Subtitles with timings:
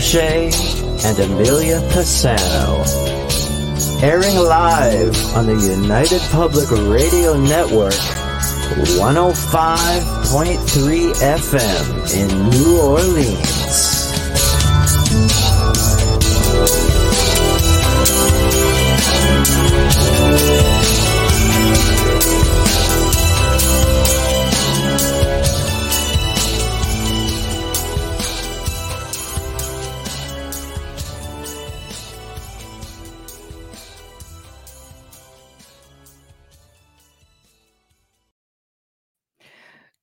[0.00, 2.86] DeRoche and Amelia Pisano.
[4.02, 7.92] Airing live on the United Public Radio Network,
[8.96, 13.59] 105.3 FM in New Orleans.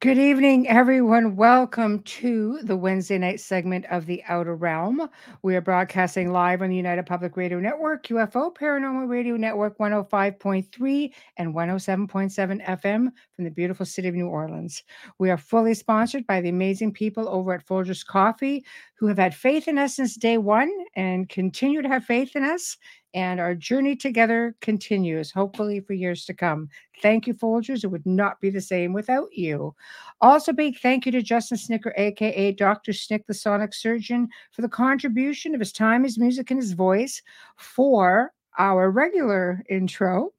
[0.08, 1.36] Good evening, everyone.
[1.36, 5.10] Welcome to the Wednesday night segment of The Outer Realm.
[5.42, 11.14] We are broadcasting live on the United Public Radio Network, UFO Paranormal Radio Network 105.3
[11.36, 14.82] and 107.7 FM from the beautiful city of New Orleans.
[15.20, 18.64] We are fully sponsored by the amazing people over at Folgers Coffee
[18.96, 22.46] who have had faith in us since day one and continue to have faith in
[22.46, 22.78] us
[23.18, 26.70] and our journey together continues, hopefully for years to come.
[27.02, 27.84] Thank you, Folgers.
[27.84, 29.74] It would not be the same without you.
[30.22, 32.94] Also, big thank you to Justin Snicker, aka Dr.
[32.94, 37.24] Snick, the sonic surgeon, for the contribution of his time, his music, and his voice
[37.56, 40.32] for our regular intro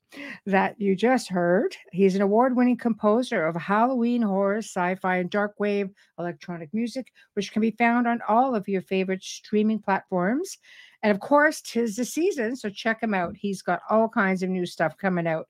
[0.46, 1.76] that you just heard.
[1.90, 7.12] He's an award winning composer of Halloween horror, sci fi, and dark wave electronic music,
[7.34, 10.58] which can be found on all of your favorite streaming platforms.
[11.02, 13.34] And of course, tis the season, so check him out.
[13.34, 13.36] Mm.
[13.36, 15.48] He's got all kinds of new stuff coming out.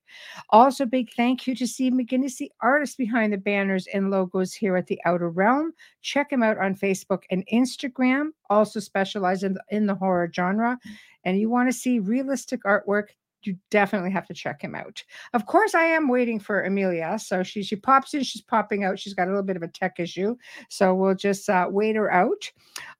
[0.50, 4.76] Also, big thank you to Steve McGinnis, the artist behind the banners and logos here
[4.76, 5.72] at the Outer Realm.
[6.02, 8.30] Check him out on Facebook and Instagram.
[8.50, 10.78] Also specialize in, in the horror genre.
[10.86, 10.90] Mm.
[11.24, 13.08] And you want to see realistic artwork,
[13.42, 15.02] you definitely have to check him out.
[15.32, 17.18] Of course, I am waiting for Amelia.
[17.18, 18.98] So she she pops in, she's popping out.
[18.98, 20.36] She's got a little bit of a tech issue,
[20.68, 22.50] so we'll just uh, wait her out.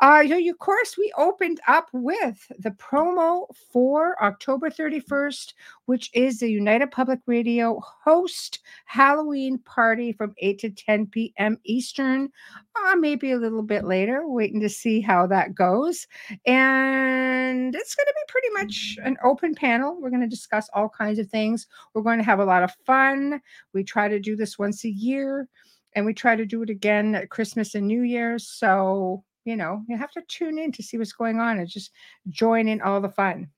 [0.01, 5.55] Uh, you know, of course, we opened up with the promo for October 31st,
[5.89, 11.57] which is the United Public Radio host Halloween party from 8 to 10 p.m.
[11.65, 12.29] Eastern,
[12.77, 14.29] uh, maybe a little bit later.
[14.29, 16.07] Waiting to see how that goes,
[16.45, 19.99] and it's going to be pretty much an open panel.
[19.99, 21.67] We're going to discuss all kinds of things.
[21.95, 23.41] We're going to have a lot of fun.
[23.73, 25.49] We try to do this once a year
[25.95, 28.47] and we try to do it again at Christmas and New Year's.
[28.47, 31.93] So, you know, you have to tune in to see what's going on and just
[32.29, 33.49] join in all the fun.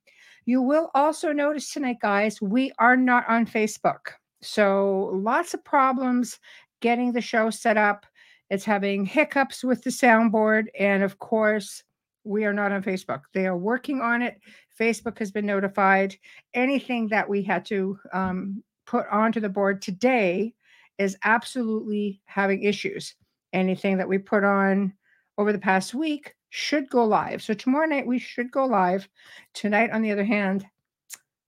[0.47, 4.13] You will also notice tonight, guys, we are not on Facebook.
[4.43, 6.39] So, lots of problems
[6.81, 8.07] getting the show set up.
[8.49, 10.67] It's having hiccups with the soundboard.
[10.79, 11.85] And of course,
[12.25, 13.23] we are not on Facebook.
[13.33, 14.41] They are working on it.
[14.79, 16.17] Facebook has been notified.
[16.55, 20.55] Anything that we had to um, put onto the board today
[20.99, 23.15] is absolutely having issues.
[23.53, 24.93] Anything that we put on
[25.39, 27.43] over the past week should go live.
[27.43, 29.09] So tomorrow night we should go live.
[29.55, 30.67] Tonight, on the other hand,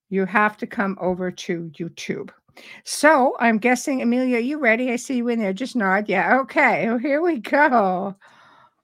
[0.08, 2.30] you have to come over to YouTube.
[2.84, 4.92] So I'm guessing, Amelia, are you ready?
[4.92, 5.52] I see you in there.
[5.52, 6.08] Just nod.
[6.08, 6.38] Yeah.
[6.40, 6.86] Okay.
[6.88, 8.14] Well, here we go.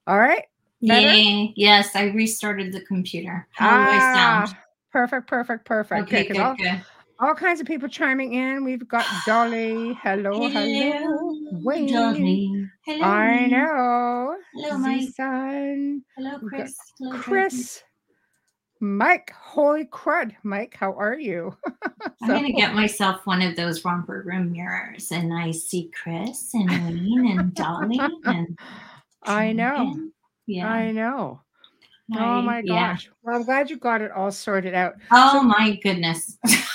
[0.06, 0.44] All right.
[0.80, 1.52] Yay.
[1.56, 3.46] Yes, I restarted the computer.
[3.52, 4.54] How ah, do I sound?
[4.56, 6.02] Ah, perfect, perfect, perfect.
[6.02, 6.80] Okay, good, all, good.
[7.18, 8.64] all kinds of people chiming in.
[8.64, 9.98] We've got Dolly.
[10.02, 10.92] Hello, hello.
[10.92, 11.60] hello.
[11.64, 11.92] Wayne.
[11.92, 12.57] Dolly.
[12.88, 13.05] Hello.
[13.05, 14.37] I know.
[14.55, 15.11] Hello, Mike.
[15.14, 16.02] Son.
[16.17, 16.75] Hello, Chris.
[16.99, 17.82] Hello, Chris.
[18.81, 21.55] Mike, holy crud, Mike, how are you?
[21.67, 26.55] so, I'm gonna get myself one of those romper room mirrors, and I see Chris
[26.55, 28.58] and Wayne and Dolly and.
[29.23, 29.94] I know.
[30.46, 30.67] Yeah.
[30.67, 31.43] I know.
[32.17, 33.05] oh my gosh.
[33.05, 33.12] Yeah.
[33.23, 34.94] Well, I'm glad you got it all sorted out.
[35.11, 36.38] Oh so, my goodness.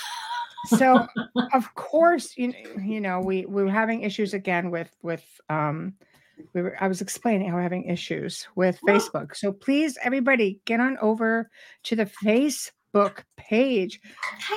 [0.66, 1.06] so
[1.54, 5.94] of course, you, you know, we, we were having issues again with with um
[6.54, 9.36] we were I was explaining how we're having issues with Facebook.
[9.36, 11.50] So please everybody get on over
[11.84, 14.02] to the Facebook page.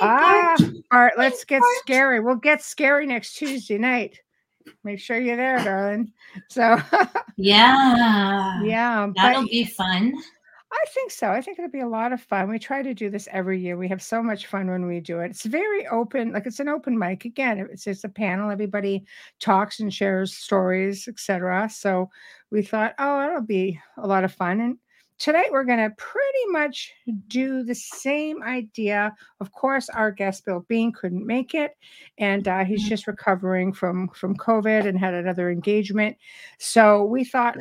[0.01, 0.55] ah,
[0.91, 2.19] all right, let's get scary.
[2.19, 4.19] We'll get scary next Tuesday night
[4.83, 6.11] make sure you're there, darling.
[6.49, 6.77] So
[7.37, 10.13] yeah, yeah, that'll but, be fun.
[10.69, 11.31] I think so.
[11.31, 12.49] I think it'll be a lot of fun.
[12.49, 13.77] We try to do this every year.
[13.77, 15.31] We have so much fun when we do it.
[15.31, 17.23] It's very open, like it's an open mic.
[17.23, 18.51] Again, it's just a panel.
[18.51, 19.05] Everybody
[19.39, 21.69] talks and shares stories, etc.
[21.69, 22.09] So
[22.51, 24.59] we thought, oh, it'll be a lot of fun.
[24.59, 24.77] And
[25.19, 26.93] tonight we're going to pretty much
[27.27, 29.15] do the same idea.
[29.39, 31.77] Of course, our guest Bill Bean couldn't make it,
[32.17, 32.89] and uh, he's mm-hmm.
[32.89, 36.17] just recovering from from COVID and had another engagement.
[36.59, 37.57] So we thought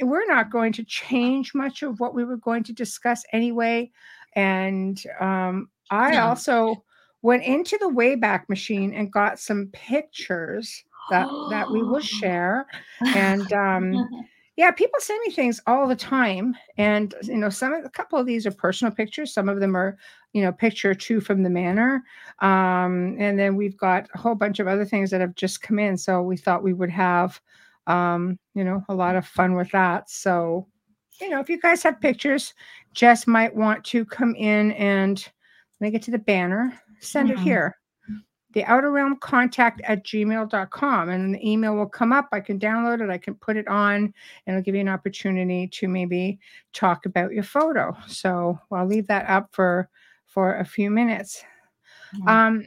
[0.00, 3.90] we're not going to change much of what we were going to discuss anyway.
[4.34, 6.84] And um, I also
[7.22, 12.66] went into the Wayback Machine and got some pictures that that we will share.
[13.00, 14.08] And um,
[14.56, 18.18] yeah, people send me things all the time, and you know, some of a couple
[18.18, 19.32] of these are personal pictures.
[19.34, 19.98] Some of them are,
[20.32, 22.04] you know, picture two from the manor,
[22.40, 25.78] um, and then we've got a whole bunch of other things that have just come
[25.78, 25.96] in.
[25.96, 27.40] So we thought we would have,
[27.86, 30.10] um, you know, a lot of fun with that.
[30.10, 30.66] So,
[31.20, 32.54] you know, if you guys have pictures,
[32.94, 35.24] Jess might want to come in and
[35.80, 37.76] make it to the banner, send it here.
[38.52, 42.28] The outer realm contact at gmail.com and the email will come up.
[42.32, 44.14] I can download it i can put it on and
[44.46, 46.38] it'll give you an opportunity to maybe
[46.72, 47.94] talk about your photo.
[48.06, 49.90] So i'll leave that up for
[50.24, 51.44] for a few minutes.
[52.18, 52.46] Yeah.
[52.46, 52.66] um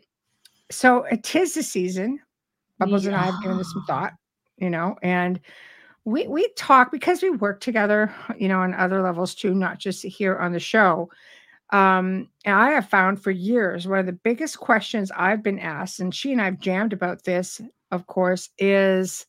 [0.70, 2.20] so it is the season.
[2.78, 4.14] Bubbles and i have given this some thought
[4.60, 5.40] you know and
[6.06, 10.04] we we talk because we work together you know on other levels too not just
[10.04, 11.10] here on the show
[11.72, 16.00] um, and I have found for years one of the biggest questions I've been asked,
[16.00, 17.62] and she and I've jammed about this,
[17.92, 19.26] of course, is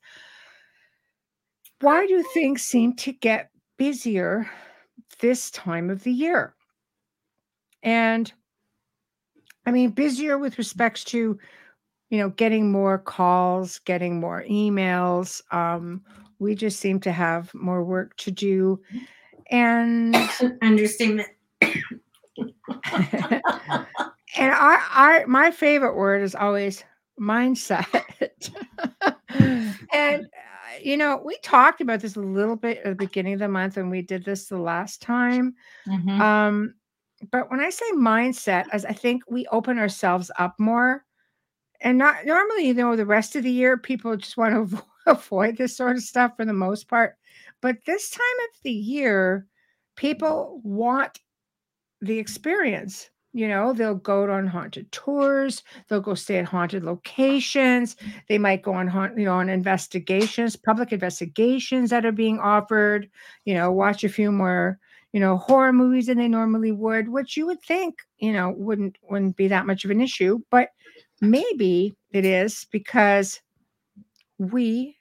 [1.80, 4.50] why do things seem to get busier
[5.20, 6.54] this time of the year?
[7.82, 8.32] And
[9.66, 11.38] I mean, busier with respects to,
[12.10, 15.42] you know, getting more calls, getting more emails.
[15.54, 16.04] Um,
[16.38, 18.80] we just seem to have more work to do.
[19.50, 20.14] And
[20.62, 21.28] Understatement.
[22.92, 26.84] and I, I my favorite word is always
[27.20, 27.84] mindset
[29.92, 33.40] and uh, you know we talked about this a little bit at the beginning of
[33.40, 35.54] the month and we did this the last time
[35.86, 36.20] Mhm.
[36.20, 36.74] um
[37.30, 41.04] but when i say mindset as i think we open ourselves up more
[41.80, 44.84] and not normally you know the rest of the year people just want to avo-
[45.06, 47.16] avoid this sort of stuff for the most part
[47.60, 49.46] but this time of the year
[49.96, 51.18] people want
[52.00, 53.10] the experience.
[53.32, 57.94] You know, they'll go on haunted tours, they'll go stay at haunted locations,
[58.28, 63.08] they might go on haunt, you know, on investigations, public investigations that are being offered,
[63.44, 64.80] you know, watch a few more,
[65.12, 68.96] you know, horror movies than they normally would, which you would think, you know, wouldn't
[69.08, 70.70] wouldn't be that much of an issue, but
[71.20, 73.40] maybe it is because
[74.38, 74.96] we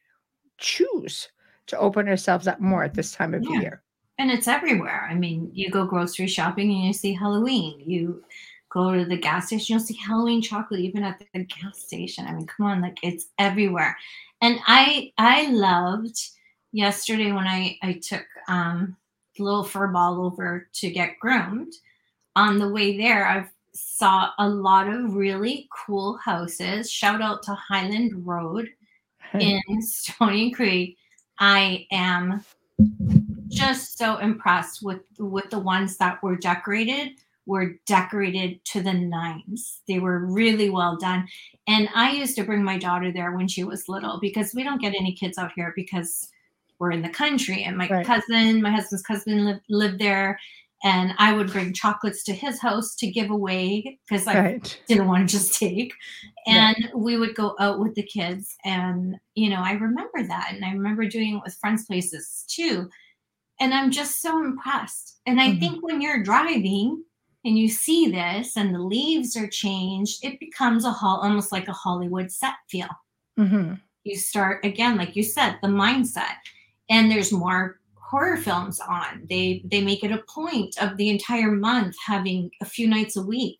[0.58, 1.30] choose
[1.68, 3.60] to open ourselves up more at this time of Yeah.
[3.62, 3.84] year.
[4.18, 5.08] And it's everywhere.
[5.10, 7.80] I mean, you go grocery shopping and you see Halloween.
[7.86, 8.24] You
[8.70, 12.26] go to the gas station, you'll see Halloween chocolate even at the gas station.
[12.28, 13.98] I mean, come on, like it's everywhere.
[14.42, 16.18] And I I loved
[16.72, 18.98] yesterday when I I took um
[19.40, 21.74] little fur ball over to get groomed.
[22.36, 23.48] On the way there, I
[23.80, 26.92] saw a lot of really cool houses.
[26.92, 28.70] Shout out to Highland Road
[29.40, 30.98] in Stony Creek.
[31.40, 32.44] I am
[33.48, 37.14] just so impressed with with the ones that were decorated
[37.50, 39.82] were decorated to the nines.
[39.88, 41.28] They were really well done.
[41.68, 44.80] And I used to bring my daughter there when she was little because we don't
[44.80, 46.30] get any kids out here because
[46.78, 47.64] we're in the country.
[47.64, 48.06] And my Right.
[48.06, 50.40] cousin, my husband's cousin lived, lived there.
[50.84, 54.82] And I would bring chocolates to his house to give away because I right.
[54.88, 55.94] didn't want to just take.
[56.48, 56.74] Yeah.
[56.74, 58.56] And we would go out with the kids.
[58.64, 60.52] And, you know, I remember that.
[60.54, 62.90] And I remember doing it with friends' places too.
[63.60, 65.20] And I'm just so impressed.
[65.26, 65.60] And I Mhm.
[65.60, 67.04] think when you're driving
[67.44, 71.68] and you see this and the leaves are changed, it becomes a hall almost like
[71.68, 72.88] a Hollywood set feel.
[73.38, 73.74] hmm
[74.06, 76.38] You start again, like you said, the mindset.
[76.90, 77.79] And there's more
[78.10, 79.26] horror films on.
[79.30, 83.22] They they make it a point of the entire month having a few nights a
[83.22, 83.60] week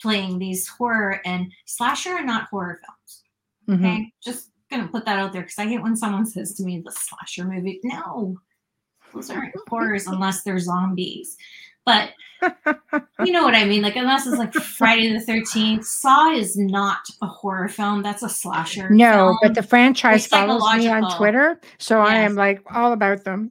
[0.00, 3.22] playing these horror and slasher are not horror films.
[3.66, 4.12] hmm Okay.
[4.22, 6.92] Just gonna put that out there because I hate when someone says to me the
[6.92, 7.80] slasher movie.
[7.82, 8.36] No,
[9.12, 11.36] those aren't horrors unless they're zombies.
[11.84, 12.10] But
[13.24, 13.82] you know what I mean?
[13.82, 15.84] Like unless it's like Friday the thirteenth.
[15.84, 18.02] Saw is not a horror film.
[18.02, 18.88] That's a slasher.
[18.90, 19.38] No, film.
[19.42, 21.16] but the franchise follows me on.
[21.16, 23.50] Twitter, so I am like all about them.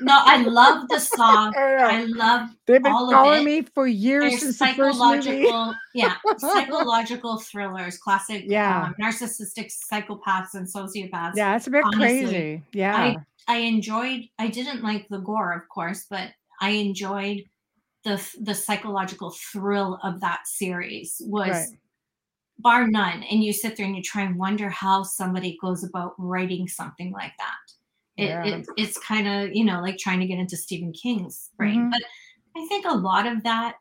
[0.00, 1.52] No, I love the song.
[1.56, 2.00] I.
[2.02, 3.44] I love They've been all of following it.
[3.44, 8.84] me for years since psychological, yeah, psychological thrillers, classic, Yeah.
[8.86, 11.32] um, narcissistic psychopaths and sociopaths.
[11.36, 12.62] Yeah, it's a bit honestly, crazy.
[12.72, 13.14] Yeah,
[13.48, 14.24] I enjoyed.
[14.38, 16.28] I didn't like the gore, of course, but
[16.60, 17.44] I enjoyed
[18.04, 21.20] the the psychological thrill of that series.
[21.24, 21.68] Was Right.
[22.58, 23.22] bar none.
[23.24, 27.12] And you sit there and you try and wonder how somebody goes about writing something
[27.12, 27.56] like that.
[28.18, 28.44] It, Yeah.
[28.44, 31.90] it it's kind of you know like trying to get into Stephen King's brain, Mhm.
[31.92, 32.02] but
[32.56, 33.76] I think a lot of that,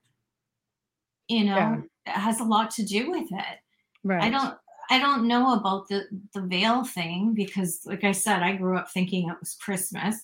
[1.28, 3.60] you know, has a lot to do with it.
[4.04, 4.24] right.
[4.24, 4.56] I don't
[4.90, 8.90] I don't know about the the veil thing because like I said I grew up
[8.92, 10.16] thinking it was Christmas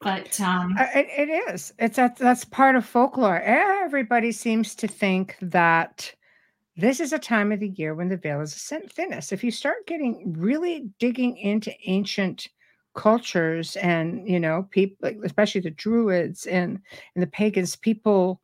[0.00, 1.74] but um Uh, It, it is.
[1.78, 3.40] It's that that's part of folklore.
[3.40, 6.14] Everybody seems to think that
[6.76, 8.54] this is a time of the year when the veil is
[8.94, 9.32] thinnest.
[9.32, 12.48] If you start getting really digging into ancient
[12.94, 16.78] cultures and you know people especially the druids and
[17.14, 18.40] and the pagans people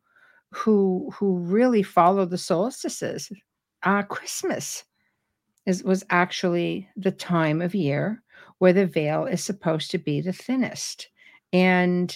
[0.51, 3.29] who who really follow the solstices
[3.83, 4.85] uh christmas
[5.67, 8.23] is was actually the time of year
[8.59, 11.09] where the veil is supposed to be the thinnest.
[11.53, 12.15] And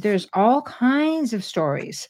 [0.00, 2.08] there's all kinds of stories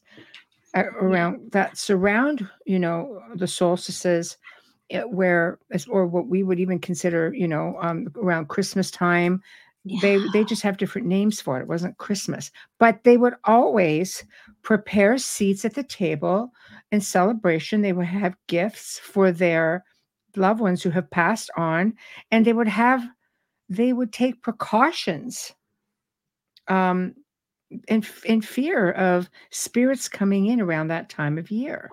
[0.75, 4.37] around that surround you know the solstices
[5.11, 9.43] where or what we would even consider you know um, around christmas time
[9.85, 9.99] yeah.
[10.01, 14.25] they they just have different names for it it wasn't christmas but they would always
[14.63, 16.51] prepare seats at the table
[16.93, 19.85] in celebration they would have gifts for their
[20.37, 21.95] loved ones who have passed on
[22.31, 23.07] and they would have
[23.69, 25.53] they would take precautions
[26.69, 27.15] um
[27.89, 31.91] in in fear of spirits coming in around that time of year.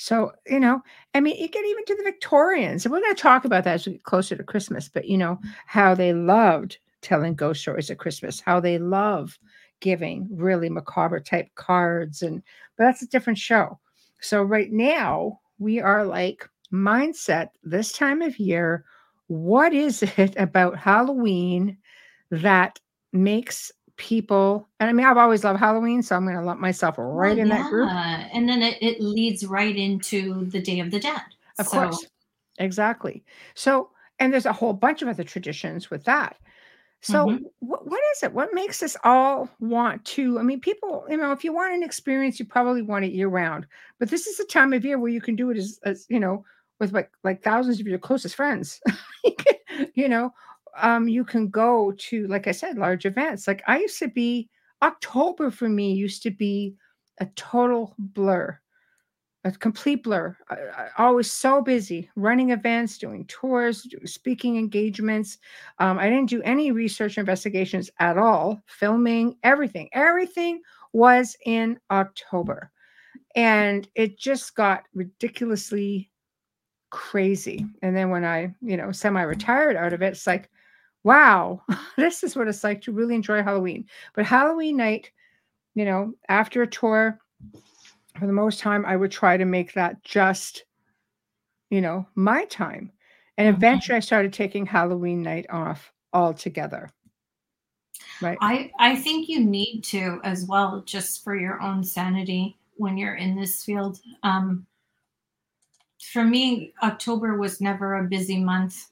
[0.00, 0.80] So, you know,
[1.12, 3.74] I mean, you get even to the Victorians, and we're going to talk about that
[3.74, 5.48] as we get closer to Christmas, but, you know, mm-hmm.
[5.66, 9.36] how they loved telling ghost stories at Christmas, how they love
[9.80, 12.22] giving really macabre type cards.
[12.22, 12.44] And,
[12.76, 13.80] but that's a different show.
[14.20, 18.84] So, right now, we are like mindset this time of year.
[19.26, 21.76] What is it about Halloween
[22.30, 22.78] that
[23.12, 26.94] makes people and i mean i've always loved halloween so i'm going to lump myself
[26.96, 27.58] right well, in yeah.
[27.58, 31.20] that group and then it, it leads right into the day of the dead
[31.58, 31.82] of so.
[31.82, 32.06] course
[32.58, 33.24] exactly
[33.54, 33.90] so
[34.20, 36.36] and there's a whole bunch of other traditions with that
[37.00, 37.44] so mm-hmm.
[37.58, 41.32] what, what is it what makes us all want to i mean people you know
[41.32, 43.66] if you want an experience you probably want it year round
[43.98, 46.20] but this is a time of year where you can do it as, as you
[46.20, 46.44] know
[46.78, 48.80] with like like thousands of your closest friends
[49.94, 50.32] you know
[50.80, 53.46] um, you can go to, like I said, large events.
[53.46, 54.48] Like I used to be,
[54.82, 56.74] October for me used to be
[57.18, 58.58] a total blur,
[59.44, 60.36] a complete blur.
[60.50, 65.38] I, I, always so busy running events, doing tours, speaking engagements.
[65.78, 69.88] Um, I didn't do any research investigations at all, filming, everything.
[69.92, 70.60] Everything
[70.92, 72.70] was in October.
[73.34, 76.10] And it just got ridiculously
[76.90, 77.66] crazy.
[77.82, 80.50] And then when I, you know, semi retired out of it, it's like,
[81.04, 81.62] wow,
[81.96, 83.86] this is what it's like to really enjoy Halloween.
[84.14, 85.10] But Halloween night,
[85.74, 87.18] you know, after a tour,
[88.18, 90.64] for the most time, I would try to make that just,
[91.70, 92.90] you know, my time.
[93.36, 93.56] And mm-hmm.
[93.56, 96.90] eventually I started taking Halloween night off altogether.
[98.20, 98.38] Right.
[98.40, 103.14] I, I think you need to as well, just for your own sanity when you're
[103.14, 104.00] in this field.
[104.24, 104.66] Um,
[106.12, 108.90] for me, October was never a busy month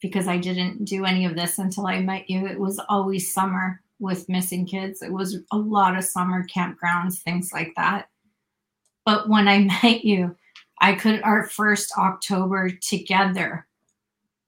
[0.00, 2.46] because I didn't do any of this until I met you.
[2.46, 5.02] It was always summer with missing kids.
[5.02, 8.08] It was a lot of summer campgrounds, things like that.
[9.04, 10.36] But when I met you,
[10.80, 13.66] I could our first October together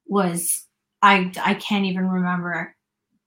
[0.06, 0.66] was
[1.02, 2.74] I I can't even remember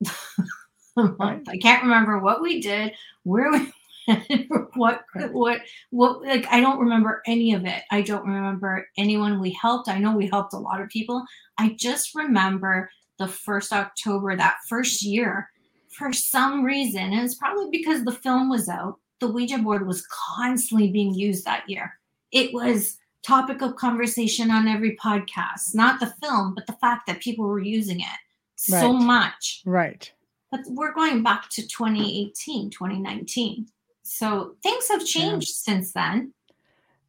[0.98, 3.72] I can't remember what we did, where we
[4.76, 7.84] what what what like I don't remember any of it.
[7.92, 9.90] I don't remember anyone we helped.
[9.90, 11.24] I know we helped a lot of people.
[11.58, 15.50] I just remember the first October that first year
[15.90, 19.00] for some reason, and it's probably because the film was out.
[19.22, 21.98] The Ouija board was constantly being used that year.
[22.32, 27.22] It was topic of conversation on every podcast, not the film, but the fact that
[27.22, 28.20] people were using it
[28.56, 29.02] so right.
[29.02, 29.62] much.
[29.66, 30.12] Right.
[30.52, 33.68] But we're going back to 2018, 2019.
[34.06, 35.74] So things have changed yeah.
[35.74, 36.32] since then.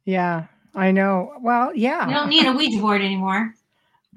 [0.05, 1.31] Yeah, I know.
[1.41, 2.07] Well, yeah.
[2.07, 3.53] You don't need a Ouija board anymore.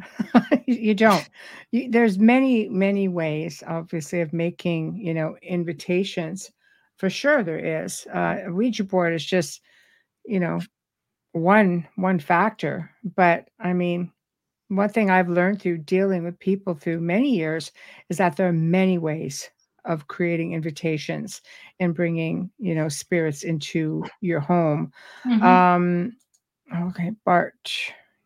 [0.67, 1.29] you don't.
[1.73, 6.51] You, there's many, many ways, obviously, of making you know invitations.
[6.97, 8.07] For sure, there is.
[8.15, 9.61] Uh, a Ouija board is just,
[10.25, 10.61] you know,
[11.33, 12.91] one one factor.
[13.15, 14.11] But I mean,
[14.69, 17.73] one thing I've learned through dealing with people through many years
[18.09, 19.51] is that there are many ways
[19.85, 21.43] of creating invitations
[21.79, 24.93] and bringing you know spirits into your home.
[25.27, 25.43] Mm-hmm.
[25.43, 26.17] um
[26.85, 27.73] okay bart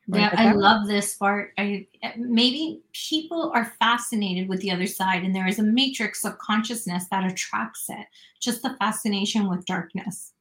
[0.08, 5.24] yeah i love this part i eh, maybe people are fascinated with the other side
[5.24, 8.06] and there is a matrix of consciousness that attracts it
[8.40, 10.32] just the fascination with darkness.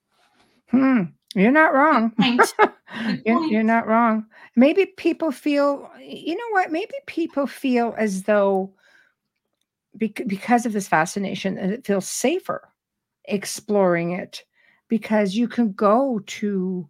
[0.70, 1.04] Hmm
[1.36, 2.14] you're not wrong.
[3.26, 4.28] You're, you're not wrong.
[4.56, 6.72] Maybe people feel you know what?
[6.72, 8.72] Maybe people feel as though
[9.98, 12.70] because of this fascination and it feels safer
[13.26, 14.44] exploring it
[14.90, 16.90] because you can go to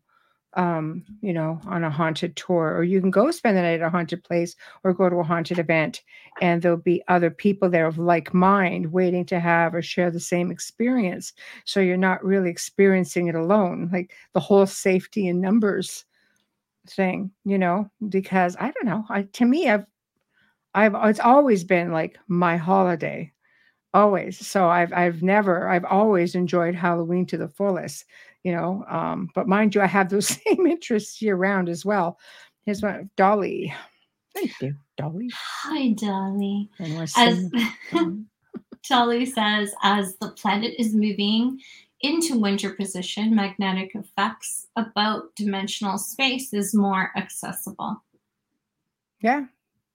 [0.56, 3.88] um, you know, on a haunted tour, or you can go spend the night at
[3.88, 6.04] a haunted place or go to a haunted event,
[6.42, 10.20] and there'll be other people there of like mind waiting to have or share the
[10.20, 11.34] same experience.
[11.66, 13.90] So you're not really experiencing it alone.
[13.92, 16.06] Like the whole safety in numbers
[16.88, 19.06] thing, you know, because I don't know.
[19.10, 19.86] I to me, I've
[20.74, 23.32] I've it's always been like my holiday.
[23.94, 24.46] Always.
[24.46, 28.06] So I've I've never, I've always enjoyed Halloween to the fullest,
[28.44, 28.84] you know.
[28.90, 32.18] Um, but mind you, I have those same interests year round as well.
[32.66, 33.74] Here's one Dolly.
[34.34, 35.30] Thank you, Dolly.
[35.34, 36.70] Hi, Dolly.
[37.16, 37.50] As
[37.92, 38.28] singing,
[38.90, 41.60] Dolly says, as the planet is moving
[42.02, 48.04] into winter position, magnetic effects about dimensional space is more accessible.
[49.22, 49.46] yeah,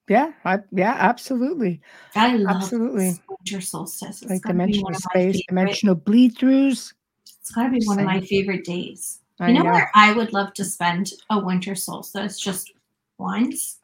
[0.09, 1.81] yeah, I, yeah, absolutely.
[2.15, 3.15] I love Absolutely.
[3.29, 4.23] winter solstice.
[4.23, 6.93] It's Like dimensional one of my space, dimensional bleed throughs.
[7.41, 9.21] It's got to be one of my favorite days.
[9.41, 9.73] I you know, know.
[9.73, 12.73] where I would love to spend a winter solstice just
[13.19, 13.79] once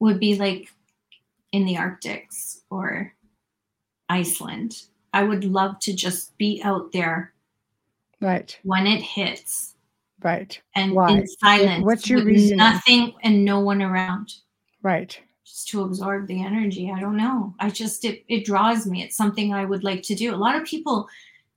[0.00, 0.68] would be like
[1.52, 3.12] in the Arctics or
[4.08, 4.82] Iceland.
[5.12, 7.32] I would love to just be out there
[8.20, 9.74] Right, when it hits
[10.22, 11.12] right, and Why?
[11.12, 11.84] in silence.
[11.84, 12.58] what's your with reasoning?
[12.58, 14.34] Nothing and no one around.
[14.82, 15.18] right.
[15.50, 16.92] Just to absorb the energy.
[16.94, 17.54] I don't know.
[17.58, 19.02] I just it it draws me.
[19.02, 20.32] It's something I would like to do.
[20.32, 21.08] A lot of people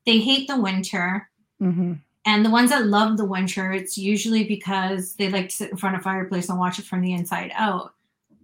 [0.06, 1.30] they hate the winter.
[1.60, 1.94] hmm
[2.26, 5.78] And the ones that love the winter, it's usually because they like to sit in
[5.78, 7.94] front of a fireplace and watch it from the inside out.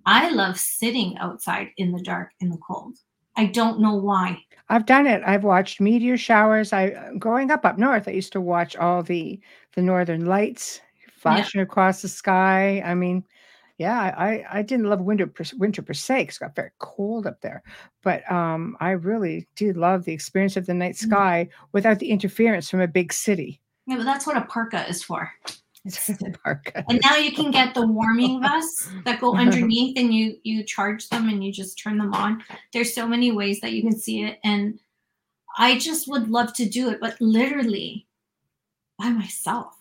[0.06, 2.98] I love sitting outside in the dark in the cold.
[3.36, 4.44] I don't know why.
[4.70, 5.24] I've done it.
[5.26, 6.74] I've watched meteor showers.
[6.74, 9.40] I growing up up north, I used to watch all the
[9.74, 10.82] the northern lights
[11.14, 12.82] flashing across the sky.
[12.86, 13.24] I mean,
[13.80, 17.26] yeah, I I didn't love winter per, winter per se 'cause it got very cold
[17.26, 17.64] up there,
[18.04, 21.08] but um, I really do love the experience of the night Mm.
[21.08, 23.62] sky without the interference from a big city.
[23.88, 25.32] Yeah, but that's what a parka is for.
[26.44, 26.84] Parka.
[26.90, 31.08] and now you can get the warming vests that go underneath and you you charge
[31.08, 32.44] them and you just turn them on.
[32.74, 34.40] There's so many ways that you can see it.
[34.44, 34.78] And
[35.58, 38.08] I just would love to do it, but literally
[38.98, 39.74] by myself.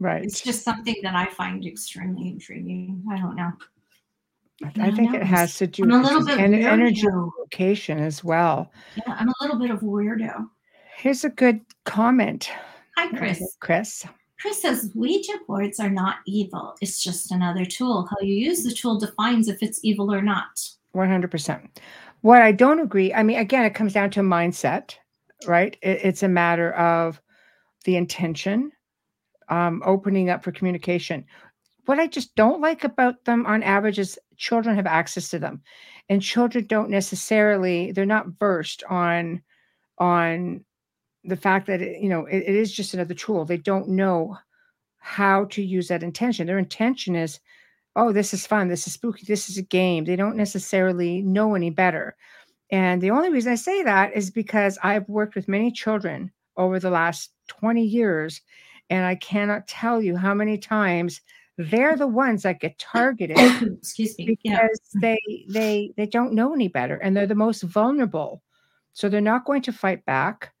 [0.00, 0.24] Right.
[0.24, 3.02] It's just something that I find extremely intriguing.
[3.10, 3.52] I don't know.
[4.64, 7.06] I think it has to do I'm with little just bit en- energy
[7.38, 8.72] location as well.
[8.96, 10.48] Yeah, I'm a little bit of a weirdo.
[10.96, 12.50] Here's a good comment,
[12.96, 13.56] Hi, Chris.
[13.60, 14.06] Chris.
[14.40, 16.74] Chris says Ouija boards are not evil.
[16.80, 18.08] It's just another tool.
[18.10, 20.58] How you use the tool defines if it's evil or not.
[20.94, 21.68] 100%.
[22.22, 24.94] What I don't agree, I mean, again, it comes down to mindset,
[25.46, 25.76] right?
[25.82, 27.20] It, it's a matter of
[27.84, 28.72] the intention,
[29.48, 31.24] um, opening up for communication.
[31.86, 35.62] What I just don't like about them on average is children have access to them
[36.08, 39.42] and children don't necessarily, they're not versed on,
[39.98, 40.64] on
[41.24, 43.44] the fact that, it, you know, it- it is just another tool.
[43.44, 44.36] They don't know
[44.98, 46.46] how to use that intention.
[46.46, 47.40] Their intention is,
[47.96, 50.04] oh, this is fun, this is spooky, this is a game.
[50.04, 52.16] They don't necessarily know any better.
[52.70, 56.80] And the only reason I say that is because I've worked with many children over
[56.80, 58.40] the last 20 years,
[58.90, 61.20] and I cannot tell you how many times
[61.58, 64.38] they're the ones that get targeted Excuse me.
[64.42, 64.62] Yeah.
[64.62, 65.18] because they
[65.48, 68.42] they they don't know any better and they're the most vulnerable.
[68.92, 70.52] So they're not going to fight back.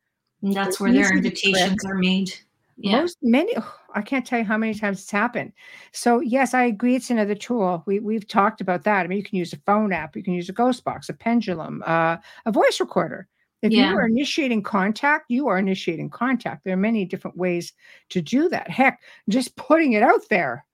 [0.42, 2.34] And that's they're where their invitations are made.
[2.78, 3.00] Yeah.
[3.00, 5.52] Most many ugh, I can't tell you how many times it's happened.
[5.92, 7.82] So yes, I agree it's another tool.
[7.86, 9.04] We we've talked about that.
[9.04, 11.14] I mean, you can use a phone app, you can use a ghost box, a
[11.14, 13.28] pendulum, uh, a voice recorder.
[13.62, 13.90] If Yeah.
[13.90, 16.64] you are initiating contact, you are initiating contact.
[16.64, 17.72] There are many different ways
[18.10, 18.70] to do that.
[18.70, 20.64] Heck, just putting it out there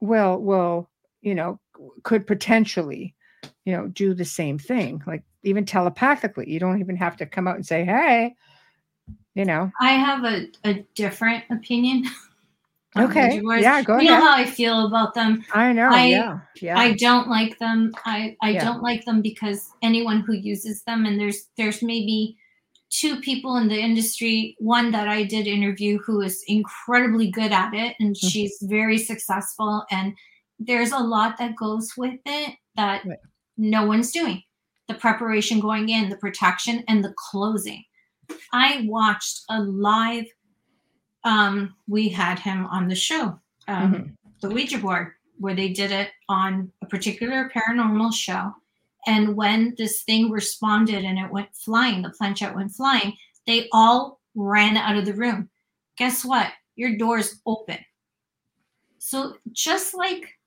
[0.00, 0.90] will will,
[1.22, 1.60] you know,
[2.02, 3.14] could potentially,
[3.64, 5.02] you know, do the same thing.
[5.06, 6.50] Like even telepathically.
[6.50, 8.34] You don't even have to come out and say, hey,
[9.34, 9.70] you know.
[9.80, 12.04] I have a, a different opinion.
[12.96, 13.40] on Okay.
[13.60, 14.04] Yeah, go ahead.
[14.04, 15.44] you know how I feel about them.
[15.52, 15.88] I know.
[15.90, 16.38] I- yeah.
[16.60, 16.78] Yeah.
[16.78, 17.92] I don't like them.
[18.04, 18.64] I, I Yeah.
[18.64, 22.36] don't like them because anyone who uses them and there's there's maybe
[22.90, 27.74] two people in the industry, one that I did interview who is incredibly good at
[27.74, 28.30] it and Mhm.
[28.30, 30.14] she's very successful and
[30.60, 33.18] there's a lot that goes with it that Right.
[33.56, 34.42] no one's doing.
[34.86, 37.82] The preparation going in, the protection and the closing.
[38.52, 40.26] I watched a live
[41.24, 43.38] um we had him on the show.
[43.68, 44.16] Um Mhm.
[44.40, 48.54] the Ouija board where they did it on a particular paranormal show.
[49.06, 54.20] And when this thing responded and it went flying, the planchette went flying, they all
[54.34, 55.50] ran out of the room.
[55.96, 56.52] Guess what?
[56.76, 57.78] Your door's open.
[58.98, 60.38] So just like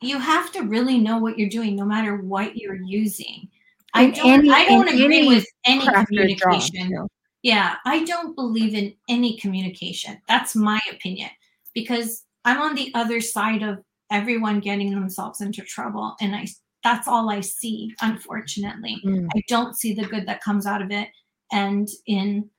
[0.00, 3.48] you have to really know what you're doing no matter what you're using.
[3.94, 7.08] I don't, any- I don't agree any with any craft or job, communication.
[7.42, 10.20] Yeah, I don't believe in any communication.
[10.28, 11.30] That's my opinion
[11.74, 13.78] because I'm on the other side of
[14.10, 16.46] everyone getting themselves into trouble and I
[16.82, 19.00] that's all I see unfortunately.
[19.04, 19.28] Mm.
[19.36, 21.08] I don't see the good that comes out of it
[21.52, 22.50] and in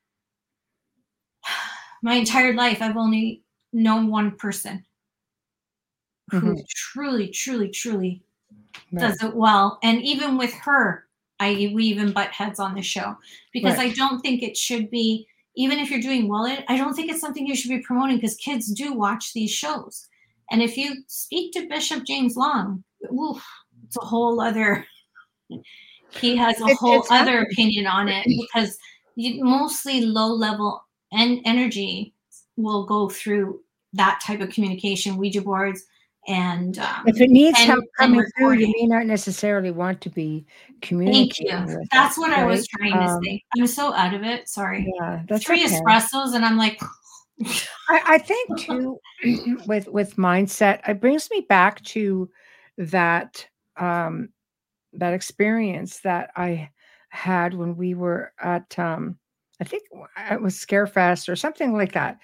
[2.03, 4.85] my entire life I've only known one person
[6.29, 6.67] who Mhm.
[6.69, 8.23] truly, truly, truly
[8.91, 9.01] Right.
[9.09, 9.79] does it well.
[9.83, 11.07] And even with her,
[11.45, 13.17] I we even butt heads on the show
[13.53, 13.91] because Right.
[13.91, 15.27] I don't think it should be.
[15.57, 18.15] Even if you're doing well, it I don't think it's something you should be promoting
[18.17, 20.07] because kids do watch these shows.
[20.51, 23.43] And if you speak to Bishop James Long, oof,
[23.85, 24.85] it's a whole other.
[26.21, 27.51] He has a It's- whole other happening.
[27.51, 28.77] opinion on it because
[29.15, 32.13] you, mostly low level and energy
[32.57, 33.59] will go through
[33.93, 35.83] that type of communication, Ouija boards,
[36.27, 40.09] and um, If it needs and- help coming through, you may not necessarily want to
[40.09, 40.45] be
[40.81, 41.57] communicating.
[41.65, 41.85] Thank you.
[41.91, 42.89] That's what I was right?
[42.91, 43.43] trying to Um, say.
[43.57, 44.47] I'm so out of it.
[44.47, 44.91] Sorry.
[44.99, 45.73] Yeah, that's Three okay.
[45.75, 46.79] espressos, and I'm like,
[47.89, 48.99] I, I think too
[49.67, 52.29] with with mindset, it brings me back to
[52.77, 53.45] that
[53.77, 54.29] um
[54.93, 56.69] that experience that I
[57.09, 59.17] had when we were at um
[59.59, 59.83] I think
[60.31, 62.17] it was Scarefest or something like that.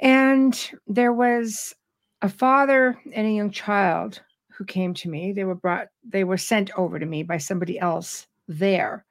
[0.00, 1.74] And there was
[2.22, 5.32] a father and a young child who came to me.
[5.32, 9.04] They were brought, they were sent over to me by somebody else there.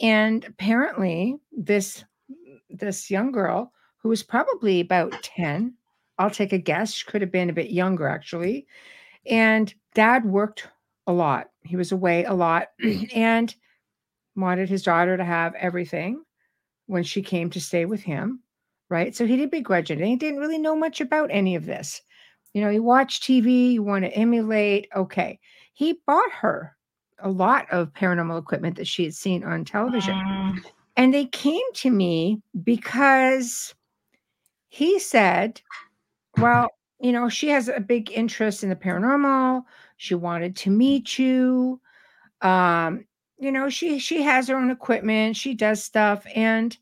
[0.00, 2.04] And apparently, this
[2.68, 5.74] this young girl who was probably about 10,
[6.18, 8.66] I'll take a guess, she could have been a bit younger actually.
[9.26, 10.68] And dad worked
[11.06, 11.50] a lot.
[11.62, 12.68] He was away a lot
[13.14, 13.54] and
[14.36, 16.22] wanted his daughter to have everything
[16.86, 18.42] when she came to stay with him
[18.90, 19.14] right?
[19.14, 19.98] So he didn't begrudge it.
[19.98, 22.02] And he didn't really know much about any of this.
[22.52, 24.88] You know, you watch TV, you want to emulate.
[24.94, 25.38] Okay.
[25.72, 26.76] He bought her
[27.22, 30.14] a lot of paranormal equipment that she had seen on television.
[30.14, 30.58] mm,
[30.96, 33.74] And they came to me because
[34.68, 35.60] he said,
[36.38, 36.68] well,
[37.00, 39.62] you know, she has a big interest in the paranormal.
[39.96, 41.80] She wanted to meet you.
[42.42, 43.04] Um,
[43.38, 46.76] you know, she she has her own equipment, she does stuff and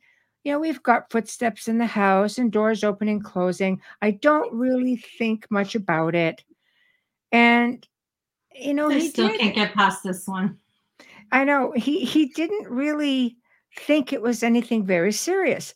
[0.48, 3.82] you know, we've got footsteps in the house and doors opening and closing.
[4.00, 6.42] I don't really think much about it.
[7.32, 7.86] And
[8.54, 10.56] you know, I he still did can't get past this one.
[11.32, 13.36] I know he he didn't really
[13.76, 15.74] think it was anything very serious.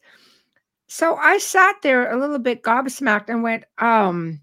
[0.88, 4.40] So I sat there a little bit gobsmacked and went, um,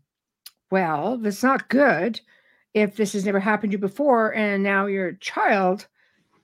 [0.69, 2.21] well, that's not good
[2.75, 5.87] if this has never happened to you before and now your child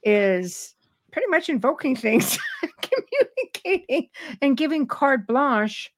[0.02, 0.75] is
[1.16, 2.40] pretty much invoking things,
[2.82, 4.10] communicating
[4.42, 5.92] and giving carte blanche.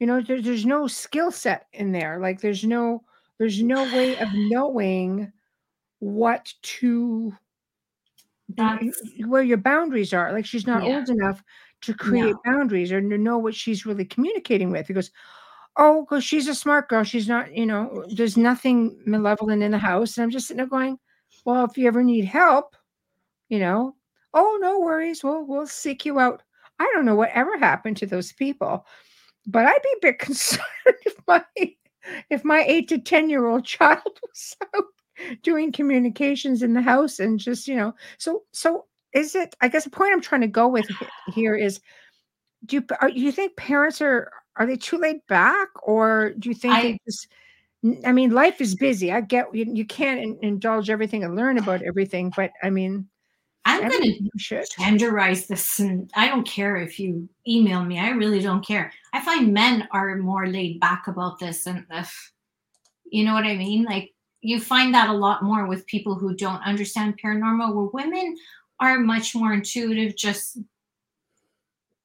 [0.00, 2.20] You know, there, there's no skill set in there.
[2.20, 3.04] Like there's no
[3.38, 5.32] there's no way of knowing
[6.00, 7.36] what to
[8.48, 10.32] That's where your boundaries are.
[10.32, 10.88] Like she's not Yeah.
[10.88, 11.42] old enough
[11.82, 14.88] to create boundaries or to know what she's really communicating with.
[14.88, 15.10] He goes,
[15.78, 17.04] Oh, because she's a smart girl.
[17.04, 20.18] She's not, you know, there's nothing malevolent in the house.
[20.18, 20.98] And I'm just sitting there going,
[21.46, 22.76] Well, if you ever need help,
[23.50, 23.96] you know,
[24.34, 25.22] oh, no worries.
[25.24, 26.42] We'll we'll seek you out.
[26.78, 28.86] I don't know what ever happened to those people,
[29.46, 30.64] but I'd be a bit concerned
[31.06, 31.44] if my
[32.30, 34.84] if my eight to ten year old child was out
[35.42, 39.84] doing communications in the house and just you know so so is it i guess
[39.84, 40.86] the point i'm trying to go with
[41.34, 41.80] here is
[42.66, 46.54] do you are, you think parents are are they too laid back or do you
[46.54, 47.28] think I- they just
[48.06, 51.58] i mean life is busy i get you, you can't in- indulge everything and learn
[51.58, 53.08] about everything but i mean
[53.64, 54.30] I'm going to
[54.78, 57.98] genderize this, and I don't care if you email me.
[57.98, 58.92] I really don't care.
[59.12, 62.32] I find men are more laid back about this, and if
[63.04, 66.34] you know what I mean, like you find that a lot more with people who
[66.34, 67.74] don't understand paranormal.
[67.74, 68.36] Where women
[68.80, 70.58] are much more intuitive, just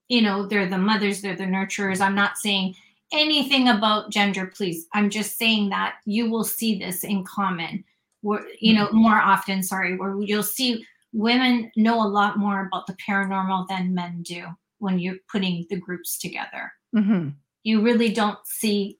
[0.09, 2.01] you know, they're the mothers, they're the nurturers.
[2.01, 2.75] I'm not saying
[3.11, 4.87] anything about gender, please.
[4.93, 7.83] I'm just saying that you will see this in common,
[8.21, 9.63] where you know more often.
[9.63, 10.85] Sorry, where you'll see
[11.17, 14.45] women know a lot more about the paranormal than men do
[14.77, 16.71] when you're putting the groups together.
[16.95, 17.33] Mhm.
[17.63, 18.99] You really don't see.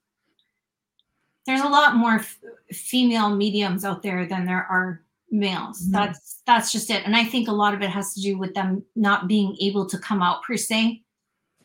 [1.45, 2.39] There's a lot more f-
[2.71, 5.87] female mediums out there than there are males.
[5.87, 5.91] Mhm.
[5.91, 7.05] That's that's just it.
[7.05, 9.85] And I think a lot of it has to do with them not being able
[9.87, 11.03] to come out per se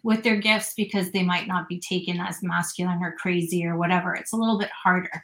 [0.03, 4.15] with their gifts because they might not be taken as masculine or crazy or whatever.
[4.15, 5.23] It's a little bit harder.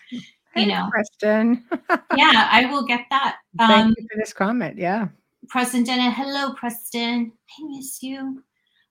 [0.54, 0.88] Hey, know.
[0.90, 1.64] preston
[2.16, 3.36] Yeah, I will get that.
[3.58, 5.08] thank Um, you for this comment yeah
[5.48, 6.12] Preston Dennett.
[6.12, 7.32] Hello, Preston.
[7.32, 8.42] I miss you.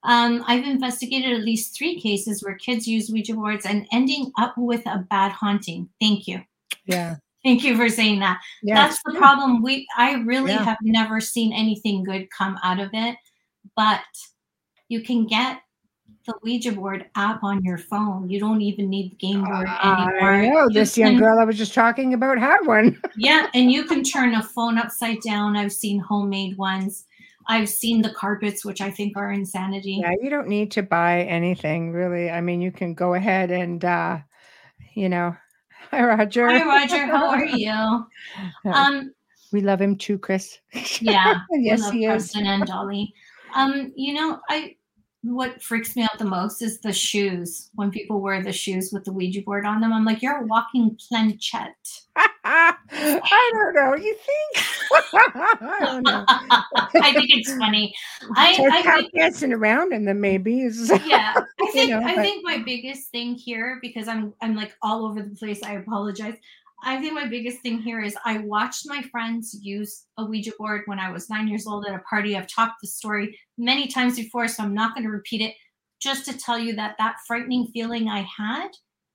[0.03, 4.55] Um, I've investigated at least three cases where kids use Ouija boards and ending up
[4.57, 5.89] with a bad haunting.
[6.01, 6.41] Thank you.
[6.85, 8.39] yeah Thank you for saying that.
[8.63, 9.19] yeah That's the true.
[9.19, 9.61] problem.
[9.61, 10.63] We I really Yeah.
[10.65, 13.15] have never seen anything good come out of it,
[13.75, 14.01] but
[14.89, 15.61] you can get
[16.27, 18.29] the Ouija board app on your phone.
[18.29, 20.29] You don't even need the game board anymore.
[20.29, 23.01] I know You this young girl I was just talking about had one.
[23.17, 25.55] yeah, and you can turn a phone upside down.
[25.55, 27.05] I've seen homemade ones.
[27.47, 29.99] I've seen the carpets, which I think are insanity.
[30.01, 32.29] Yeah, you don't need to buy anything really.
[32.29, 34.19] I mean, you can go ahead and uh,
[34.93, 35.35] you know,
[35.91, 36.49] Hi, Roger.
[36.49, 37.05] Hi, Roger.
[37.05, 38.05] How are you?
[38.65, 39.13] Um,
[39.53, 40.59] we love him too, Chris.
[40.99, 41.39] yeah.
[41.51, 42.35] yes, we love he is.
[42.35, 43.13] And Dolly.
[43.55, 44.75] Um, you know, I
[45.23, 47.69] what freaks me out the most is the shoes.
[47.75, 50.45] When people wear the shoes with the Ouija board on them, I'm like, you're a
[50.45, 51.75] walking planchette.
[52.45, 53.95] I don't know.
[53.95, 54.65] You think?
[55.13, 56.23] I don't know.
[56.29, 57.93] I think it's funny.
[58.35, 60.61] I, I think, dancing around in them, maybe.
[60.61, 64.33] is- yeah, I You think know, I but- think my biggest thing here because I'm
[64.41, 65.61] I'm like all over the place.
[65.63, 66.35] I apologize.
[66.83, 70.83] I think my biggest thing here is I watched my friends use a Ouija board
[70.85, 72.37] when I was nine years old at a party.
[72.37, 75.55] I've talked the story many times before, so I'm not going to repeat it.
[75.99, 78.69] Just to tell you that that frightening feeling I had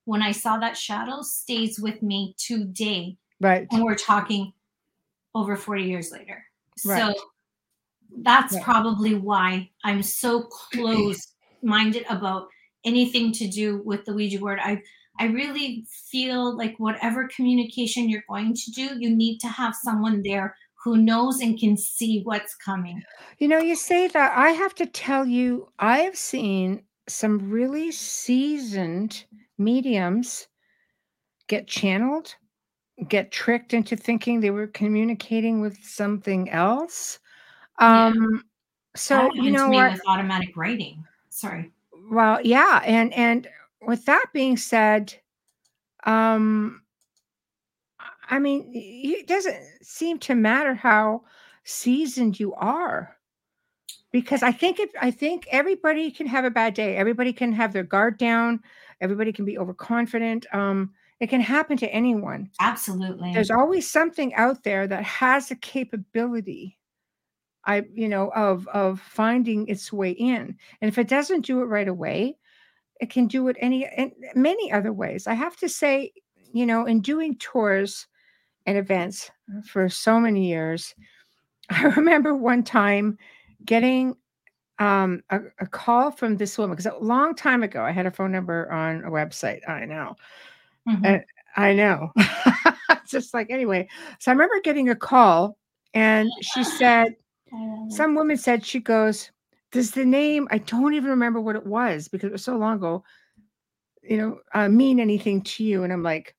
[0.04, 3.16] when I saw that shadow stays with me today.
[3.40, 3.68] Right.
[3.70, 4.52] And we're talking
[5.34, 6.44] over 40 years later.
[6.84, 7.14] Right.
[7.14, 7.22] So
[8.18, 8.64] that's Right.
[8.64, 12.48] probably why I'm so close minded about
[12.84, 14.58] anything to do with the Ouija board.
[14.60, 14.82] I
[15.18, 20.22] I really feel like whatever communication you're going to do, you need to have someone
[20.22, 23.02] there who knows and can see what's coming.
[23.38, 24.36] You know, you say that.
[24.36, 29.24] I have to tell you, I have seen some really seasoned
[29.58, 30.48] mediums
[31.46, 32.34] get channeled,
[33.08, 37.18] get tricked into thinking they were communicating with something else.
[37.80, 38.06] Yeah.
[38.06, 38.44] Um,
[38.96, 40.00] so That you know what?
[40.06, 41.04] automatic writing.
[41.30, 41.70] Sorry.
[42.10, 43.48] Well, yeah, and and
[43.86, 45.14] with that being said,
[46.04, 46.82] um,
[48.28, 51.22] I mean, it doesn't seem to matter how
[51.64, 53.16] seasoned you are,
[54.10, 57.72] because I think if I think everybody can have a bad day, everybody can have
[57.72, 58.60] their guard down,
[59.00, 60.46] everybody can be overconfident.
[60.52, 62.50] Um, it can happen to anyone.
[62.60, 63.32] Absolutely.
[63.32, 66.78] There's always something out there that has a capability.
[67.64, 71.66] I, you know, of of finding its way in, and if it doesn't do it
[71.66, 72.38] right away,
[73.02, 75.26] it can do it any in many other ways.
[75.26, 76.12] I have to say,
[76.52, 78.06] you know, in doing tours
[78.64, 79.28] and events
[79.66, 80.94] for so many years,
[81.70, 83.18] I remember one time
[83.64, 84.14] getting
[84.78, 88.10] um, a, a call from this woman because a long time ago I had a
[88.10, 89.68] phone number on a website.
[89.68, 90.14] I know,
[90.88, 91.04] Mhm.
[91.04, 91.24] and
[91.56, 92.12] I know.
[92.16, 93.88] It's Just like anyway,
[94.20, 95.58] so I remember getting a call,
[95.92, 97.16] and she said,
[97.88, 99.32] some woman said she goes
[99.72, 102.76] does the name i don't even remember what it was because it was so long
[102.76, 103.02] ago
[104.02, 105.84] you know uh, mean anything to you?
[105.84, 106.34] And i'm like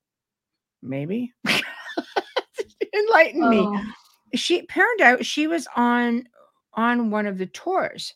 [0.81, 1.31] maybe.
[2.93, 3.59] Enlighten me.
[3.59, 3.81] Oh,
[4.35, 6.27] she turned out she was on
[6.73, 8.13] on one of the tours.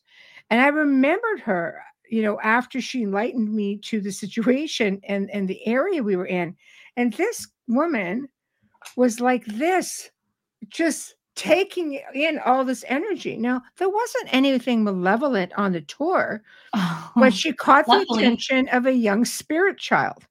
[0.50, 5.48] And i remembered her you know after she enlightened me to the situation and and
[5.48, 6.56] the area we were in.
[6.96, 8.28] And this woman
[8.96, 10.10] was like this
[10.70, 13.38] just taking in all this energy.
[13.38, 16.42] Now there wasn't anything malevolent on the tour
[16.74, 20.26] oh, but she caught the attention of a young spirit child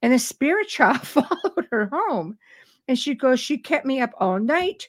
[0.00, 2.38] and the spirit child followed her home
[2.88, 4.88] and she goes she kept me up all night.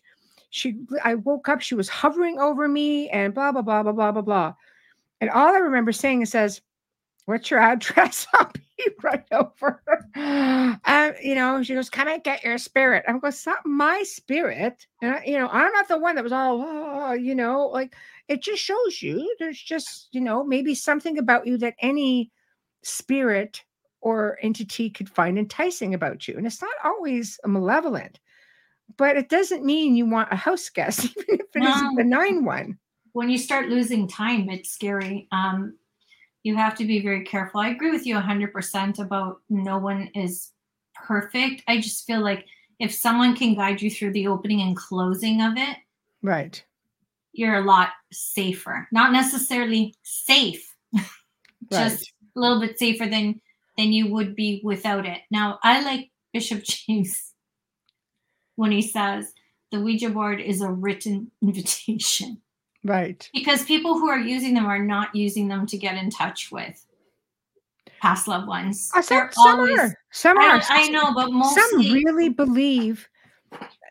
[0.52, 4.12] She i woke up she was hovering over me and blah blah blah blah blah
[4.12, 4.54] blah blah.
[5.20, 6.62] And all i remember saying is says
[7.26, 8.62] what's your address i'll be
[9.04, 9.82] right over
[10.16, 13.04] and you know she goes come and get your spirit?
[13.08, 14.86] I'm going it's not my spirit?
[15.02, 17.96] And I, you know i'm not the one that was all "Oh," you know like
[18.28, 22.32] it just shows you there's just you know maybe something about you that any
[22.84, 23.64] spirit
[24.02, 26.38] or entity could find enticing about you.
[26.38, 28.20] And it's not always malevolent
[28.96, 32.46] but it doesn't mean you want a house guest even if it is a benign
[32.46, 32.78] one.
[33.12, 35.28] when you start losing time, it's scary.
[35.32, 35.76] Um,
[36.48, 37.60] you have to be very careful.
[37.60, 40.52] I agree with you 100% about no one is
[40.96, 41.62] perfect.
[41.68, 42.46] I just feel like
[42.80, 45.78] if someone can guide you through the opening and closing of it,
[46.24, 46.64] right
[47.34, 48.88] you're a lot safer.
[48.92, 50.74] Not necessarily safe,
[51.72, 53.42] just a little bit safer than
[53.78, 55.20] than you would be without it.
[55.30, 57.34] Now, I like Bishop James
[58.56, 59.34] when he says
[59.72, 62.42] the Ouija board is a written invitation
[62.88, 66.52] right because people who are using them are not using them to get in touch
[66.52, 66.84] with
[68.02, 68.92] past loved ones.
[68.96, 73.08] Uh, some, some always- are some I, are I know, but some really believe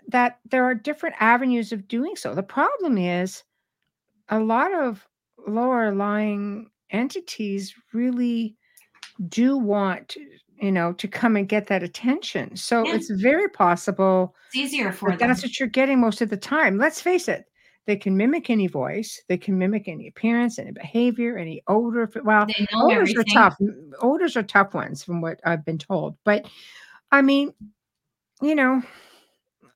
[0.08, 2.34] that there are different avenues of doing so.
[2.34, 3.42] The problem is
[4.28, 5.06] a lot of
[5.46, 8.56] lower lying entities really
[9.28, 10.16] do want
[10.60, 12.54] you know to come and get that attention.
[12.56, 12.94] So Yeah.
[12.94, 15.18] it's very possible it's easier for them.
[15.28, 16.78] that's what you're getting most of the time.
[16.78, 17.46] Let's face it.
[17.86, 19.22] They can mimic any voice.
[19.28, 22.10] They can mimic any appearance, any behavior, any odor.
[22.24, 23.36] Well, odors everything.
[23.38, 23.56] are tough.
[24.00, 26.16] Odors are tough ones, from what I've been told.
[26.24, 26.46] But
[27.12, 27.52] I mean,
[28.42, 28.82] you know,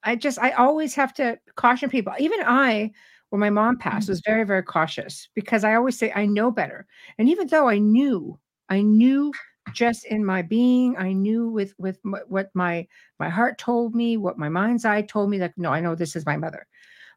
[0.03, 2.13] I just I always have to caution people.
[2.19, 2.91] Even I,
[3.31, 4.11] when my mom passed, Mm.
[4.11, 6.87] was very very cautious because I always say I know better.
[7.19, 9.33] And even though I knew, I knew
[9.73, 10.97] just in my being.
[10.97, 12.89] I knew with with m- what my
[13.21, 15.39] my heart told me, what my mind's eye told me.
[15.39, 16.67] Like, no, I know this is my mother,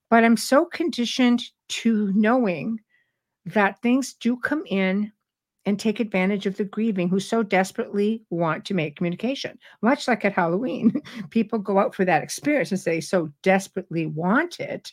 [0.10, 2.80] but I'm so conditioned to knowing
[3.46, 5.12] that things do come in
[5.66, 9.58] and take advantage of the grieving who so desperately want to make communication.
[9.82, 14.60] Much like at Halloween, people go out for that experience and they so desperately want
[14.60, 14.92] it,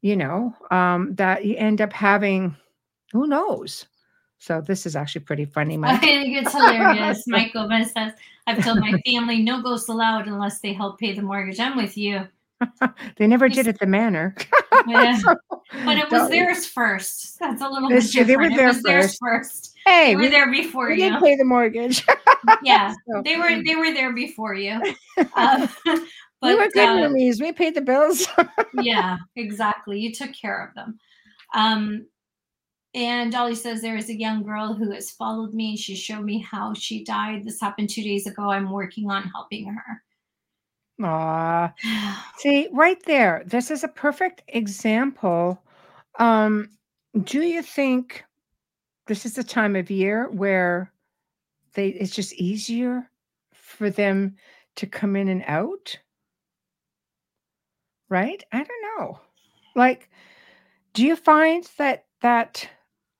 [0.00, 2.56] you know, um, that you end up having
[3.12, 3.86] who knows.
[4.38, 5.76] So this is actually pretty funny.
[6.00, 7.26] Think it's hilarious.
[7.26, 8.12] Michael says,
[8.46, 11.58] I've told my family no ghosts allowed unless they help pay the mortgage.
[11.58, 12.28] I'm with you.
[13.16, 14.34] they never did at the manor.
[14.86, 15.18] Yeah.
[15.22, 15.34] So,
[15.84, 17.38] But it was don't- theirs first.
[17.40, 19.72] That's a little It's bit true, they were there it was theirs first.
[19.72, 19.74] first.
[19.84, 21.10] Hey, They were we, there before we you.
[21.10, 22.04] didn't pay the mortgage.
[22.62, 22.92] Yeah.
[23.10, 24.80] So, They were they were there before you.
[25.34, 25.68] Um,
[26.42, 27.40] we were good roomies.
[27.40, 28.28] We paid the bills.
[28.74, 29.98] yeah, exactly.
[29.98, 30.98] You took care of them.
[31.54, 32.06] Um,
[32.94, 35.76] and Dolly says there is a young girl who has followed me.
[35.76, 37.44] She showed me how she died.
[37.44, 38.50] This happened two days ago.
[38.50, 40.02] I'm working on helping her.
[41.02, 41.72] Aw.
[42.38, 45.62] See, right there, this is a perfect example.
[46.18, 46.70] Um,
[47.24, 48.24] do you think
[49.06, 50.92] this is the time of year where
[51.74, 53.10] they it's just easier
[53.52, 54.36] for them
[54.76, 55.98] to come in and out?
[58.08, 58.42] Right?
[58.52, 59.20] I don't know.
[59.74, 60.08] Like,
[60.94, 62.68] do you find that that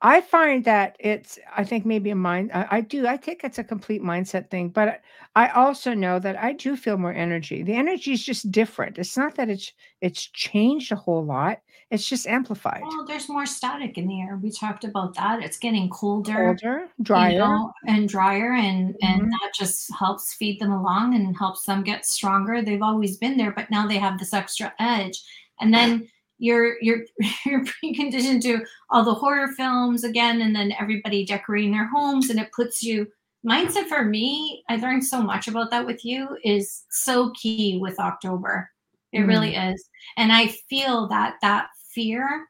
[0.03, 3.59] I find that it's I think maybe a mind I, I do I think it's
[3.59, 5.01] a complete mindset thing, but
[5.35, 7.63] I also know that I do feel more energy.
[7.63, 8.99] The energy is just different.
[8.99, 11.61] It's not that it's it's changed a whole lot.
[11.91, 12.83] It's just amplified.
[12.83, 14.37] Well, there's more static in the air.
[14.43, 15.43] We talked about that.
[15.43, 17.39] It's getting colder, Colder, you drier.
[17.39, 19.31] know, and drier, and and Mhm.
[19.31, 22.61] that just helps feed them along and helps them get stronger.
[22.63, 25.23] They've always been there, but now they have this extra edge,
[25.61, 27.05] and then you're you're
[27.47, 32.39] you're preconditioned to all the horror films again, and then everybody decorating their homes, and
[32.41, 33.07] it puts you.
[33.47, 38.01] Mindset for me, I learned so much about that with you is so key with
[38.01, 38.69] October.
[39.13, 39.89] It really is.
[40.17, 42.49] And I feel that that fear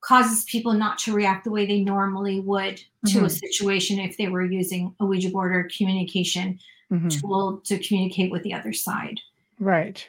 [0.00, 3.38] causes people not to react the way they normally would to a Mhm.
[3.38, 6.58] situation if they were using a Ouija board or communication
[6.90, 7.20] Mhm.
[7.20, 9.20] tool to communicate with the other side.
[9.60, 10.04] Right.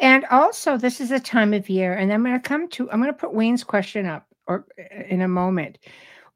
[0.00, 3.00] And also, this is a time of year, and I'm going to come to, I'm
[3.00, 5.78] going to put Wayne's question up or uh, in a moment,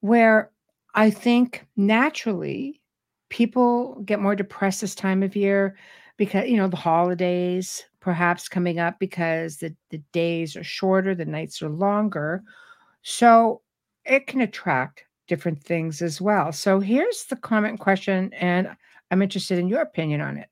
[0.01, 0.51] where
[0.95, 2.81] I think naturally
[3.29, 5.77] people get more depressed this time of year
[6.17, 11.25] because, you know, the holidays perhaps coming up because the, the days are shorter, the
[11.25, 12.43] nights are longer.
[13.03, 13.63] So
[14.05, 16.51] it can attract different things as well.
[16.51, 18.69] So here's the comment question, and
[19.11, 20.50] I'm interested in your opinion on it.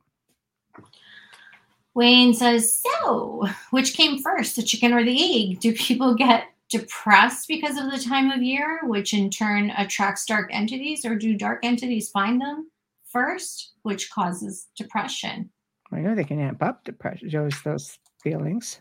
[1.98, 5.58] Wayne says, So, which came first, the chicken or the egg?
[5.58, 10.48] Do people get depressed because of the time of year, which in turn attracts dark
[10.52, 12.70] entities, or do dark entities find them
[13.04, 15.50] first, which causes depression?
[15.90, 18.80] I know they can amp up depression, those those feelings.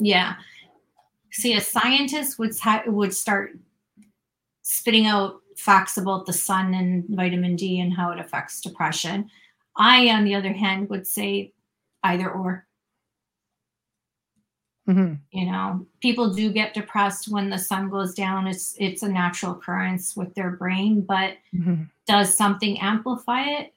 [0.00, 0.36] Yeah.
[1.32, 3.58] See, a scientist would ha- would start
[4.62, 9.30] spitting out facts about the sun and vitamin D and how it affects depression.
[9.76, 11.52] I, on the other hand, would say
[12.02, 12.66] either or.
[14.86, 18.46] hmm You know, people do get depressed when the sun goes down.
[18.46, 23.72] It's it's a natural occurrence with their brain, but hmm does something amplify it?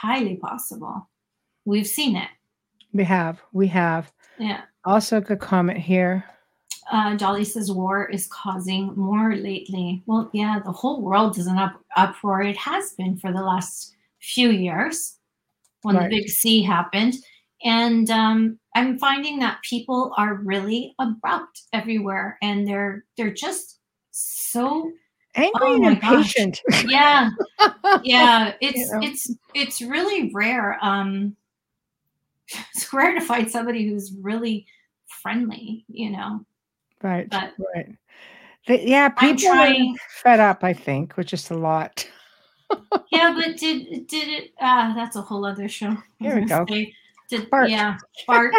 [0.00, 1.08] Highly possible.
[1.64, 2.28] We've seen it.
[2.92, 4.10] We have, we have.
[4.38, 4.62] Yeah.
[4.84, 6.24] Also, a good comment here.
[6.90, 10.02] uh, Dolly says war is causing more lately.
[10.06, 12.42] Well, yeah, the whole world is in up uproar.
[12.42, 15.18] It has been for the last few years
[15.82, 16.10] when Right.
[16.10, 17.14] the big C happened.
[17.64, 23.78] And um, I'm finding that people are really abrupt everywhere, and they're they're just
[24.10, 24.90] so
[25.36, 26.34] Angry Oh and my gosh.
[26.36, 26.60] impatient.
[26.88, 27.30] yeah
[28.02, 28.98] yeah it's know.
[29.00, 31.36] it's it's really rare um
[32.74, 34.66] it's rare to find somebody who's really
[35.22, 36.44] friendly you know
[37.02, 37.94] right, But- right.
[38.66, 40.62] The- yeah, people are trying- fed up.
[40.64, 42.06] I think, with just a lot.
[43.10, 44.50] yeah, but did did it?
[44.60, 45.96] Uh, that's a whole other show.
[46.18, 46.66] Here we go.
[46.68, 46.92] say,
[47.30, 47.48] Did.
[47.68, 48.54] Yeah, fart.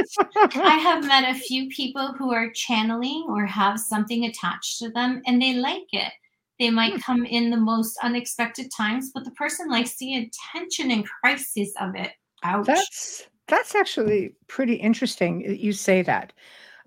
[0.53, 5.21] I have met a few people who are channeling or have something attached to them,
[5.27, 6.11] and they like it.
[6.59, 6.99] They might Hmm.
[6.99, 11.95] come in the most unexpected times, but the person likes the attention and crisis of
[11.95, 12.11] it.
[12.43, 12.67] Ouch.
[12.67, 15.43] That's that's actually pretty interesting.
[15.43, 16.33] that You say that.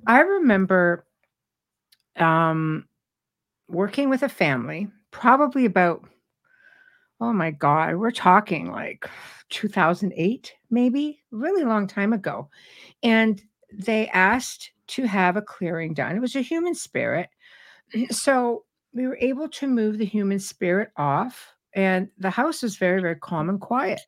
[0.07, 1.05] I remember
[2.16, 2.87] um,
[3.68, 6.05] working with a family, probably about
[7.24, 9.08] oh my god, we're talking like
[9.50, 12.48] 2008, maybe, really long time ago,
[13.02, 16.16] and they asked to have a clearing done.
[16.16, 17.28] It was a human spirit,
[18.10, 23.00] so we were able to move the human spirit off and the house was very,
[23.00, 24.00] very calm and quiet.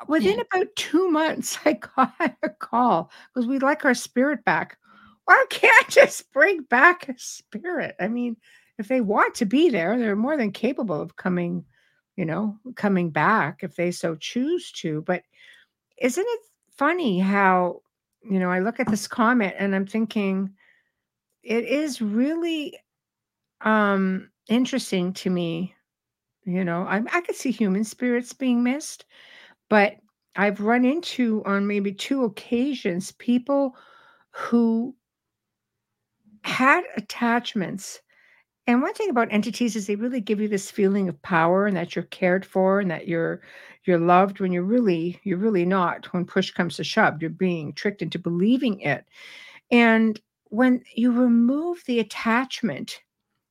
[0.00, 0.42] Uh, within Yeah.
[0.52, 4.78] about two months, I got a call because we'd like our spirit back.
[5.26, 7.96] Why can't just bring back a spirit?
[8.00, 8.36] I mean,
[8.78, 11.64] if they want to be there, they're more than capable of coming,
[12.16, 15.02] you know, coming back if they so choose to.
[15.02, 15.22] But
[15.98, 16.40] isn't it
[16.70, 17.82] funny how,
[18.28, 20.50] you know, I look at this comment and I'm thinking
[21.42, 22.78] it is really
[23.62, 25.74] um interesting to me.
[26.44, 29.04] You know, I I could see human spirits being missed,
[29.68, 29.96] but
[30.36, 33.76] I've run into on maybe two occasions people
[34.30, 34.94] who
[36.42, 38.00] had attachments.
[38.66, 41.76] And one thing about entities is they really give you this feeling of power and
[41.76, 43.40] that you're cared for and that you're
[43.84, 47.72] you're loved when you're really you're really not when push comes to shove you're being
[47.72, 49.04] tricked into believing it.
[49.70, 53.00] And when you remove the attachment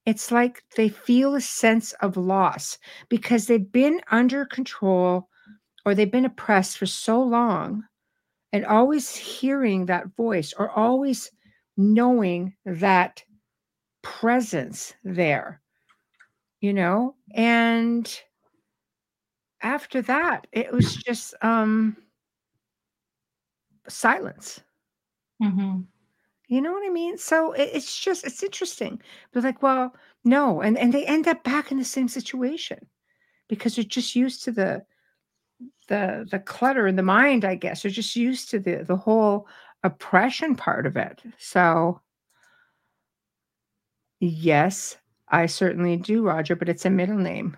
[0.05, 2.77] it's like they feel a sense of loss
[3.09, 5.29] because they've been under control
[5.85, 7.83] or they've been oppressed for so long
[8.53, 11.31] and always hearing that voice or always
[11.77, 13.23] knowing that
[14.05, 15.61] presence there,
[16.61, 17.15] you know?
[17.33, 18.07] And
[19.61, 21.97] after that, it was just um
[23.87, 24.63] silence.
[25.41, 25.87] hmm
[26.47, 27.17] You know what I mean?
[27.17, 29.01] So it, it's just it's interesting.
[29.33, 32.87] But like, well, no, and and they end up back in the same situation
[33.49, 34.85] because they're just used to the
[35.87, 37.81] the the clutter in the mind, I guess.
[37.83, 39.47] They're just used to the the whole
[39.83, 41.21] oppression part of it.
[41.37, 42.01] So
[44.19, 44.97] yes,
[45.29, 47.57] I certainly do, Roger, but it's a middle name,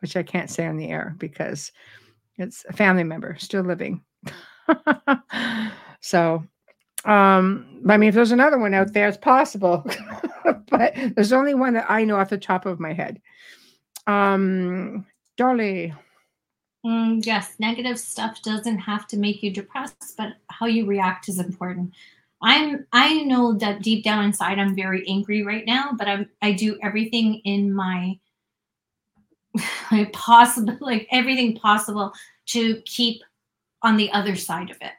[0.00, 1.72] which I can't say on the air because
[2.36, 4.02] it's a family member still living.
[6.00, 6.44] so
[7.04, 9.84] um, I mean, if there's another one out there, it's possible,
[10.70, 13.20] but there's only one that I know off the top of my head.
[14.06, 15.06] Um,
[15.36, 15.94] Dolly,
[16.84, 21.38] Mm, yes, negative stuff doesn't have to make you depressed, but how you react is
[21.38, 21.94] important.
[22.42, 26.52] I'm I know that deep down inside I'm very angry right now, but I'm I
[26.52, 28.18] do everything in my
[29.90, 32.12] my possible like everything possible
[32.46, 33.22] to keep
[33.82, 34.92] on the other side of it.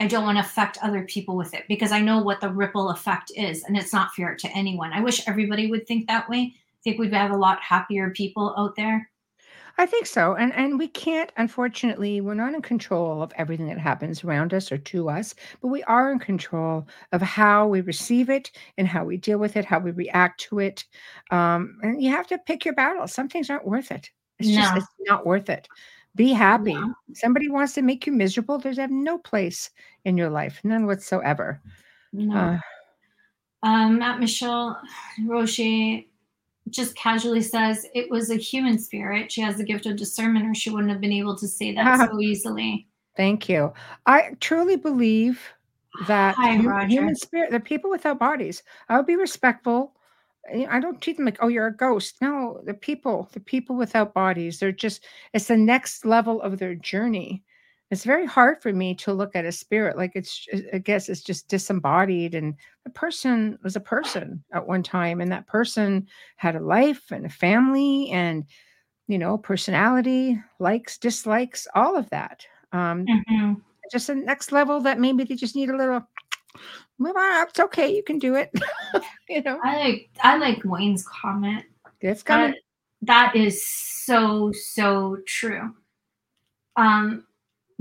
[0.00, 2.90] I don't want to affect other people with it because I know what the ripple
[2.90, 4.92] effect is and it's not fair to anyone.
[4.92, 6.54] I wish everybody would think that way.
[6.54, 9.08] I think we'd have a lot happier people out there.
[9.78, 11.32] I think so, and and we can't.
[11.36, 15.68] Unfortunately, we're not in control of everything that happens around us or to us, but
[15.68, 19.64] we are in control of how we receive it and how we deal with it,
[19.64, 20.84] how we react to it.
[21.30, 23.12] Um, and you have to pick your battles.
[23.12, 24.10] Some things aren't worth it.
[24.38, 25.68] It's just it's not worth it.
[26.14, 26.74] Be happy.
[26.74, 26.94] No.
[27.14, 28.58] Somebody wants to make you miserable.
[28.58, 29.70] There's have no place
[30.04, 31.62] in your life, none whatsoever.
[32.12, 32.36] No.
[32.36, 32.58] Uh,
[33.64, 34.80] Um, Matt Michelle
[35.24, 36.04] Roche
[36.70, 39.30] just casually says it was a human spirit.
[39.30, 41.98] She has the gift of discernment, or she wouldn't have been able to say that
[42.10, 42.86] so easily.
[43.16, 43.72] Thank you.
[44.06, 45.40] I truly believe
[46.06, 46.88] that Hi, hu- Roger.
[46.88, 48.62] human spirit, they're people without bodies.
[48.88, 49.94] I would be respectful.
[50.52, 52.16] I I don't treat them like, oh, you're a ghost.
[52.22, 54.58] No, the people, the people without bodies.
[54.58, 55.04] They're just,
[55.34, 57.44] it's the next level of their journey.
[57.92, 61.20] It's very hard for me to look at a spirit like it's, I guess it's
[61.20, 62.34] just disembodied.
[62.34, 67.10] And the person was a person at one time, and that person had a life
[67.12, 68.46] and a family and,
[69.08, 72.46] you know, personality, likes, dislikes, all of that.
[72.72, 73.60] Um, Mhm.
[73.90, 76.00] just the next level that maybe they just need a little
[76.96, 77.46] move on.
[77.46, 77.94] It's okay.
[77.94, 78.50] You can do it.
[79.28, 81.66] you know, I like I like Wayne's comment.
[82.00, 82.52] it's coming.
[83.02, 85.74] That, that is so so true.
[86.76, 87.26] Um,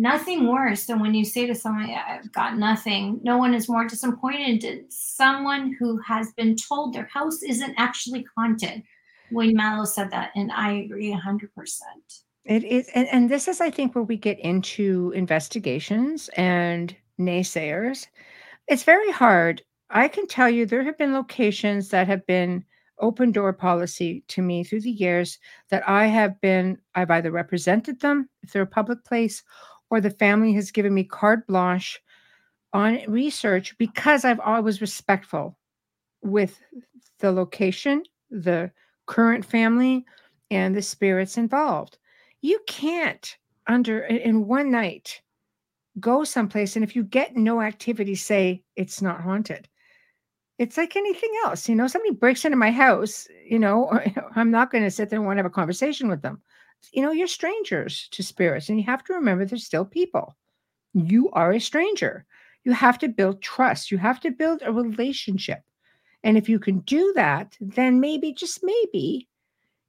[0.02, 3.88] nothing worse than when you say to someone, "I've got nothing." No one is more
[3.88, 8.84] disappointed than someone who has been told their house isn't actually haunted.
[9.32, 12.24] Wayne Mallow said that, and I agree hundred percent.
[12.44, 18.08] It is, and, and this is, I think, where we get into investigations and naysayers.
[18.68, 19.62] It's very hard.
[19.92, 22.66] I can tell you there have been locations that have been
[23.00, 25.38] open door policy to me through the years
[25.70, 29.44] that I have been, I've either represented them if they're a public place,
[29.92, 32.02] or the family has given me carte blanche
[32.74, 35.58] on research because I've always respectful
[36.24, 36.60] with
[37.20, 38.72] the location, the
[39.06, 40.06] current family,
[40.50, 41.98] and the spirits involved.
[42.42, 43.38] You can't
[43.68, 45.22] under in one night
[46.00, 49.68] go someplace and if you get no activity say it's not haunted.
[50.58, 54.00] It's like anything else, you know, somebody breaks into my house, you know,
[54.36, 56.42] I'm not going to sit there and want to have a conversation with them.
[56.92, 60.36] You know, you're strangers to spirits and you have to remember they're still people.
[60.94, 62.26] You are a stranger.
[62.64, 63.92] You have to build trust.
[63.92, 65.62] You have to build a relationship.
[66.24, 69.28] And if you can do that, then maybe, just maybe,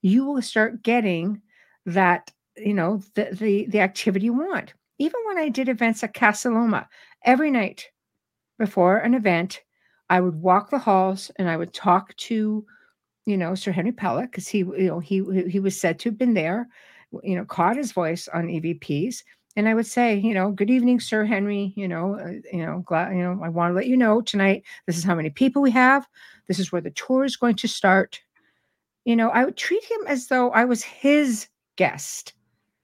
[0.00, 1.42] you will start getting
[1.86, 4.72] that, you know, the the, the activity you want.
[4.98, 6.88] Even when I did events at Casa Loma,
[7.24, 7.90] every night
[8.58, 9.60] before an event,
[10.08, 12.64] I would walk the halls and I would talk to,
[13.26, 16.18] you know, Sir Henry Pellatt because he, you know, he he was said to have
[16.18, 16.68] been there,
[17.22, 19.22] you know, caught his voice on EVPs,
[19.56, 21.72] and I would say, you know, good evening, Sir Henry.
[21.76, 24.64] You know, uh, you know, glad, you know, I want to let you know tonight.
[24.86, 26.06] This is how many people we have.
[26.48, 28.20] This is where the tour is going to start.
[29.04, 32.34] You know, I would treat him as though I was his guest.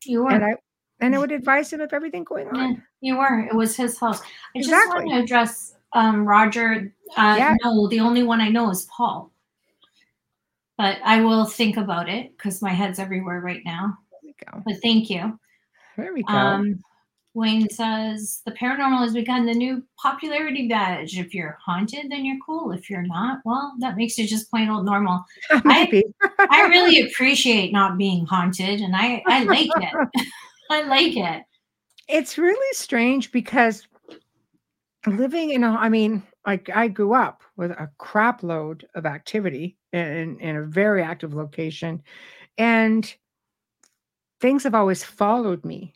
[0.05, 0.31] You were.
[0.31, 0.57] And I
[1.01, 2.57] and I would advise him of everything going on.
[2.57, 3.41] Yeah, you were.
[3.41, 4.21] It was his house.
[4.57, 6.93] I just want to address um, Roger.
[7.17, 7.57] Uh, Yeah.
[7.65, 9.31] No, the only one I know is Paul.
[10.79, 13.99] But I will think about it because my head's everywhere right now.
[14.23, 14.63] There we go.
[14.65, 15.39] But thank you.
[15.97, 16.33] There we go.
[16.33, 16.83] Um,
[17.35, 21.19] Wayne says the paranormal has become the new popularity badge.
[21.19, 22.73] If you're haunted, then you're cool.
[22.73, 25.25] If you're not, well, that makes you just plain old normal.
[25.65, 26.05] Maybe.
[26.39, 30.27] I really appreciate not being haunted, and I I like it.
[30.71, 31.45] I like it.
[32.09, 33.87] it's really strange because
[35.07, 39.77] living in a i mean like i grew up with a crap load of activity
[39.93, 42.03] in in a very active location
[42.59, 43.15] and
[44.41, 45.95] things have always followed me.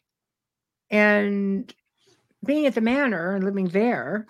[0.91, 1.73] And
[2.45, 4.27] being at the manor and living there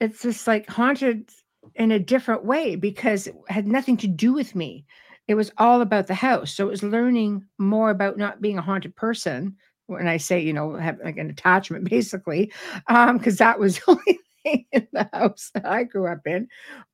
[0.00, 1.30] it's just like haunted
[1.74, 4.86] in a different way because it had nothing to do with me.
[5.28, 8.62] It was all about the house so it was learning more about not being a
[8.62, 9.56] haunted person.
[9.86, 12.52] When I say, you know, have like an attachment basically,
[12.88, 14.18] um, because that was the
[14.72, 16.48] in the house that I grew up in.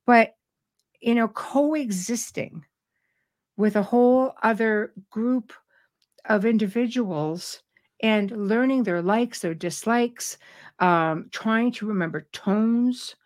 [0.06, 0.34] But,
[1.00, 2.64] you know, coexisting
[3.56, 5.52] with a whole other group
[6.26, 7.62] of individuals
[8.02, 10.36] and learning their likes, their dislikes,
[10.80, 13.16] um, trying to remember tones.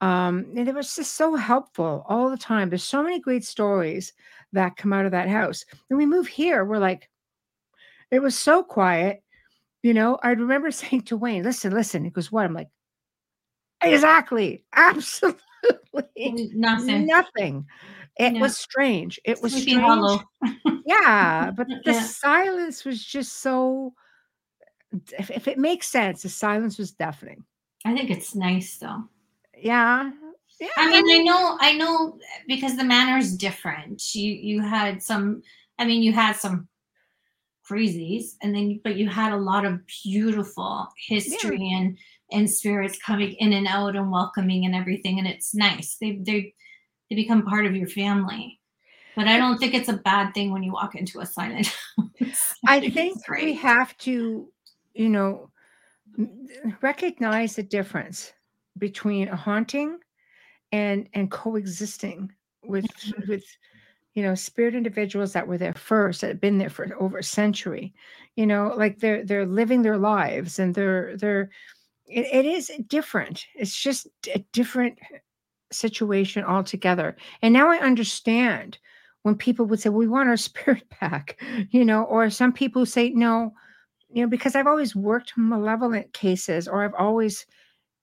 [0.00, 2.68] Um, and it was just so helpful all the time.
[2.68, 4.12] There's so many great stories
[4.52, 5.64] that come out of that house.
[5.88, 7.08] When we move here, we're like,
[8.10, 9.22] it was so quiet.
[9.82, 12.04] You know, I remember saying to Wayne, listen, listen.
[12.04, 12.44] He goes, what?
[12.44, 12.68] I'm like,
[13.82, 14.64] exactly.
[14.74, 15.40] Absolutely
[16.54, 17.06] Nothing.
[17.06, 17.66] nothing.
[18.18, 18.40] It Yeah.
[18.40, 19.18] was strange.
[19.24, 19.86] It was Sleepy strange.
[19.86, 20.22] Hollow.
[20.84, 21.50] Yeah.
[21.56, 22.02] But the Yeah.
[22.02, 23.94] silence was just so,
[25.18, 27.44] if, if it makes sense, the silence was deafening.
[27.84, 29.04] I think it's nice though.
[29.56, 30.10] Yeah.
[30.60, 30.68] Yeah.
[30.76, 34.14] I mean, I know, I know, because the manner is different.
[34.14, 35.42] You you had some.
[35.78, 36.68] I mean, you had some
[37.68, 41.96] crazies, and then but you had a lot of beautiful history and
[42.32, 45.96] and spirits coming in and out and welcoming and everything, and it's nice.
[46.00, 46.54] They they
[47.08, 48.58] they become part of your family.
[49.14, 52.54] But I don't think it's a bad thing when you walk into a silent house.
[52.66, 54.48] I think we have to,
[54.94, 55.50] you know,
[56.80, 58.32] recognize the difference
[58.78, 59.98] between a haunting
[60.72, 62.32] and and coexisting
[62.64, 63.28] with Mhm.
[63.28, 63.44] with
[64.14, 67.22] you know spirit individuals that were there first that have been there for over a
[67.22, 67.92] century
[68.36, 71.50] you know like they're they're living their lives and they're they're
[72.06, 73.44] it, it is different.
[73.54, 74.98] It's just a different
[75.72, 77.16] situation altogether.
[77.40, 78.78] And now i understand
[79.22, 81.40] when people would say well, we want our spirit back
[81.70, 83.52] you know or some people say no
[84.10, 87.46] you know because i've always worked malevolent cases or i've always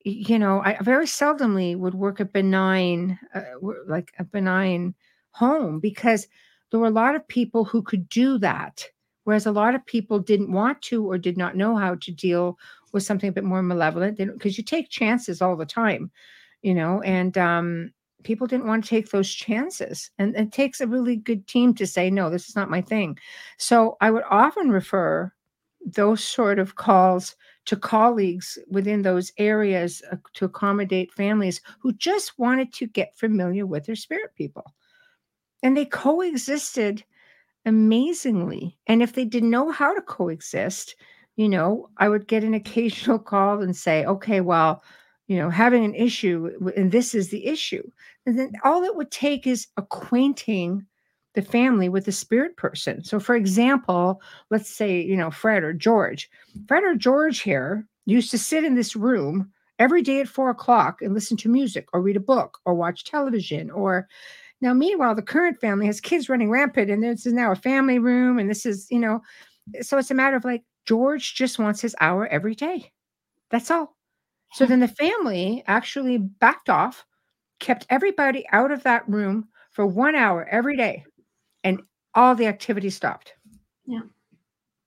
[0.05, 3.41] you know i very seldomly would work a benign uh,
[3.87, 4.93] like a benign
[5.31, 6.27] home because
[6.71, 8.85] there were a lot of people who could do that
[9.25, 12.57] whereas a lot of people didn't want to or did not know how to deal
[12.93, 16.11] with something a bit more malevolent because you take chances all the time
[16.61, 17.91] you know and um
[18.23, 21.87] people didn't want to take those chances and it takes a really good team to
[21.87, 23.17] say no this is not my thing.
[23.57, 25.31] So i would often refer
[25.85, 27.35] those sort of calls
[27.65, 33.65] to colleagues within those areas uh, to accommodate families who just wanted to get familiar
[33.65, 34.73] with their spirit people.
[35.61, 37.03] And they coexisted
[37.65, 40.95] amazingly and if they didn't know how to coexist
[41.39, 44.83] you know i would get an occasional call and say okay well
[45.29, 47.83] you know having an issue and this is the issue.
[48.25, 50.85] And then all it would take is acquainting
[51.35, 53.03] the family with the spirit person.
[53.03, 56.29] So for example let's say you know fred or george.
[56.67, 61.01] Fred or george here used to sit in this room every day at four o'clock
[61.01, 64.07] and listen to music or read a book or watch television or
[64.61, 67.99] now meanwhile the current family has kids running rampant and this is now a family
[67.99, 69.21] room and this is you know
[69.81, 72.91] so it's a matter of like george just wants his hour every day
[73.51, 73.95] that's all
[74.53, 77.05] so then the family actually backed off
[77.59, 81.05] kept everybody out of that room for one hour every day
[81.63, 81.81] and
[82.15, 83.33] all the activity stopped
[83.85, 84.01] Yeah.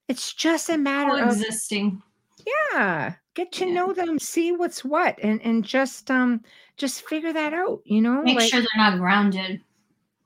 [0.09, 2.03] it's just a matter of existing.
[2.47, 3.73] yeah get to Yeah.
[3.75, 6.43] know them see what's what and and just um
[6.77, 9.61] just figure that out you know Make like sure they're not grounded.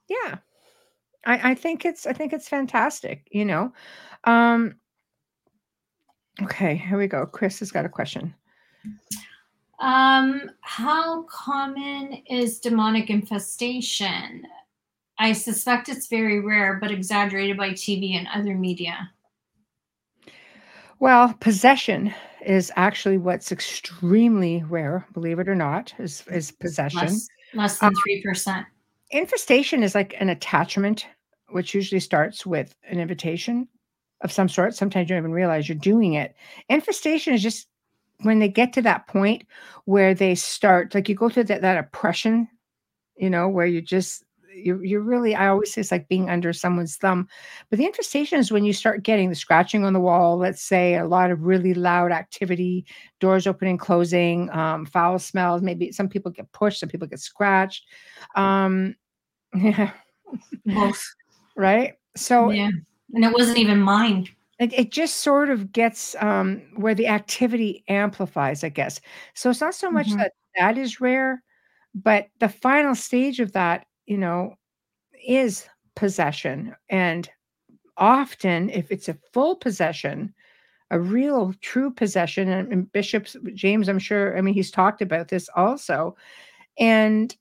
[0.09, 0.39] yeah
[1.27, 3.72] I, I think it's I think it's fantastic, you know.
[4.24, 4.77] Um
[6.43, 7.26] okay, here we go.
[7.26, 8.34] Chris has got a question.
[9.78, 14.47] Um, how common is demonic infestation?
[15.18, 19.11] I suspect it's very rare, but exaggerated by TV and other media.
[20.99, 22.14] Well, possession
[22.45, 27.01] is actually what's extremely rare, believe it or not, is, is possession.
[27.01, 28.66] Less, less than three percent.
[29.11, 31.07] Infestation is like an attachment,
[31.51, 33.68] which usually starts with an invitation
[34.22, 34.74] of some sort.
[34.74, 36.34] Sometimes you don't even realize you're doing it.
[36.68, 37.68] Infestation is just
[38.20, 39.44] when they get to that point
[39.84, 42.48] where they start, like you go through that, that oppression,
[43.16, 44.24] you know, where you just
[44.56, 47.28] you're, you're really i always say it's like being under someone's thumb
[47.68, 50.96] but the infestation is when you start getting the scratching on the wall let's say
[50.96, 52.86] a lot of really loud activity
[53.20, 57.84] doors opening closing um, foul smells maybe some people get pushed some people get scratched
[58.34, 58.94] um,
[59.54, 59.90] yeah
[60.66, 61.14] Both.
[61.54, 62.70] right so yeah.
[63.14, 64.28] And it wasn't even mine.
[64.59, 69.00] it, it just sort of gets um, where the activity amplifies i guess
[69.34, 70.16] so it's not so much Mhm.
[70.16, 71.42] that that is rare
[71.94, 74.54] but the final stage of that you know
[75.26, 77.28] is possession and
[77.98, 80.32] often if it's a full possession
[80.90, 85.48] a real true possession and, bishops james i'm sure i mean he's talked about this
[85.57, 86.16] also
[86.78, 87.36] and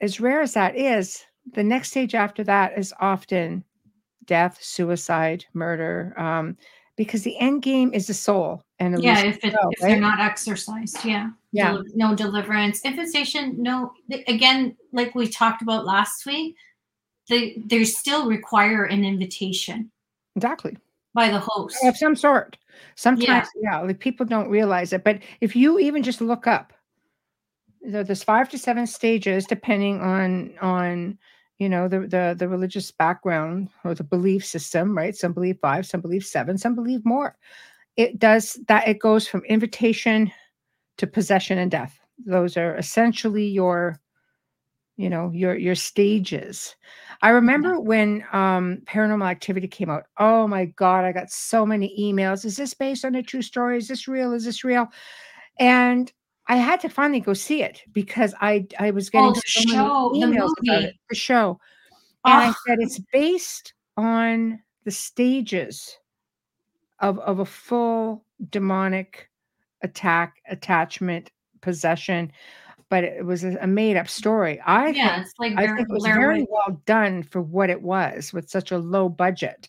[0.00, 3.64] as rare as that is the next stage after that is often
[4.26, 6.56] death suicide murder um,
[6.96, 9.90] because the end game is the soul and Yeah, if, it, well, if right?
[9.90, 11.30] they're not exercised, yeah.
[11.52, 11.72] Yeah.
[11.72, 12.80] Del- no deliverance.
[12.80, 13.92] Infestation, no.
[14.26, 16.56] Again, like we talked about last week,
[17.28, 19.90] they they still require an invitation
[20.36, 20.76] exactly
[21.14, 21.76] by the host.
[21.84, 22.58] of some sort.
[22.96, 23.80] Sometimes, yeah.
[23.80, 25.04] like people don't realize it.
[25.04, 26.72] But if you even just look up,
[27.82, 31.18] there's five to seven stages depending on on
[31.58, 35.16] you know the the the religious background or the belief system, right?
[35.16, 37.36] Some believe five, some believe seven, some believe more.
[37.96, 38.88] It does that.
[38.88, 40.32] It goes from invitation
[40.98, 41.98] to possession and death.
[42.24, 44.00] Those are essentially your
[44.96, 46.76] you know your your stages
[47.22, 51.92] i remember when um paranormal activity came out oh my god i got so many
[51.98, 54.86] emails is this based on a true story is this real is this real
[55.58, 56.12] and
[56.48, 59.60] i had to finally go see it because i i was getting Oh, the so
[59.68, 61.58] many show, the emails about it the show
[62.24, 62.56] and i Ah.
[62.66, 65.98] said it's based on the stages
[67.00, 69.28] of of a full demonic
[69.82, 71.30] attack attachment
[71.60, 72.30] possession
[72.90, 75.88] but it was a, a made up story i think yeah, it's like I think
[75.88, 79.68] it was very well done for what it was with such a low budget.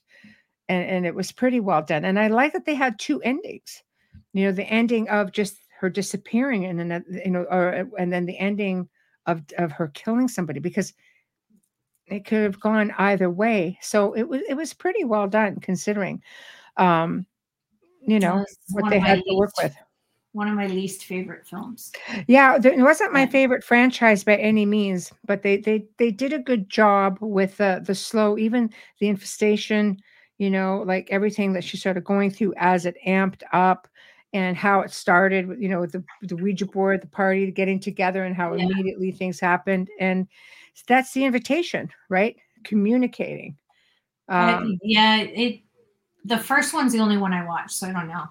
[0.68, 2.06] And, and it was pretty well done.
[2.06, 3.84] And I like that they had two endings.
[4.34, 8.26] You know, the ending of just her disappearing and then you know, or and then
[8.26, 8.88] the ending
[9.26, 10.94] of of her killing somebody because
[12.08, 13.78] it could have gone either way.
[13.82, 16.22] So it was it was pretty well done considering
[16.78, 17.26] um
[18.06, 19.76] you know what they had to work least- with.
[20.34, 21.94] One of my least favorite films.
[22.28, 26.40] Yeah, it wasn't my favorite franchise by any means, but they they they did a
[26.40, 28.70] good job with the the slow, even
[29.00, 29.98] the infestation.
[30.38, 33.88] You know, like everything that she started going through as it amped up,
[34.36, 35.56] and how it started.
[35.58, 38.66] You know, with the the Ouija board, the party getting together, and how Yeah.
[38.66, 40.28] immediately things happened, and
[40.88, 42.36] that's the invitation, right?
[42.64, 43.58] Communicating.
[44.28, 45.62] Um, yeah, it.
[46.26, 48.26] The first one's the only one I watched, so I don't know.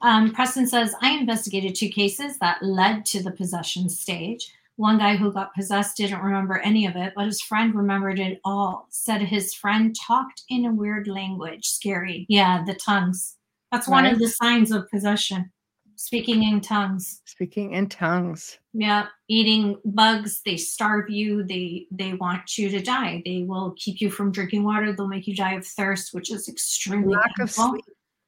[0.00, 4.52] Um, Preston says I investigated two cases that led to the possession stage.
[4.76, 8.38] One guy who got possessed didn't remember any of it, but his friend remembered it
[8.44, 8.86] all.
[8.90, 11.66] Said his friend talked in a weird language.
[11.66, 12.26] Scary.
[12.28, 13.37] Yeah, the tongues.
[13.70, 14.12] That's one Right.
[14.12, 15.52] of the signs of possession.
[15.96, 17.22] Speaking in tongues.
[17.24, 18.58] speaking in tongues.
[18.72, 20.42] Yeah, eating bugs.
[20.44, 21.42] They starve you.
[21.42, 23.20] They they want you to die.
[23.24, 24.92] They will keep you from drinking water.
[24.92, 27.70] They'll make you die of thirst, which is extremely Lack of painful.
[27.70, 27.84] sleep.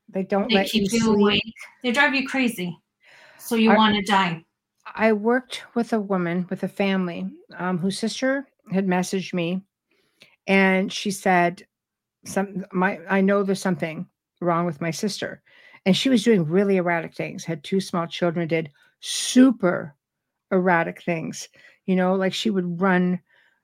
[0.09, 1.16] They don't They let you keep you sleep.
[1.16, 1.55] awake.
[1.84, 2.76] They drive you crazy.
[3.38, 4.45] So you want to die.
[4.97, 9.62] I worked with a woman with a family um, whose sister had messaged me,
[10.49, 11.64] and she said,
[12.24, 14.09] "Some my I know there's something
[14.41, 15.43] wrong with my sister,"
[15.86, 17.45] and she was doing really erratic things.
[17.45, 18.70] Had two small children, did
[19.01, 19.95] super
[20.53, 21.49] erratic things.
[21.86, 23.20] You know, like she would run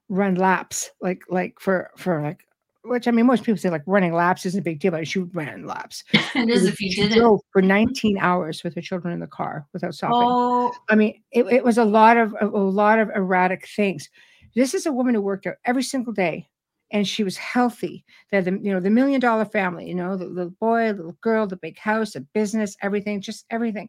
[0.09, 2.43] run laps, like like for for like.
[2.89, 5.19] Which I mean, most people say like running laps isn't a big deal, but she
[5.19, 6.05] would run laps.
[6.13, 7.15] it is if you did it.
[7.17, 10.29] drove for 19 hours with her children in the car without stopping.
[10.31, 14.09] Oh, I mean, it, it was a lot of a, a lot of erratic things.
[14.55, 16.49] This is a woman who worked out every single day,
[16.91, 18.05] and she was healthy.
[18.31, 21.17] They had the you know the million dollar family, you know, the little boy, little
[21.21, 23.89] girl, the big house, the business, everything, just everything.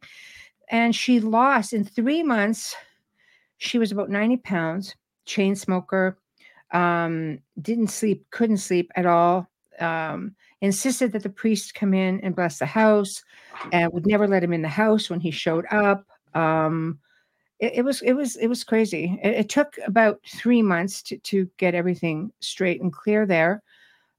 [0.69, 2.75] And she lost in three months.
[3.57, 4.95] She was about ninety pounds,
[5.25, 6.17] chain smoker,
[6.71, 9.47] um, didn't sleep, couldn't sleep at all.
[9.79, 13.23] Um, insisted that the priest come in and bless the house,
[13.71, 16.05] and would never let him in the house when he showed up.
[16.33, 16.99] Um,
[17.59, 19.19] it, it was it was it was crazy.
[19.23, 23.63] It, it, took about three months to to get everything straight and clear there,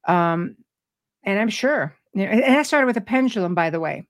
[0.07, 0.57] um,
[1.25, 1.95] and I'm sure.
[2.15, 4.07] You know, and that started with a pendulum, by the way.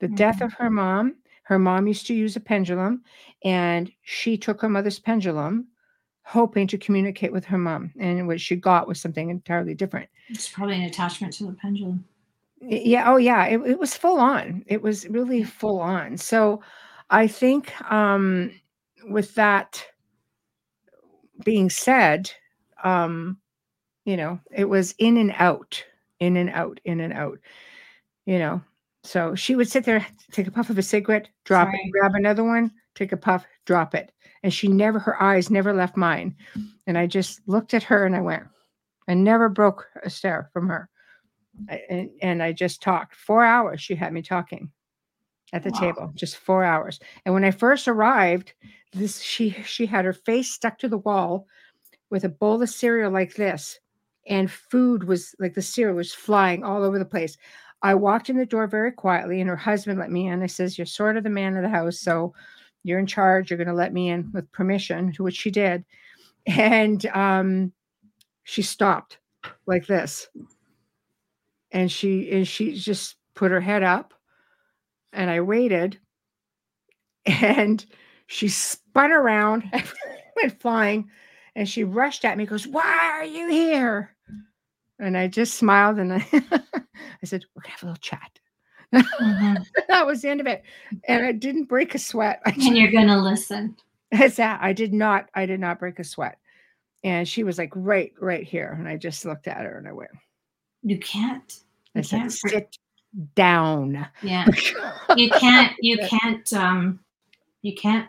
[0.00, 0.16] The mm-hmm.
[0.16, 1.16] death of her mom.
[1.44, 3.02] Her mom used to use a pendulum,
[3.44, 5.66] and she took her mother's pendulum
[6.22, 7.92] hoping to communicate with her mom.
[7.98, 10.08] And what she got was something entirely different.
[10.28, 12.04] It's probably an attachment to the pendulum.
[12.60, 13.10] Yeah.
[13.10, 13.46] Oh, yeah.
[13.46, 14.64] It, it was full on.
[14.68, 16.16] It was really full on.
[16.16, 16.62] So
[17.12, 18.50] I think um,
[19.04, 19.84] with that
[21.44, 22.32] being said,
[22.82, 23.38] um,
[24.06, 25.84] you know, it was in and out,
[26.20, 27.38] in and out, in and out,
[28.24, 28.62] you know.
[29.04, 31.82] So she would sit there, take a puff of a cigarette, drop Sorry.
[31.84, 34.10] it, grab another one, take a puff, drop it.
[34.42, 36.34] And she never her eyes never left mine.
[36.86, 38.44] And i just looked at her and i went
[39.06, 40.88] i never broke a stare from her.
[41.68, 43.14] I, and, and i just talked.
[43.14, 44.70] Four hours she had me talking
[45.52, 45.80] at the wow.
[45.80, 48.52] table just four hours and when i first arrived
[48.92, 51.46] this she she had her face stuck to the wall
[52.10, 53.78] with a bowl of cereal like this
[54.28, 57.36] and food was like the cereal was flying all over the place
[57.82, 60.78] i walked in the door very quietly and her husband let me in i says
[60.78, 62.32] you're sort of the man of the house so
[62.84, 63.50] you're in charge.
[63.50, 65.84] You're going to let me in with permission, which she did.
[66.46, 67.72] And um,
[68.44, 69.18] she stopped
[69.66, 70.28] like this.
[71.70, 74.12] And she and she just put her head up.
[75.12, 75.98] And I waited.
[77.26, 77.84] And
[78.26, 79.84] she spun around, and
[80.36, 81.10] went flying,
[81.54, 84.14] and she rushed at me, goes, Why are you here?
[84.98, 88.38] And I just smiled and I, I said, We're gonna have a little chat.
[88.94, 89.62] Mm-hmm.
[89.88, 90.62] that was the end of it.
[91.08, 92.40] And I didn't break a sweat.
[92.44, 93.76] and you're going to listen.
[94.10, 94.60] It's that.
[94.62, 96.38] I did not, I did not break a sweat.
[97.04, 98.76] And she was like, right, right here.
[98.78, 100.10] And I just looked at her and I went,
[100.82, 101.60] You can't.
[101.94, 102.76] You I said, sit
[103.34, 104.06] down.
[104.22, 104.46] Yeah.
[105.16, 107.00] you can't, you can't, um,
[107.62, 108.08] you can't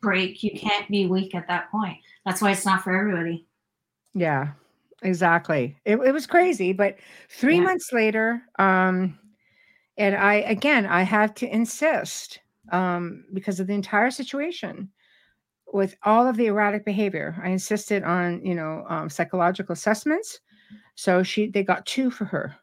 [0.00, 0.42] break.
[0.42, 1.98] You can't be weak at that point.
[2.24, 3.46] That's why it's not for everybody.
[4.14, 4.52] Yeah,
[5.02, 5.76] exactly.
[5.84, 6.72] It, it was crazy.
[6.72, 6.96] But
[7.28, 7.62] three yeah.
[7.62, 9.18] months later, um,
[9.96, 12.40] and I again I had to insist
[12.72, 14.88] um, because of the entire situation
[15.72, 17.40] with all of the erratic behavior.
[17.42, 20.40] I insisted on you know um, psychological assessments,
[20.94, 22.56] so she they got two for her,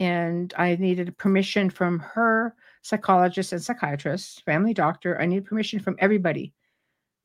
[0.00, 5.20] and I needed permission from her psychologist and psychiatrist, family doctor.
[5.20, 6.54] I needed permission from everybody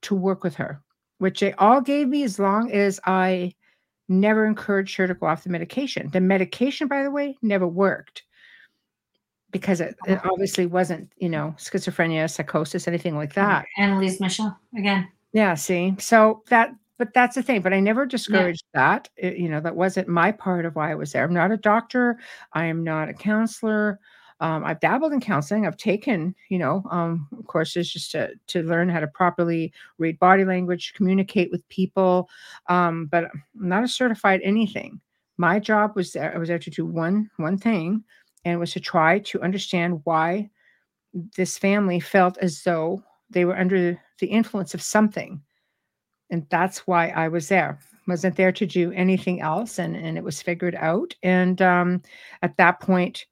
[0.01, 0.81] to work with her,
[1.17, 3.53] which they all gave me as long as I
[4.09, 6.09] never encouraged her to go off the medication.
[6.11, 8.23] The medication, by the way, never worked
[9.51, 10.31] because it, it, oh.
[10.33, 13.65] obviously wasn't, you know, schizophrenia, psychosis, anything like that.
[13.79, 15.07] Anneliese Michel again.
[15.31, 15.95] Yeah, see.
[15.97, 17.61] So that but that's the thing.
[17.61, 18.81] But I never discouraged yeah.
[18.81, 19.09] that.
[19.17, 21.23] It, you know, that wasn't my part of why I was there.
[21.23, 22.19] I'm not a doctor.
[22.53, 23.99] I am not a counselor.
[24.41, 25.65] Um, I've dabbled in counseling.
[25.65, 30.43] I've taken, you know, um, courses just to to learn how to properly read body
[30.43, 32.29] language, communicate with people.
[32.67, 34.99] Um, but I'm not a certified anything.
[35.37, 36.33] My job was there.
[36.33, 38.03] I was there to do one one thing,
[38.43, 40.49] and was to try to understand why
[41.37, 45.41] this family felt as though they were under the influence of something.
[46.29, 47.79] And that's why I was there.
[48.07, 49.79] Wasn't there to do anything else.
[49.79, 51.15] And, and it was figured out.
[51.23, 52.01] And um,
[52.41, 53.25] at that point,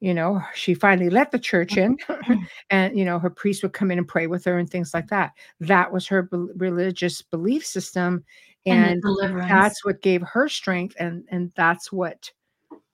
[0.00, 1.96] you know, she finally let the church in,
[2.70, 5.08] and, you know, her priest would come in and pray with her and things like
[5.08, 5.32] that.
[5.60, 8.24] That was her be- religious belief system.
[8.66, 10.94] And, and that's what gave her strength.
[10.98, 12.30] And, and that's what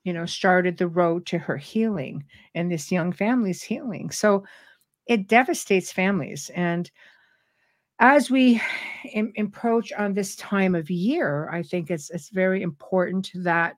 [0.06, 4.08] you know, started the road to her healing and this young family's healing.
[4.12, 4.44] So
[5.06, 6.48] it devastates families.
[6.54, 6.88] And
[7.98, 8.60] as we
[9.38, 13.76] approach on this time of year, I think it's it's very important that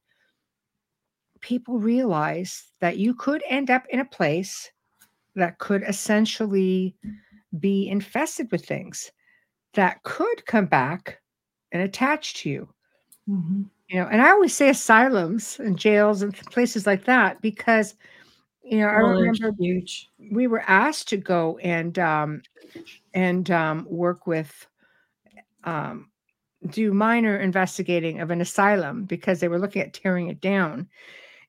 [1.40, 4.70] people realize that you could end up in a place
[5.36, 6.96] that could essentially
[7.60, 9.12] be infested with things
[9.74, 11.20] that could come back
[11.70, 12.68] and attach to you.
[13.28, 17.94] Mm-hmm you know and i always say asylums and jails and places like that because
[18.70, 20.08] you know i remember huge.
[20.32, 22.42] we were asked to go and um
[23.14, 24.66] and um work with
[25.64, 26.08] um
[26.66, 30.88] do minor investigating of an asylum because they were looking at tearing it down.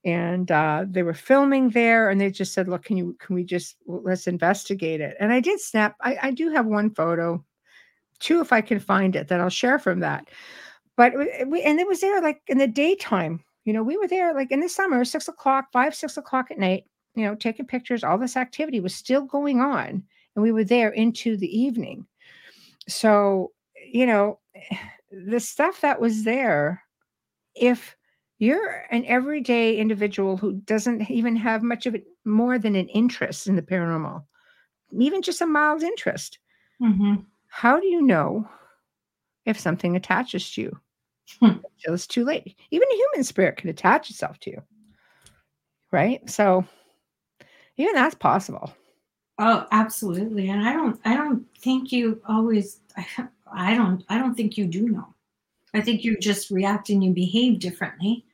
[0.06, 3.44] And uh, they were filming there and they just said look can you can we
[3.44, 5.18] just let's investigate it.
[5.20, 7.44] And i did snap I, I do have one photo
[8.20, 10.30] two if i can find it that i'll share from that.
[10.96, 11.14] But
[11.48, 13.44] we, and it was there like in the daytime.
[13.66, 16.58] You know, we were there like in the summer, six o'clock, five, six o'clock at
[16.58, 18.04] night, you know, taking pictures.
[18.04, 20.04] All this activity was still going on.
[20.36, 22.06] And we were there into the evening.
[22.88, 23.52] So,
[23.92, 24.40] you know,
[25.12, 26.84] the stuff that was there,
[27.56, 27.96] if
[28.38, 33.48] you're an everyday individual who doesn't even have much of it more than an interest
[33.48, 34.24] in the paranormal,
[34.98, 36.40] even just a mild interest,
[36.80, 37.16] hmm
[37.48, 38.48] how do you know
[39.46, 40.80] if something attaches to you
[41.40, 41.48] Hmm.
[41.48, 42.56] until it's too late?
[42.70, 44.62] Even a human spirit can attach itself to you,
[45.92, 46.28] right?
[46.30, 46.66] So
[47.80, 48.72] even that's possible.
[49.40, 50.50] Oh, absolutely.
[50.50, 52.82] And I don't I don't think you always
[53.52, 55.16] I don't I don't think you do know.
[55.74, 58.26] I think you just react and you behave differently.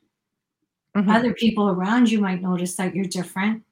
[0.96, 1.14] Mhm.
[1.16, 3.64] Other people around you might notice that you're different.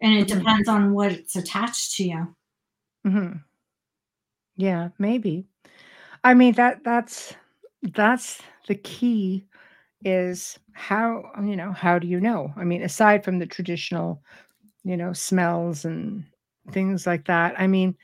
[0.00, 0.38] And it Mhm.
[0.38, 2.36] depends on what it's attached to you.
[3.04, 3.44] Mhm.
[4.56, 5.46] Yeah, maybe.
[6.24, 7.34] I mean that that's
[7.82, 9.46] that's the key
[10.04, 12.52] is how you know how do you know?
[12.56, 14.22] I mean aside from the traditional,
[14.84, 16.24] you know, smells and
[16.70, 17.54] things like that.
[17.58, 17.96] I mean,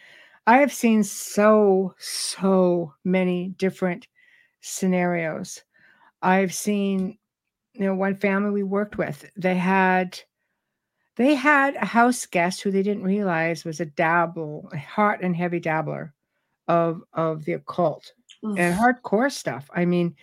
[0.46, 4.06] I have seen so so many different
[4.60, 5.62] scenarios.
[6.22, 7.18] I've seen
[7.74, 10.18] you know one family we worked with, they had
[11.16, 15.34] they had a house guest who they didn't realize was a dabble, a hot and
[15.34, 16.14] heavy dabbler
[16.68, 18.12] of of the occult
[18.42, 19.68] and hardcore stuff.
[19.74, 20.14] I mean,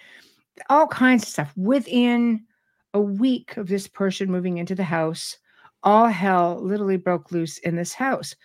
[0.69, 1.53] all kinds of stuff.
[1.57, 2.45] Within
[2.93, 5.37] a week of this person moving into the house,
[5.85, 8.35] all hell literally broke loose in this house.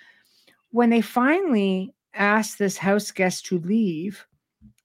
[0.70, 4.24] When they finally asked this house guest to leave,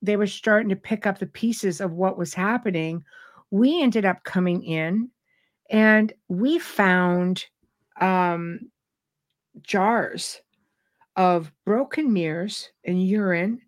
[0.02, 3.04] they were starting to pick up the pieces of what was happening.
[3.50, 5.10] We ended up coming in
[5.70, 7.44] and we found
[8.00, 8.60] um,
[9.62, 10.40] jars
[11.16, 13.60] of broken mirrors and urine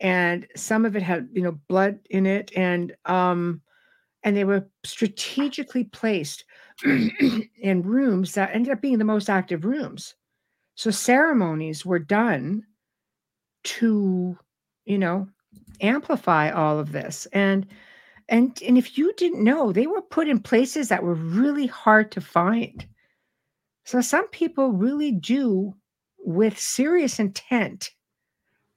[0.00, 3.60] and some of it had you know blood in it and um
[4.22, 6.44] and they were strategically placed
[6.84, 10.14] in rooms that ended up being the most active rooms.
[10.74, 12.64] So ceremonies were done
[13.64, 14.36] to
[14.84, 15.28] you know
[15.80, 17.26] amplify all of this.
[17.32, 17.66] And
[18.28, 22.10] and and if you didn't know they were put in places that were really hard
[22.12, 22.86] to find.
[23.84, 25.74] So some people really do
[26.18, 27.90] with serious intent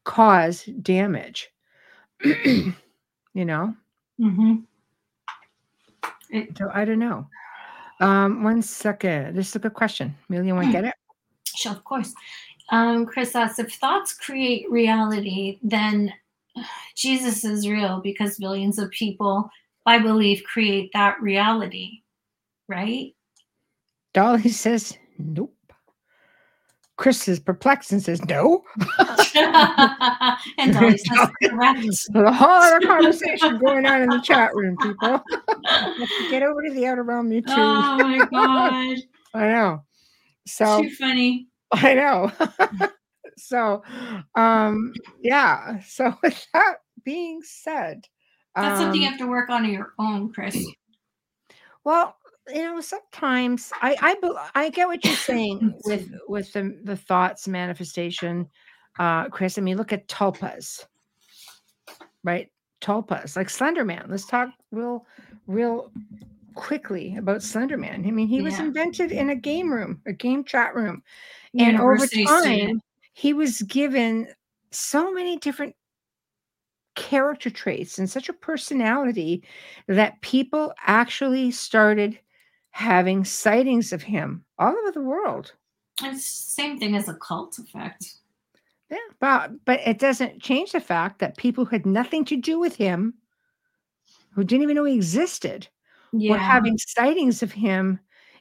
[0.04, 1.50] cause damage
[2.24, 2.74] you
[3.46, 3.76] know?
[4.20, 4.56] Mm-hmm.
[6.58, 7.28] so i don't know
[8.00, 9.36] um one second.
[9.36, 10.16] This is a good question.
[10.30, 10.96] Amelia want to get it?
[11.56, 12.14] Sure, of course.
[12.70, 16.14] Um, Chris asks if thoughts create reality, then
[16.96, 19.50] Jesus is real because billions of people,
[19.86, 22.02] by belief, create that reality,
[22.68, 23.14] right?
[24.18, 25.54] dolly says nope.
[26.98, 28.64] Chris is perplexed and says no
[30.58, 31.86] and Dolly says, correct.
[32.16, 35.24] A whole other conversation going on in the chat room people
[36.30, 38.98] get over to the outer realm you too oh my god,
[39.34, 39.84] i know
[40.48, 41.48] so too funny.
[41.72, 42.32] I know.
[43.38, 43.84] so,
[44.36, 45.80] um, yeah.
[45.82, 48.08] So, with that being said,
[48.56, 50.58] That's something you um, have to work on on your own, Chris.
[51.84, 52.16] well,
[52.48, 57.48] you know, sometimes I I I get what you're saying with with the the thoughts
[57.48, 58.48] manifestation,
[59.00, 59.58] uh, Chris.
[59.58, 60.86] I mean, look at tulpas,
[62.24, 62.50] right?
[62.82, 64.10] Tulpas, like Slenderman.
[64.10, 65.06] Let's talk real,
[65.48, 65.92] real
[66.54, 68.08] quickly about Slenderman.
[68.08, 71.04] I mean, he was invented in a game room, a game chat room.
[71.58, 72.70] and University over student.
[72.70, 72.82] time
[73.14, 74.28] he was given
[74.70, 75.76] so many different
[76.94, 79.44] character traits and such a personality
[79.88, 82.20] that people actually started
[82.72, 85.54] having sightings of him all over the world
[86.04, 88.18] It's the same thing as a cult effect.
[88.90, 92.60] Yeah but but it doesn't change the fact that people who had nothing to do
[92.60, 93.14] with him
[94.32, 95.68] who didn't even know he existed
[96.14, 98.00] were having sightings of him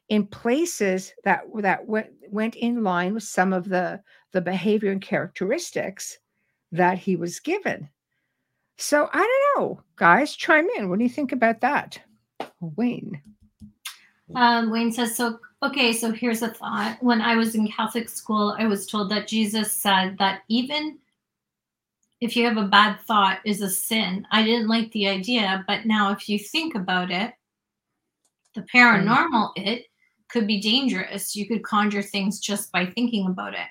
[0.08, 4.00] in places that that went went in line with some of the
[4.32, 6.18] the behavior and characteristics
[6.72, 7.88] that he was given.
[8.78, 10.90] So I don't know, guys, chime in.
[10.90, 11.98] What do you think about that,
[12.60, 13.20] Wayne?
[14.34, 16.98] Um, Wayne says, so, okay, so here's a thought.
[17.00, 20.98] When I was in Catholic school, I was told that Jesus said that even
[22.20, 24.26] if you have a bad thought is a sin.
[24.30, 27.34] I didn't like the idea, but now if you think about it,
[28.54, 29.86] the paranormal it
[30.28, 31.36] could be dangerous.
[31.36, 33.68] You could conjure things just by thinking about it.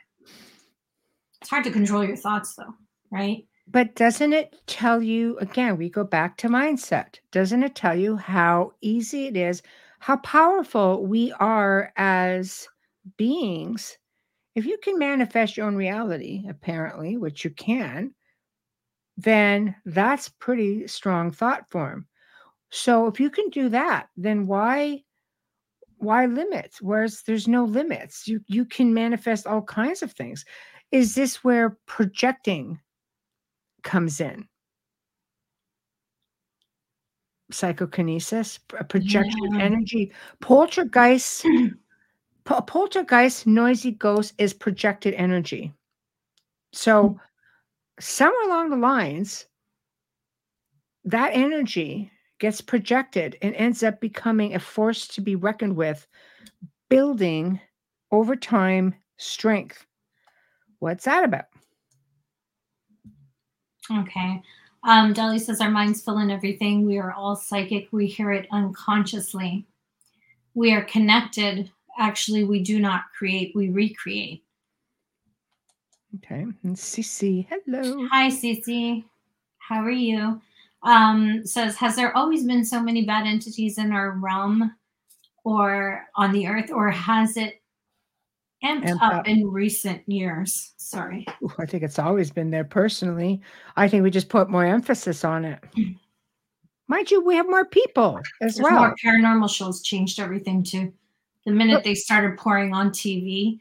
[1.42, 2.74] It's hard to control your thoughts though,
[3.12, 3.46] right?
[3.68, 5.78] But doesn't it tell you again?
[5.78, 7.16] We go back to mindset.
[7.32, 9.64] Doesn't it tell you how easy it is,
[10.06, 12.68] how powerful we are as
[13.18, 13.98] beings?
[14.54, 18.14] If you can manifest your own reality, apparently, which you can,
[19.18, 22.06] then that's pretty strong thought form.
[22.70, 25.02] So if you can do that, then why
[25.98, 26.84] why limits?
[26.84, 28.28] Whereas there's no limits.
[28.28, 30.46] You you can manifest all kinds of things.
[30.92, 32.80] Is this where projecting
[33.82, 34.48] comes in?
[37.52, 38.58] Psychokinesis,
[38.90, 39.62] projection Yeah.
[39.62, 40.12] energy.
[40.40, 41.46] Poltergeist,
[42.44, 45.74] po- poltergeist, noisy ghost is projected energy.
[46.74, 47.18] So, hmm.
[48.00, 49.46] somewhere along the lines,
[51.06, 56.08] that energy gets projected and ends up becoming a force to be reckoned with,
[56.90, 57.60] building
[58.12, 59.86] over time strength.
[60.80, 61.46] What's that about?
[63.92, 64.42] Okay.
[64.86, 66.86] Um, Dolly says our minds fill in everything.
[66.86, 67.88] We are all psychic.
[67.92, 69.66] We hear it unconsciously.
[70.54, 71.72] We are connected.
[71.98, 74.44] Actually, we do not create, we recreate.
[76.18, 76.46] Okay.
[76.64, 78.08] And Cece, hello.
[78.12, 79.04] Hi, Cece.
[79.58, 80.40] How are you?
[80.84, 84.76] Um, says, has there always been so many bad entities in our realm
[85.44, 87.60] or on the earth, or has it
[88.66, 89.28] amped Amped up, up.
[89.28, 90.74] in recent years?
[90.78, 91.26] Sorry.
[91.44, 93.42] Ooh, I think it's always been there personally.
[93.76, 95.64] I think we just put more emphasis on it.
[96.88, 98.80] Mind you, we have more people as There's well.
[98.80, 100.94] more paranormal shows changed everything too.
[101.46, 103.60] The minute But- they started pouring on TV.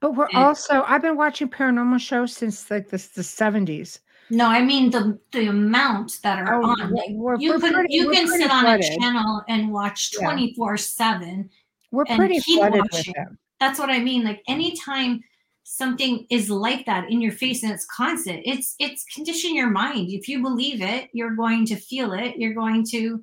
[0.00, 0.44] But we're Yeah.
[0.46, 4.00] also I've been watching paranormal shows since like the the seventies.
[4.30, 6.90] No, I mean the the amount that are Oh, on.
[6.90, 10.26] Like, we're- you we're could pretty- you can sit on a channel and watch Yeah.
[10.26, 11.50] 24 7
[11.90, 13.38] We're pretty flooded with them.
[13.60, 14.24] That's what I mean.
[14.24, 15.22] Like anytime
[15.62, 20.10] something is like that in your face and it's constant, it's it's condition your mind.
[20.10, 22.36] If you believe it, you're going to feel it.
[22.36, 23.22] You're going to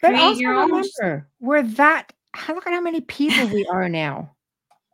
[0.00, 0.82] But create also your own.
[1.40, 2.12] we're that
[2.48, 4.34] look at how many people we are now.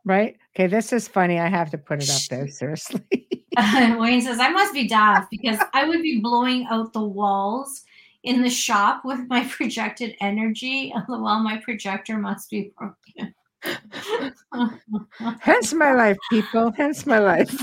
[0.05, 0.37] Right?
[0.55, 1.39] Okay, this is funny.
[1.39, 3.01] I have to put it up there, seriously.
[3.97, 7.83] Wayne says, I must be daft because I would be blowing out the walls
[8.23, 10.93] in the shop with my projected energy.
[11.07, 13.33] Well, my projector must be broken.
[15.41, 16.71] Hence my life, people.
[16.71, 17.55] Hence my life.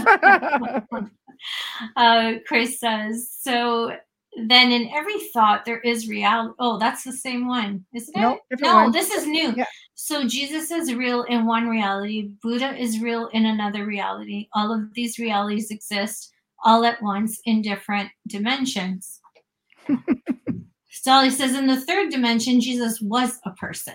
[1.96, 3.96] uh, Chris says, so
[4.44, 6.54] then in every thought there is reality.
[6.58, 8.20] Oh, that's the same one, isn't it?
[8.20, 8.92] Nope, no, one.
[8.92, 9.54] this is new.
[9.56, 9.64] Yeah.
[9.94, 14.48] So Jesus is real in one reality, Buddha is real in another reality.
[14.54, 16.32] All of these realities exist
[16.64, 19.20] all at once in different dimensions.
[21.06, 23.94] Dolly says, in the third dimension, Jesus was a person.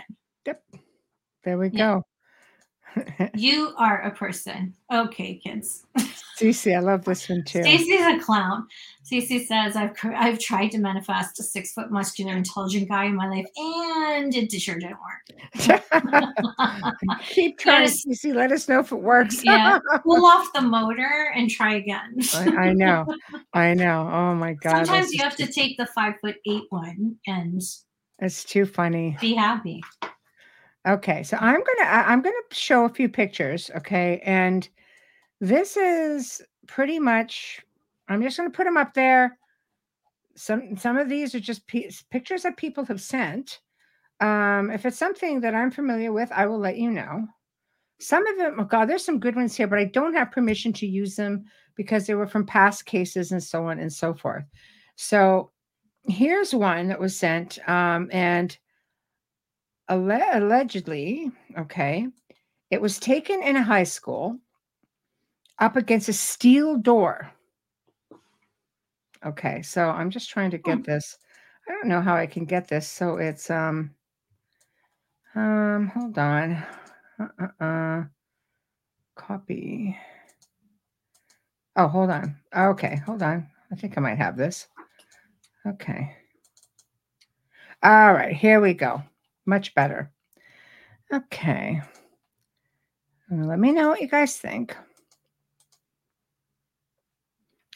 [1.44, 2.00] There we Yeah.
[2.00, 2.04] go.
[3.36, 4.74] You are a person.
[4.92, 5.86] Okay, kids.
[6.38, 7.62] Cece, I love this one too.
[7.64, 8.68] Stacey's a clown.
[9.04, 13.16] Stacey says, I've cr- I've tried to manifest a six foot muscular intelligent guy in
[13.16, 15.54] my life, and it sure didn't work.
[17.30, 18.06] Keep trying, Yes.
[18.06, 18.34] Cece.
[18.36, 19.44] Let us know if it works.
[19.44, 19.80] Yeah.
[20.04, 22.16] Pull off the motor and try again.
[22.34, 23.06] I, I know.
[23.54, 24.10] I know.
[24.12, 24.86] Oh my God.
[24.88, 27.62] Sometimes you have to take the five foot eight one and
[28.20, 29.16] It's too funny.
[29.22, 29.82] be happy.
[30.88, 33.70] Okay, so I'm gonna I'm gonna show a few pictures.
[33.78, 34.68] Okay, and
[35.40, 37.62] this is pretty much.
[38.10, 39.38] I'm just gonna put them up there.
[40.36, 43.60] Some some of these are just pi- pictures that people have sent.
[44.20, 47.28] Um, if it's something that I'm familiar with, I will let you know.
[48.00, 50.74] Some of them, oh God, there's some good ones here, but I don't have permission
[50.74, 54.46] to use them because they were from past cases and so on and so forth.
[54.96, 55.52] So
[56.08, 58.58] here's one that was sent, um, and
[59.92, 62.08] alle- allegedly, okay,
[62.72, 64.40] it was taken in a high school
[65.60, 67.32] up against a steel door.
[69.24, 70.82] Okay, so I'm just trying to Hmm.
[70.82, 71.18] get this.
[71.68, 72.88] I don't know how I can get this.
[72.88, 73.94] So it's um
[75.36, 76.64] um hold on.
[77.20, 78.06] Uh-uh.
[79.16, 79.96] Copy.
[81.76, 82.36] Oh, hold on.
[82.56, 83.48] Okay, hold on.
[83.72, 84.68] I think I might have this.
[85.68, 86.16] Okay.
[87.84, 89.04] All right, here we go.
[89.46, 90.12] Much better.
[91.12, 91.82] Okay.
[93.32, 94.76] Uh, Let me know what you guys think.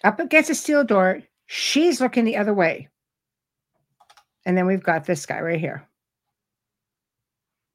[0.03, 2.89] Up against a steel door, she's looking the other way.
[4.45, 5.87] And then we've got this guy right here.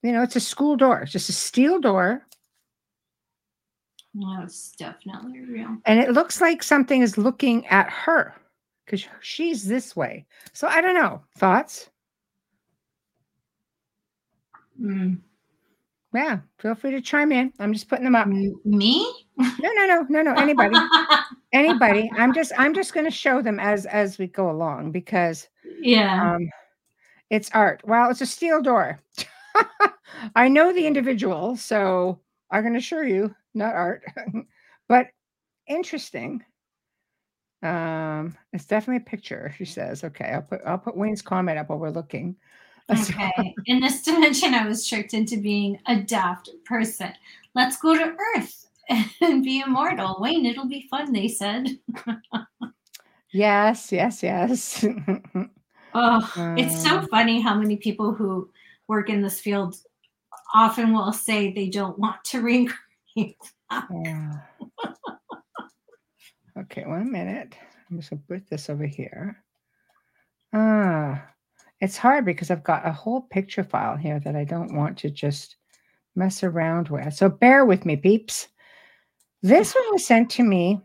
[0.02, 2.24] You know, it's a school door, it's just a steel door,
[4.14, 5.76] That's definitely real.
[5.84, 8.34] and it looks like something is looking at her
[8.86, 10.24] because she's this way.
[10.54, 11.20] So I don't know.
[11.36, 11.89] Thoughts?
[14.80, 15.18] Mm.
[16.12, 17.52] Yeah, feel free to chime in.
[17.60, 18.26] I'm just putting them up.
[18.26, 19.26] Me?
[19.36, 20.34] No, no, no, no, no.
[20.34, 20.76] Anybody,
[21.52, 22.10] anybody.
[22.16, 25.48] I'm just, I'm just going to show them as as we go along because
[25.80, 26.34] yeah.
[26.34, 26.50] um,
[27.30, 27.80] it's art.
[27.84, 29.00] Well, it's a steel door.
[30.34, 32.20] I know the individual, so
[32.50, 34.02] I can assure you, not art,
[34.88, 35.06] but
[35.68, 36.42] interesting.
[37.62, 39.54] Um, it's definitely a picture.
[39.56, 42.34] She says, "Okay, I'll put I'll put Wayne's comment up while we're looking."
[42.90, 43.54] Okay.
[43.66, 47.12] In this dimension, I was tricked into being a daft person.
[47.54, 48.66] Let's go to Earth
[49.20, 50.16] and be immortal.
[50.20, 51.78] Wayne, it'll be fun, they said.
[53.32, 54.84] Yes, yes, yes.
[55.94, 58.50] Oh, it's so Um, funny how many people who
[58.88, 59.76] work in this field
[60.54, 63.36] often will say they don't want to reincarnate.
[63.70, 64.32] Yeah.
[66.58, 67.54] okay, one minute.
[67.90, 69.42] I'm just gonna put this over here.
[70.52, 71.24] Ah,
[71.80, 75.10] it's hard because I've got a whole picture file here that I don't want to
[75.10, 75.56] just
[76.14, 77.14] mess around with.
[77.14, 78.48] So bear with me, peeps.
[79.42, 80.80] This one was sent to me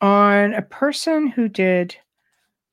[0.00, 1.96] on a person who did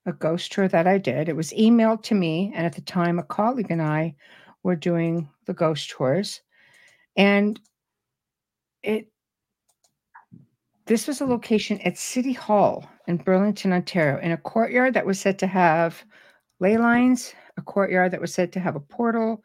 [0.06, 1.30] a ghost tour that I did.
[1.30, 4.16] It was emailed to me, and at the time, a colleague and I
[4.64, 6.42] were doing the ghost tours,
[7.16, 7.60] and
[8.82, 9.08] it
[10.86, 15.18] this was a location at City Hall in Burlington, Ontario, in a courtyard that was
[15.18, 16.04] said to have
[16.64, 19.44] ley lines, a courtyard that was said to have a portal,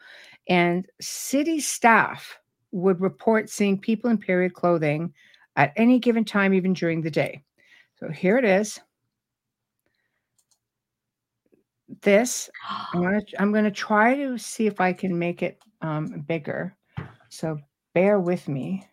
[0.48, 2.38] and city staff
[2.70, 5.12] would report seeing people in period clothing
[5.56, 7.42] at any given time, even during the day.
[7.96, 8.78] So here it is.
[12.02, 12.48] This
[12.92, 16.76] I'm gonna I'm gonna try to see if I can make it um, bigger.
[17.30, 17.58] So
[17.94, 18.86] bear with me.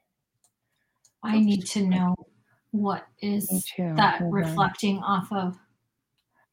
[1.22, 2.16] I need to know
[2.72, 3.48] what is
[3.78, 4.32] that Hold on.
[4.32, 5.56] reflecting off of.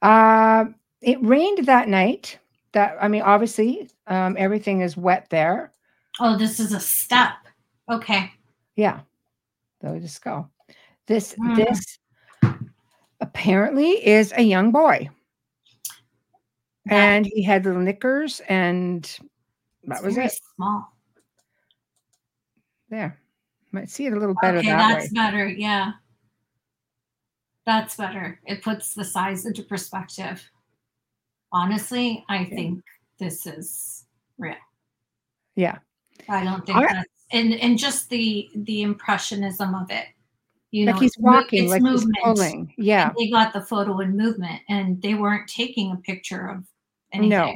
[0.01, 0.65] Uh,
[1.03, 2.39] it rained that night.
[2.71, 5.71] That I mean, obviously, um, everything is wet there.
[6.19, 7.33] Oh, this is a step.
[7.91, 8.31] Okay.
[8.75, 9.01] Yeah.
[9.81, 10.49] So we just go.
[11.05, 11.55] This Mm.
[11.55, 11.99] this
[13.19, 15.09] apparently is a young boy,
[16.85, 19.03] That- and he had little knickers, and
[19.83, 20.39] that was very it.
[20.55, 20.93] Small.
[22.89, 23.19] There,
[23.71, 25.15] might see it a little better okay, that that's way.
[25.15, 25.47] better.
[25.47, 25.93] Yeah.
[27.65, 28.39] That's better.
[28.45, 30.49] It puts the size into perspective.
[31.53, 32.83] Honestly, I think
[33.19, 34.05] this is
[34.37, 34.55] real.
[35.55, 35.77] Yeah.
[36.27, 40.07] I don't think that's and and just the the impressionism of it.
[40.71, 42.73] You know, like he's walking, like he's pulling.
[42.77, 43.11] Yeah.
[43.17, 46.65] They got the photo in movement, and they weren't taking a picture of
[47.11, 47.29] anything.
[47.29, 47.53] No.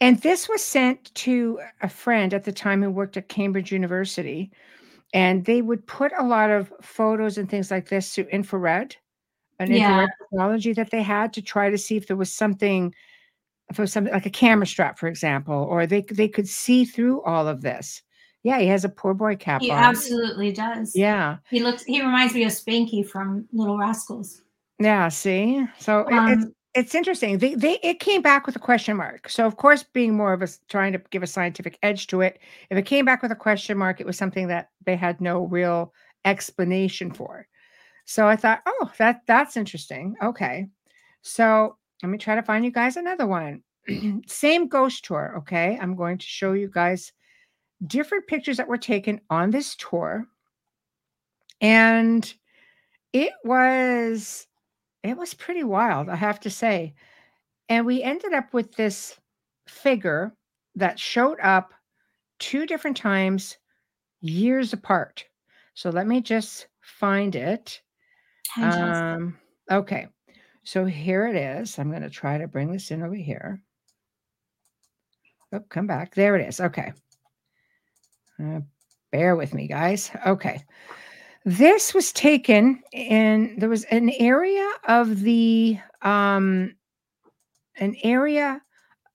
[0.00, 4.50] And this was sent to a friend at the time who worked at Cambridge University.
[5.12, 8.96] And they would put a lot of photos and things like this through infrared,
[9.58, 9.88] an Yeah.
[9.88, 12.94] infrared technology that they had to try to see if there was something,
[13.78, 17.46] was something like a camera strap, for example, or they they could see through all
[17.48, 18.02] of this.
[18.42, 19.76] Yeah, he has a poor boy cap He on.
[19.78, 20.96] absolutely does.
[20.96, 21.84] Yeah, He looks.
[21.84, 24.42] He reminds me of Spanky from Little Rascals.
[24.78, 25.08] yeah.
[25.08, 27.36] See, so it- it's Um, it's interesting.
[27.38, 29.28] They they it came back with a question mark.
[29.28, 32.38] So of course, being more of a trying to give a scientific edge to it,
[32.70, 35.44] if it came back with a question mark, it was something that they had no
[35.46, 35.92] real
[36.24, 37.46] explanation for.
[38.06, 40.14] So I thought, oh, that that's interesting.
[40.22, 40.68] Okay,
[41.22, 43.62] so let me try to find you guys another one.
[44.26, 45.34] Same ghost tour.
[45.38, 47.12] Okay, I'm going to show you guys
[47.86, 50.26] different pictures that were taken on this tour,
[51.60, 52.32] and
[53.12, 54.46] it was
[55.02, 56.94] it was pretty wild, I have to say.
[57.68, 59.18] And we ended up with this
[59.66, 60.34] figure
[60.74, 61.72] that showed up
[62.38, 63.56] two different times,
[64.20, 65.24] years apart.
[65.74, 67.80] So let me just find it.
[68.60, 69.38] Um,
[69.70, 70.08] okay.
[70.70, 71.80] So here it is.
[71.80, 73.60] I'm going to try to bring this in over here.
[75.52, 76.14] Oh, come back.
[76.14, 76.60] There it is.
[76.60, 76.92] Okay.
[78.40, 78.60] Uh,
[79.10, 80.12] bear with me, guys.
[80.24, 80.62] Okay.
[81.44, 86.76] This was taken in, there was an area of the, um,
[87.80, 88.62] an area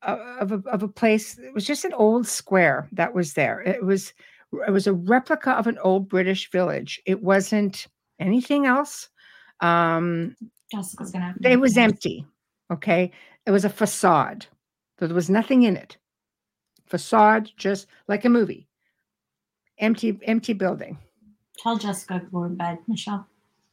[0.01, 3.61] of, a, of a place, it was just an old square that was there.
[3.61, 4.11] It was,
[4.67, 7.01] it was a replica of an old British village.
[7.05, 7.87] It wasn't
[8.19, 9.07] anything else.
[9.61, 10.35] Um,
[10.71, 11.25] Jessica's gonna.
[11.25, 12.25] Have to it was empty.
[12.71, 13.11] Okay.
[13.45, 14.45] It was a facade.
[14.99, 15.97] So there was nothing in it.
[16.87, 18.67] Facade, just like a movie.
[19.79, 20.97] Empty, empty building.
[21.57, 23.27] Tell Jessica to go to bed, Michelle.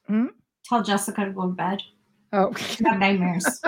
[0.06, 0.27] Hmm?
[0.64, 1.81] Tell Jessica to go to bed.
[2.32, 2.51] Oh,
[2.82, 3.60] got nightmares.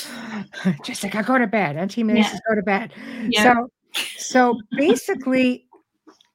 [0.82, 1.76] Jessica, go to bed.
[1.76, 2.38] Auntie Macy's Yeah.
[2.48, 2.92] go to bed.
[3.28, 3.42] Yeah.
[3.54, 3.70] So,
[4.16, 5.66] so basically,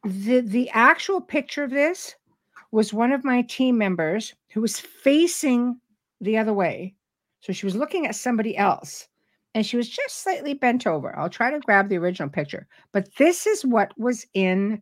[0.04, 2.16] the the actual picture of this
[2.72, 5.80] was one of my team members who was facing
[6.24, 6.96] the other way.
[7.42, 9.08] So she was looking at somebody else,
[9.54, 11.18] and she was just slightly bent over.
[11.18, 14.82] I'll try to grab the original picture, but this is what was in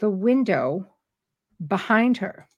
[0.00, 0.86] the window
[1.66, 2.48] behind her.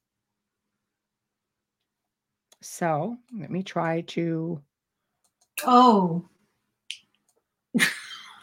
[2.62, 4.60] So let me try to
[5.64, 6.28] Oh,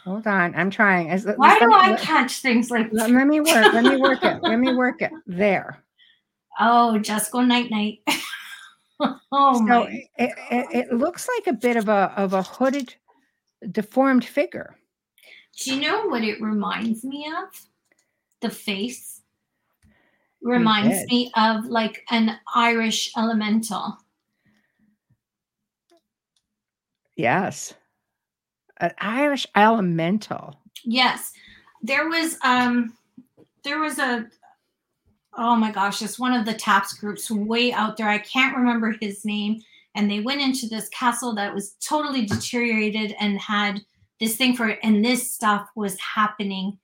[0.04, 0.56] hold on.
[0.56, 1.10] I'm trying.
[1.10, 2.88] As- why do I let- catch things like?
[2.92, 3.74] let, let me work.
[3.74, 4.42] Let me work it.
[4.44, 5.12] Let me work it.
[5.26, 5.84] There.
[6.60, 8.02] Oh, just go night night.
[9.32, 10.08] oh so my!
[10.18, 12.96] it, it, it looks like a bit of a of a hooded,
[13.72, 14.76] deformed figure.
[15.60, 17.50] Do you know what it reminds me of?
[18.42, 19.22] The face
[20.42, 23.98] reminds me of like an Irish elemental.
[27.16, 27.74] Yes.
[28.78, 30.60] An Irish elemental.
[30.84, 31.32] Yes.
[31.82, 32.98] There was um
[33.64, 34.28] there was a
[35.38, 38.10] oh my gosh, it's one of the taps groups way out there.
[38.10, 39.62] I can't remember his name.
[39.96, 43.82] And they went into this castle that was totally deteriorated and had
[44.20, 44.80] this thing for it.
[44.82, 46.78] And this stuff was happening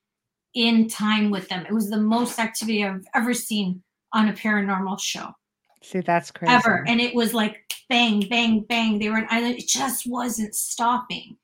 [0.54, 1.66] in time with them.
[1.66, 3.82] It was the most activity I've ever seen
[4.14, 5.32] on a paranormal show.
[5.82, 6.54] See, that's crazy.
[6.54, 6.86] Ever.
[6.88, 9.00] And it was like bang, bang, bang.
[9.00, 9.56] They were an island.
[9.56, 11.38] It just wasn't stopping.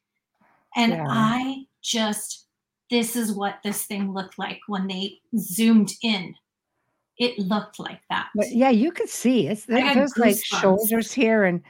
[0.75, 1.05] And Yeah.
[1.07, 2.47] I just,
[2.91, 6.35] this is what this thing looked like when they zoomed in.
[7.17, 8.29] It looked like that.
[8.35, 11.61] But yeah, you could see it's there's like shoulders here and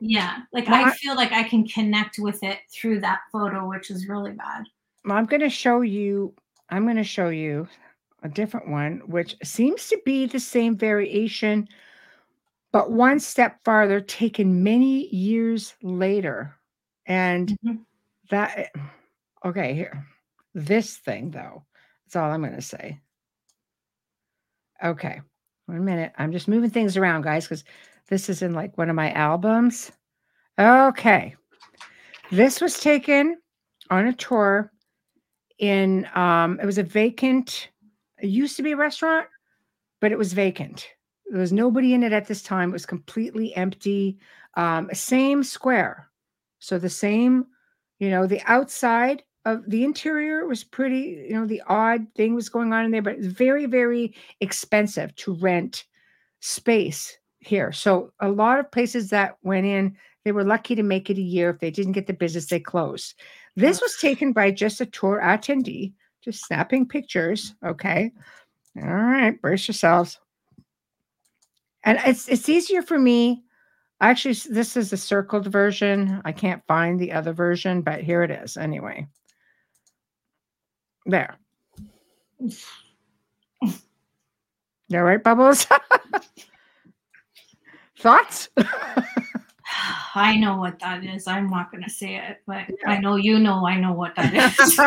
[0.00, 0.38] Yeah.
[0.52, 4.08] Like Well, I feel like I can connect with it through that photo, which is
[4.08, 4.64] really bad.
[5.08, 6.34] I'm going to show you
[6.70, 7.68] I'm going to show you
[8.22, 11.68] a different one which seems to be the same variation
[12.72, 16.54] but one step farther taken many years later
[17.06, 17.84] and Mhm.
[18.30, 18.72] that
[19.44, 20.04] okay here
[20.52, 21.64] this thing though
[22.04, 22.98] that's all i'm going to say
[24.82, 25.20] okay
[25.66, 27.64] one minute i'm just moving things around guys because
[28.08, 29.92] this is in like one of my albums.
[30.58, 31.36] Okay
[32.30, 33.38] this was taken
[33.90, 34.72] on a tour
[35.58, 37.70] in um it was a vacant
[38.20, 39.26] it used to be a restaurant
[40.00, 40.86] but it was vacant.
[41.26, 44.18] There was nobody in it at this time it was completely empty
[44.54, 46.10] um same square.
[46.58, 47.46] So the same
[47.98, 49.22] you know the outside
[49.66, 53.14] the interior was pretty you know the odd thing was going on in there but
[53.14, 55.84] it's very very expensive to rent
[56.40, 57.72] space here.
[57.72, 61.22] So a lot of places that went in they were lucky to make it a
[61.22, 61.50] year.
[61.50, 63.14] If they didn't get the business they closed.
[63.56, 68.12] This was taken by just a tour attendee just snapping pictures okay?
[68.76, 70.18] All right brace yourselves.
[71.84, 73.42] And it's it's easier for me
[74.00, 76.20] actually this is the circled version.
[76.24, 79.06] I can't find the other version but here it is anyway
[81.08, 81.36] there.
[84.94, 85.66] All right bubbles.
[87.98, 88.48] Thoughts?
[90.14, 91.26] I know what that is.
[91.26, 94.32] I'm not going to say it, but I know you know I know what that
[94.32, 94.80] is.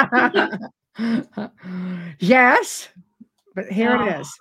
[2.20, 2.90] yes
[3.56, 4.38] but here it Oh, is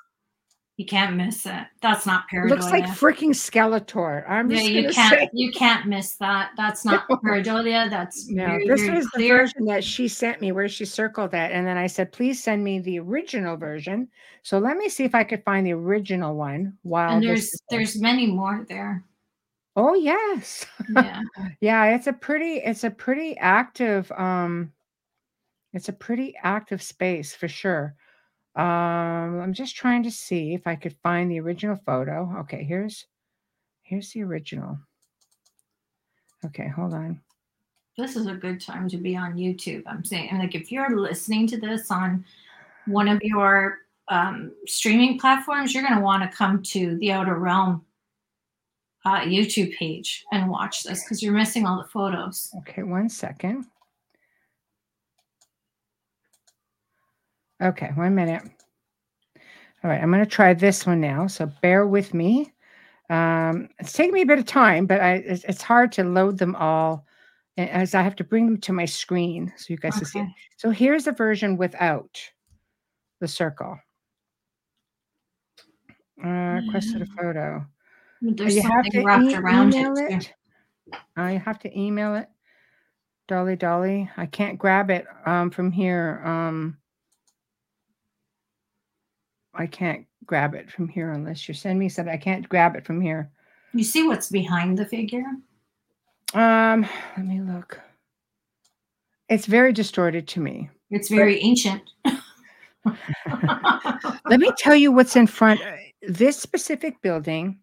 [0.81, 1.67] you can't miss it.
[1.83, 2.49] That's not pareidolia.
[2.49, 6.53] looks like freaking skeletor i'm yeah, just you can't say you can't miss that.
[6.57, 7.17] That's not No.
[7.25, 7.91] pareidolia.
[7.91, 11.33] That's No, very, this very was the version that she sent me where she circled
[11.33, 11.53] that.
[11.53, 14.09] And then I said, please send me the original version.
[14.43, 18.01] So let me see if I could find the original one while and there's there's
[18.01, 19.05] many more there.
[19.77, 20.65] oh yes.
[20.97, 21.21] Yeah.
[21.61, 24.73] yeah, it's a pretty, it's a pretty active, um,
[25.75, 27.95] it's a pretty active space for sure.
[28.57, 32.35] Um, I'm just trying to see if I could find the original photo.
[32.41, 33.07] Okay, here's
[33.83, 34.79] here's the original.
[36.45, 37.21] Okay, hold on.
[37.97, 39.83] this is a good time to be on YouTube.
[39.87, 42.25] I'm saying, like, if you're listening to this on
[42.87, 43.79] one of your
[44.09, 47.85] um, streaming platforms, you're going to want to come to the Outer Realm
[49.05, 52.51] uh, YouTube page and watch this because you're missing all the photos.
[52.59, 53.67] Okay, one second.
[57.63, 58.43] Okay, one minute.
[59.83, 61.27] All right, I'm going to try this one now.
[61.27, 62.53] So bear with me.
[63.09, 66.39] Um, it's taking me a bit of time, but I, it's, it's hard to load
[66.39, 67.07] them all
[67.57, 70.21] as I have to bring them to my screen so you guys can see.
[70.21, 70.29] it.
[70.57, 72.21] So here's the version without
[73.21, 73.79] the circle.
[76.23, 77.65] Uh, requested a photo.
[78.23, 80.13] There's you have something to wrapped e- around email it.
[80.13, 80.35] it.
[81.17, 82.29] I have to email it.
[83.27, 84.11] Dolly Dolly.
[84.17, 86.21] I can't grab it um from here.
[86.25, 86.77] Um
[89.61, 92.13] I can't grab it from here unless you send me something.
[92.13, 93.31] I can't grab it from here.
[93.75, 95.25] You see what's behind the figure?
[96.33, 97.79] Um, let me look.
[99.29, 100.71] It's very distorted to me.
[100.91, 101.83] It's very ancient.
[102.85, 105.61] Let me tell you what's in front.
[106.03, 107.59] This specific building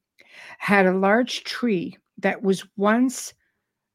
[0.60, 3.34] had a large tree that was once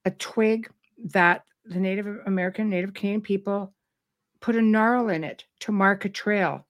[0.05, 0.69] a twig
[1.05, 3.73] that the Native American, Native Canadian people
[4.41, 6.67] put a gnarl in it to mark a trail.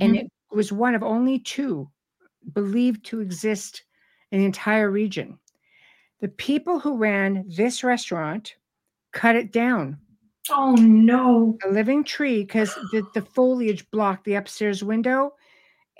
[0.00, 0.20] And Mhm.
[0.20, 1.90] it was one of only two
[2.54, 3.84] believed to exist
[4.30, 5.38] in the entire region.
[6.20, 8.56] The people who ran this restaurant
[9.12, 9.98] cut it down
[10.50, 11.58] oh no.
[11.64, 15.34] a living tree because the, the foliage blocked the upstairs window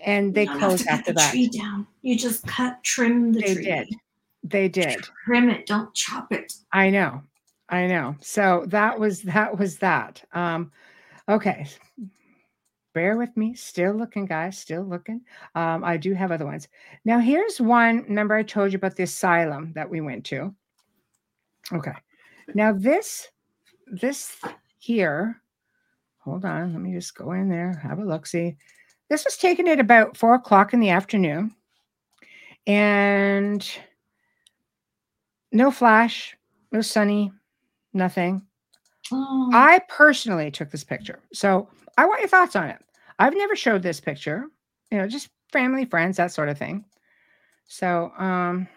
[0.05, 1.31] and they you don't have closed after the that.
[1.31, 1.87] tree down.
[2.03, 3.49] You just cut, trim the tree.
[3.49, 3.65] They tree.
[3.65, 3.95] did.
[4.45, 5.09] They did.
[5.25, 5.67] Trim it.
[5.67, 6.53] Don't chop it.
[6.73, 7.23] I know.
[7.69, 8.17] I know.
[8.21, 10.23] So that was that was that.
[10.33, 10.71] Um
[11.29, 11.67] okay.
[12.99, 13.55] Bear with me.
[13.55, 14.59] Still looking, guys.
[14.59, 15.21] Still looking.
[15.55, 16.67] Um, I do have other ones.
[17.05, 18.03] Now here's one.
[18.09, 20.53] Remember, I told you about the asylum that we went to.
[21.73, 21.93] Okay.
[22.55, 23.29] Now this,
[23.87, 24.37] this
[24.79, 25.41] here,
[26.19, 28.27] hold on, let me just go in there, have a look.
[28.27, 28.57] See,
[29.09, 31.55] this was taken at about four o'clock in the afternoon,
[32.67, 33.65] and
[35.53, 36.37] no flash,
[36.73, 37.31] no sunny,
[37.93, 38.43] nothing.
[39.13, 42.83] Oh, I personally took this picture, so I want your thoughts on it.
[43.19, 44.47] I've never showed this picture,
[44.91, 46.85] you know, just family, friends, that sort of thing.
[47.67, 48.69] So, um,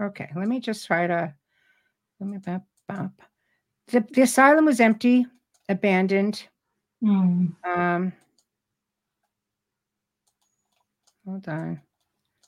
[0.00, 1.34] okay, let me just try to
[2.18, 3.12] let me bop, bop.
[3.88, 5.26] The the asylum was empty,
[5.68, 6.46] abandoned.
[7.00, 7.46] hmm.
[7.64, 8.12] Um,
[11.24, 11.80] hold on,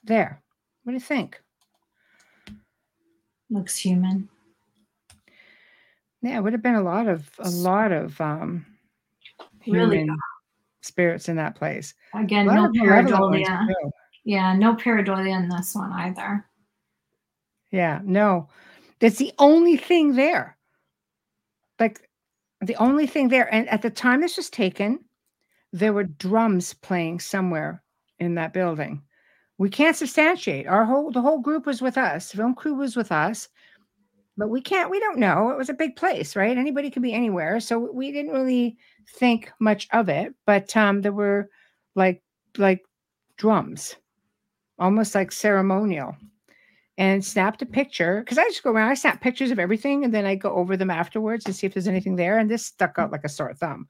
[0.04, 0.42] there.
[0.84, 1.40] What do you think?
[3.50, 4.28] looks human.
[6.22, 8.66] Yeah, it would have been a lot of a lot of um
[9.66, 10.18] Really human
[10.82, 11.94] spirits in that place.
[12.14, 13.66] Again, no pareidolia.
[14.24, 16.44] Yeah, no pareidolia in this one either.
[17.70, 18.48] Yeah, no.
[19.00, 20.56] That's the only thing there.
[21.80, 22.08] Like
[22.60, 23.52] the only thing there.
[23.52, 25.00] And at the time this was taken,
[25.72, 27.82] there were drums playing somewhere
[28.20, 29.02] in that building.
[29.58, 30.66] We can't substantiate.
[30.66, 32.30] Our whole the whole group was with us.
[32.30, 33.48] Film crew was with us.
[34.36, 35.50] But we can't, we don't know.
[35.50, 36.56] It was a big place, right?
[36.56, 37.60] Anybody could be anywhere.
[37.60, 38.78] So we didn't really
[39.16, 40.34] think much of it.
[40.46, 41.50] But um there were
[41.94, 42.22] like
[42.58, 42.82] like
[43.36, 43.96] drums,
[44.78, 46.16] almost like ceremonial
[46.98, 50.12] and snapped a picture because I just go around, I snap pictures of everything and
[50.12, 52.38] then I go over them afterwards to see if there's anything there.
[52.38, 53.86] And this stuck out like a sore thumb.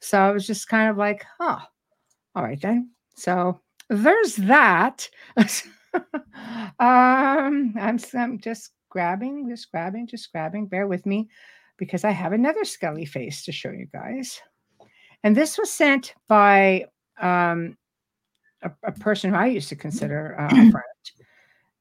[0.00, 1.60] So I was just kind of like, huh,
[2.34, 2.90] all right then.
[3.16, 5.08] So there's that.
[5.36, 5.46] um,
[6.78, 10.66] I'm, I'm just grabbing, just grabbing, just grabbing.
[10.66, 11.28] Bear with me
[11.76, 14.40] because I have another scully face to show you guys.
[15.24, 16.86] And this was sent by
[17.20, 17.76] um,
[18.62, 20.84] a, a person who I used to consider uh, a friend.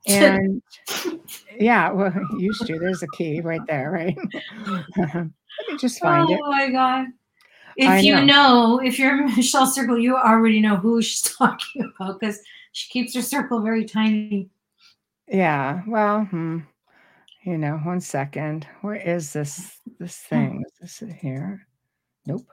[0.07, 0.61] And
[1.60, 2.80] yeah, well, used to.
[2.80, 4.18] There's a key right there, right?
[4.98, 5.26] Let
[5.69, 6.40] me just find oh it.
[6.44, 7.06] Oh my god.
[7.77, 8.26] If I you know.
[8.26, 8.81] know.
[8.84, 12.40] if you're in Michelle Circle, you already know who she's talking about because
[12.72, 14.49] she keeps her circle very tiny.
[15.27, 15.84] Yeah.
[15.88, 16.60] Well, hmm,
[17.44, 18.68] you know, one second.
[18.82, 20.64] Where is this this thing?
[20.82, 21.68] Is this here?
[22.26, 22.48] Nope.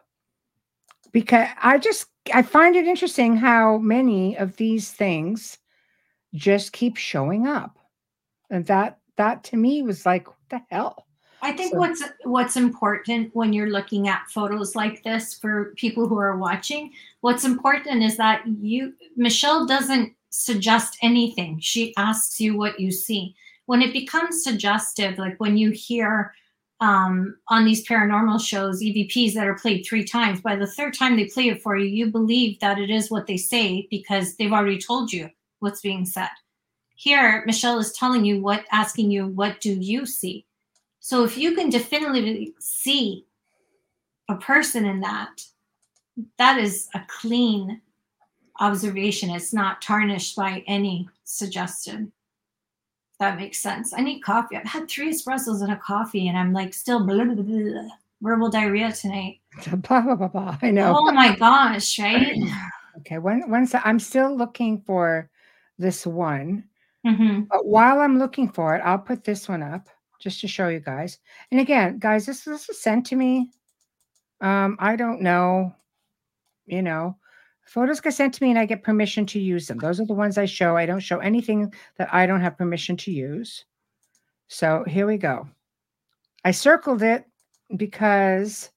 [1.13, 5.59] Because I just I find it interesting how many of these things
[6.35, 7.79] just keep showing up.
[8.51, 11.07] And that that to me was like, what the hell?
[11.43, 16.07] I think So- what's what's important when you're looking at photos like this for people
[16.09, 21.59] who are watching, what's important is that you Michelle doesn't suggest anything.
[21.61, 23.35] She asks you what you see.
[23.71, 26.35] When it becomes suggestive, like when you hear
[26.81, 31.15] um, on these paranormal shows EVPs that are played three times, by the third time
[31.15, 34.53] they play it for you, you believe that it is what they say because they've
[34.53, 35.31] already told you
[35.61, 36.31] what's being said.
[36.97, 40.47] Here, Michelle is telling you what, asking you, what do you see?
[40.99, 43.25] So if you can definitively see
[44.29, 45.45] a person in that,
[46.39, 47.81] that is a clean
[48.59, 49.31] observation.
[49.31, 52.11] It's not tarnished by any suggestion.
[53.21, 53.93] That makes sense.
[53.93, 54.57] I need coffee.
[54.57, 57.89] I've had three espressos and a coffee, and I'm like still blah, blah, blah,
[58.23, 59.41] verbal diarrhea tonight.
[59.67, 60.59] Blah blah blah blah.
[60.63, 60.95] I know.
[60.97, 62.37] Oh my gosh, right?
[62.99, 63.43] Okay, one.
[63.85, 65.31] I'm still looking for
[65.79, 66.65] this one.
[67.05, 69.89] hmm But while I'm looking for it, I'll put this one up
[70.21, 71.19] just to show you guys.
[71.51, 73.51] And again, guys, this, this was sent to me.
[74.43, 75.75] Um, I don't know,
[76.67, 77.17] you know,
[77.71, 79.79] photos get sent to me and I get permission to use them.
[79.79, 80.77] Those are the ones I show.
[80.77, 83.65] I don't show anything that I don't have permission to use.
[84.49, 85.49] So here we go.
[86.45, 87.25] I circled it
[87.77, 88.71] because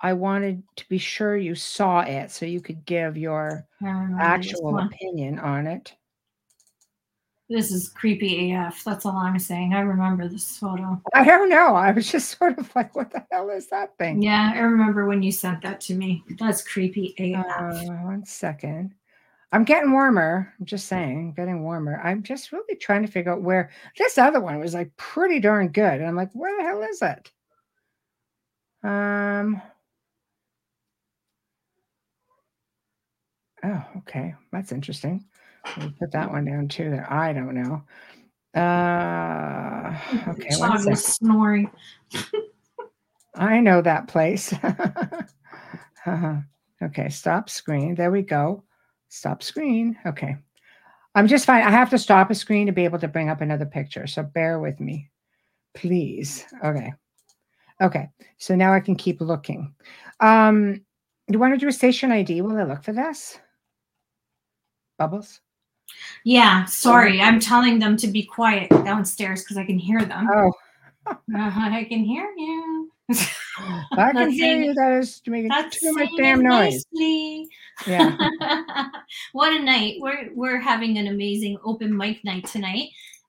[0.00, 3.66] I wanted to be sure you saw it so you could give your
[4.18, 5.94] actual opinion on it.
[7.52, 8.82] This is creepy AF.
[8.82, 9.74] That's all I'm saying.
[9.74, 10.98] I remember this photo.
[11.12, 11.74] I don't know.
[11.74, 14.22] I was just sort of like, what the hell is that thing?
[14.22, 16.24] Yeah, I remember when you sent that to me.
[16.38, 17.44] That's creepy AF.
[17.46, 18.94] Uh, one second.
[19.52, 20.54] I'm getting warmer.
[20.58, 22.00] I'm just saying, getting warmer.
[22.02, 25.68] I'm just really trying to figure out where this other one was like pretty darn
[25.68, 26.00] good.
[26.00, 27.30] And I'm like, where the hell is it?
[28.82, 29.60] Um.
[33.62, 34.34] Oh, okay.
[34.52, 35.26] That's interesting.
[35.76, 36.90] We'll put that one down too.
[36.90, 37.10] There.
[37.12, 37.82] I don't know.
[38.54, 39.96] Uh,
[40.28, 40.48] okay.
[40.58, 41.70] was snoring.
[43.34, 44.54] I know that place.
[46.04, 46.34] Uh-huh.
[46.82, 47.94] okay, stop screen.
[47.94, 48.64] There we go.
[49.08, 49.96] Stop screen.
[50.04, 50.36] Okay.
[51.14, 51.62] I'm just fine.
[51.62, 54.08] I have to stop a screen to be able to bring up another picture.
[54.08, 55.10] So bear with me,
[55.74, 56.44] please.
[56.64, 56.92] Okay.
[57.80, 58.08] Okay.
[58.38, 59.74] So now I can keep looking.
[60.18, 62.40] Um, do you want to do a station ID?
[62.40, 63.38] Will I look for this?
[64.98, 65.40] Bubbles?
[66.24, 67.20] Yeah, sorry.
[67.20, 70.28] I'm telling them to be quiet downstairs because I can hear them.
[70.32, 70.52] Oh,
[71.06, 72.90] Uh, I can hear you.
[73.10, 74.74] I can hear you.
[74.74, 76.84] That is making too much damn noise.
[76.92, 77.48] nicely.
[77.86, 78.16] Yeah.
[79.32, 79.96] what a night.
[80.00, 82.88] We're we're having an amazing open mic night tonight.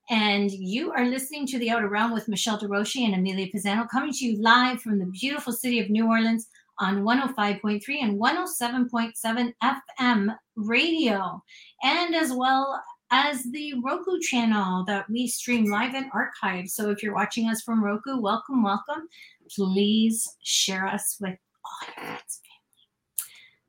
[0.09, 4.11] And you are listening to the Outer Realm with Michelle Desrochers and Amelia Pisano coming
[4.11, 6.47] to you live from the beautiful city of New Orleans
[6.83, 11.41] on 105.3 and 107.7 FM radio,
[11.81, 16.67] and as well as the Roku channel that we stream live and archive.
[16.67, 19.07] So if you're watching us from Roku, welcome, welcome.
[19.55, 22.41] Please share us with all your friends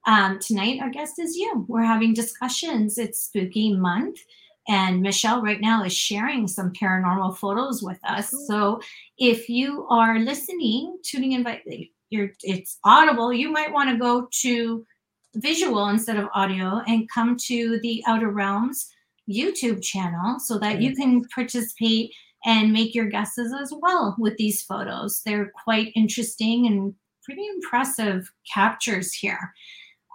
[0.07, 0.33] family.
[0.33, 1.65] Um, tonight, our guest is you.
[1.69, 2.99] We're having discussions.
[2.99, 4.19] It's spooky month.
[4.67, 8.35] And Michelle right now is sharing some paranormal photos with us.
[8.49, 8.81] So
[9.19, 11.61] if you are listening, tuning in by
[12.11, 14.85] you're it's audible, you might want to go to
[15.37, 18.89] visual instead of audio and come to the Outer Realms
[19.29, 22.13] YouTube channel so that you can participate
[22.45, 25.23] and make your guesses as well with these photos.
[25.25, 26.95] They're quite interesting and
[27.25, 29.53] pretty impressive captures here.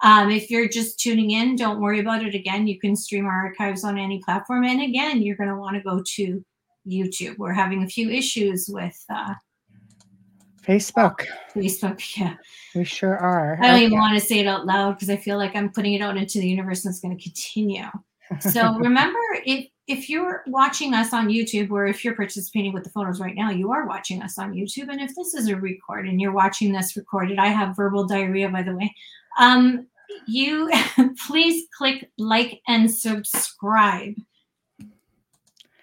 [0.02, 2.34] Um, if you're just tuning in, don't worry about it.
[2.34, 4.64] Again, you can stream our archives on any platform.
[4.64, 6.44] And again, you're going to want to go to
[6.86, 7.36] YouTube.
[7.36, 9.34] We're having a few issues with uh,
[10.66, 11.26] Facebook.
[11.54, 12.16] Facebook.
[12.16, 12.36] Yeah.
[12.74, 13.58] We sure are.
[13.60, 15.94] I don't even want to say it out loud because I feel like I'm putting
[15.94, 17.86] it out into the universe and it's going to continue.
[18.40, 22.90] So remember, if if you're watching us on YouTube, or if you're participating with the
[22.90, 24.88] photos right now, you are watching us on YouTube.
[24.88, 28.48] And if this is a record and you're watching this recorded, I have verbal diarrhea,
[28.48, 28.94] by the way.
[29.40, 29.88] Um,
[30.28, 30.70] you
[31.26, 34.14] please click like and subscribe.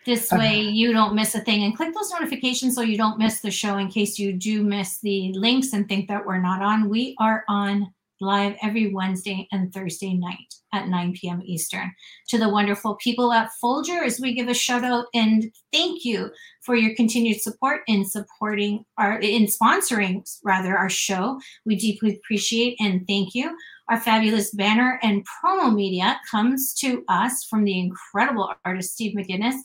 [0.07, 3.41] This way you don't miss a thing and click those notifications so you don't miss
[3.41, 6.88] the show in case you do miss the links and think that we're not on.
[6.88, 11.41] We are on live every Wednesday and Thursday night at 9 p.m.
[11.43, 11.91] Eastern.
[12.29, 16.31] To the wonderful people at Folgers, we give a shout out and thank you
[16.61, 21.38] for your continued support in supporting our in sponsoring rather our show.
[21.65, 23.57] We deeply appreciate and thank you.
[23.89, 29.55] Our fabulous banner and promo media comes to us from the incredible artist Steve McGinnis,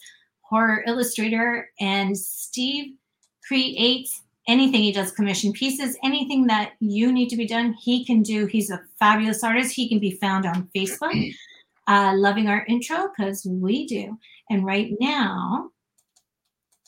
[0.53, 2.93] horror illustrator, and Steve
[3.49, 8.23] creates anything he does commission pieces anything that you need to be done he can
[8.23, 8.47] do.
[8.47, 9.75] He's a fabulous artist.
[9.75, 11.33] He can be found on facebook.
[11.89, 14.17] Uh, loving our intro because we do.
[14.49, 15.71] And right now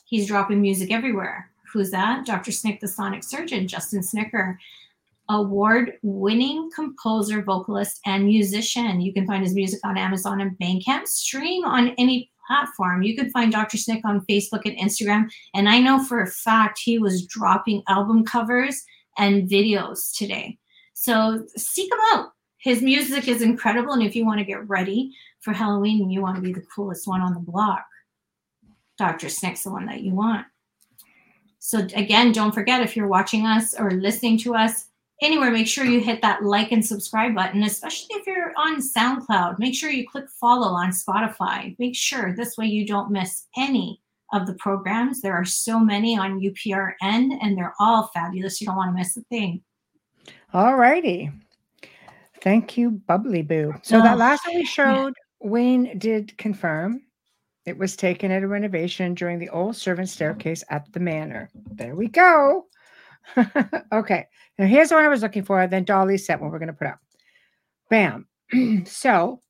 [0.05, 1.51] he's dropping music everywhere.
[1.73, 2.25] Who's that?
[2.25, 4.57] Dr snick the sonic surgeon justin snicker
[5.27, 9.01] award winning composer vocalist and musician.
[9.01, 11.07] You can find his music on amazon and bandcamp.
[11.07, 15.79] Stream on any platform you can find dr snick on facebook and instagram and I
[15.79, 18.83] know for a fact he was dropping album covers
[19.17, 20.57] and videos today.
[20.93, 22.29] So seek him out.
[22.57, 23.93] His music is incredible.
[23.93, 25.11] And if you want to get ready
[25.41, 27.85] for Halloween and you want to be the coolest one on the block,
[28.97, 29.29] Dr.
[29.29, 30.45] Snick's the one that you want.
[31.59, 34.87] So again, don't forget if you're watching us or listening to us
[35.21, 39.59] anywhere, make sure you hit that like and subscribe button, especially if you're on SoundCloud.
[39.59, 41.75] Make sure you click follow on Spotify.
[41.79, 44.01] Make sure this way you don't miss any
[44.33, 45.21] of the programs.
[45.21, 48.59] There are so many on UPRN and they're all fabulous.
[48.59, 49.61] You don't want to miss a thing.
[50.53, 51.31] All righty.
[52.41, 53.73] Thank you, Bubbly Boo.
[53.81, 57.01] So that Oh, last one we showed, Wayne did confirm
[57.65, 61.49] it was taken at a renovation during the old servant staircase at the manor.
[61.71, 62.67] There we go.
[63.91, 64.27] okay.
[64.57, 65.65] Now here's the one I was looking for.
[65.67, 66.99] Then Dolly sent what we're going to put up.
[67.89, 68.27] Bam.
[68.85, 69.41] so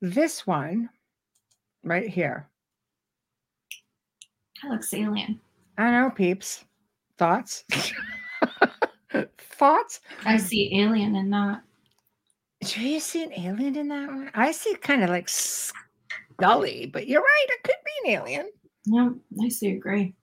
[0.00, 0.88] this one
[1.82, 2.48] right here.
[4.62, 5.40] That looks alien.
[5.78, 6.64] I know, peeps.
[7.18, 7.64] Thoughts?
[9.38, 10.00] Thoughts?
[10.24, 11.62] I see alien in that.
[12.62, 14.30] Do you see an alien in that one?
[14.34, 17.46] I see kind of like scully, but you're right.
[17.48, 18.50] It could be an alien.
[18.86, 20.14] No, I see a gray.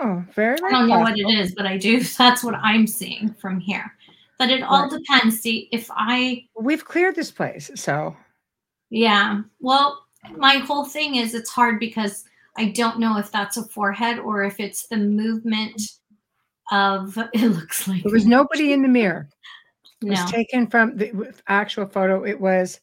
[0.00, 2.00] Oh, very, I don't know what it is, but I do.
[2.18, 3.92] That's what I'm seeing from here.
[4.38, 5.40] But it all depends.
[5.40, 8.14] See, if I We've cleared this place, so
[8.90, 9.42] Yeah.
[9.60, 10.04] Well,
[10.36, 12.24] my whole thing is it's hard because
[12.58, 15.80] I don't know if that's a forehead or if it's the movement
[16.70, 19.28] of it looks like there was nobody in the mirror.
[20.02, 22.22] It was taken from the actual photo.
[22.22, 22.80] It was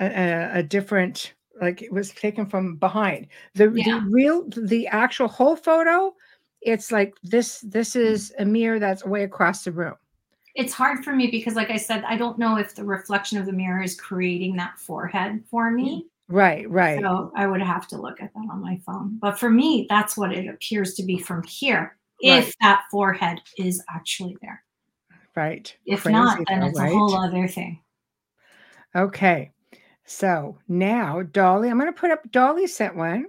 [0.00, 3.28] a, a, a different, like it was taken from behind.
[3.54, 4.00] The, Yeah.
[4.00, 6.14] the real, the actual whole photo.
[6.62, 7.60] It's like this.
[7.60, 9.94] This is a mirror that's way across the room.
[10.54, 13.46] It's hard for me because like I said, I don't know if the reflection of
[13.46, 16.04] the mirror is creating that forehead for me.
[16.04, 16.34] Mm.
[16.34, 17.00] Right, right.
[17.00, 19.18] So I would have to look at that on my phone.
[19.20, 21.96] But for me, that's what it appears to be from here.
[22.22, 22.44] Right.
[22.44, 24.62] If that forehead is actually there.
[25.34, 25.74] Right.
[25.86, 26.92] If Crazy not, then though, it's right?
[26.92, 27.80] a whole other thing.
[28.94, 29.50] Okay.
[30.10, 33.26] So now Dolly, I'm going to put up Dolly sent one.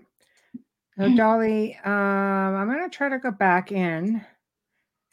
[0.97, 4.25] So Dolly, um, I'm gonna try to go back in.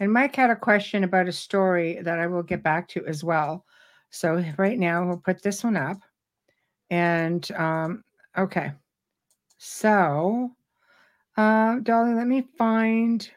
[0.01, 3.23] And Mike had a question about a story that I will get back to as
[3.23, 3.65] well.
[4.11, 5.99] So right now we'll put this one up.
[6.91, 8.03] And um,
[8.37, 8.73] okay.
[9.59, 10.51] So
[11.37, 13.31] uh Dolly, let me find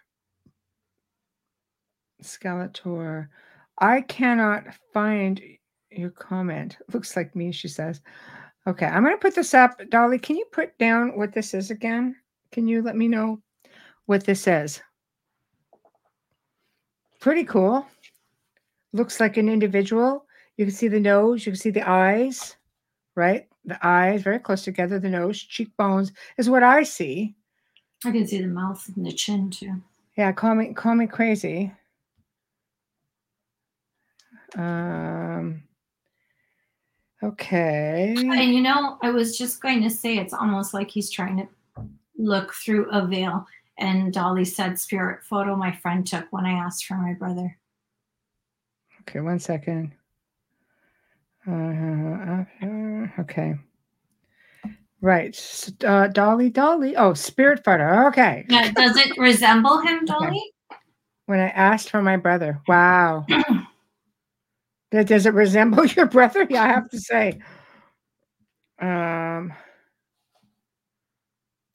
[2.24, 3.28] Skeletor.
[3.78, 5.42] I cannot find
[5.92, 6.78] your comment.
[6.94, 8.02] Looks like me, she says.
[8.68, 9.80] Okay, I'm going to put this up.
[9.90, 12.16] Dolly, can you put down what this is again?
[12.52, 13.42] Can you let me know
[14.06, 14.82] what this is?
[17.20, 17.86] Pretty cool.
[18.94, 20.26] Looks like an individual.
[20.58, 22.56] You can see the nose, you can see the eyes,
[23.16, 23.48] right?
[23.66, 27.36] The eyes very close together, the nose, cheekbones is what I see.
[28.04, 29.82] I can see the mouth and the chin too.
[30.18, 31.72] Yeah, call me call me crazy.
[34.58, 35.64] Um
[37.24, 38.16] okay.
[38.18, 41.48] And you know, I was just going to say it's almost like he's trying to
[42.18, 43.46] look through a veil.
[43.78, 47.58] And Dolly said, Spirit photo my friend took when I asked for my brother.
[49.02, 49.92] Okay, one second.
[51.48, 52.44] Uh,
[53.20, 53.56] okay.
[55.02, 55.70] Right.
[55.84, 56.96] Uh, Dolly, Dolly.
[56.96, 58.08] Oh, spirit photo.
[58.10, 58.46] Okay.
[58.50, 60.06] Now, does it resemble him, Okay.
[60.06, 60.54] Dolly?
[61.26, 62.62] When I asked for my brother.
[62.68, 63.26] Wow.
[64.92, 66.46] That- Does it resemble your brother?
[66.50, 67.40] Yeah, I have to say.
[68.80, 69.54] Um,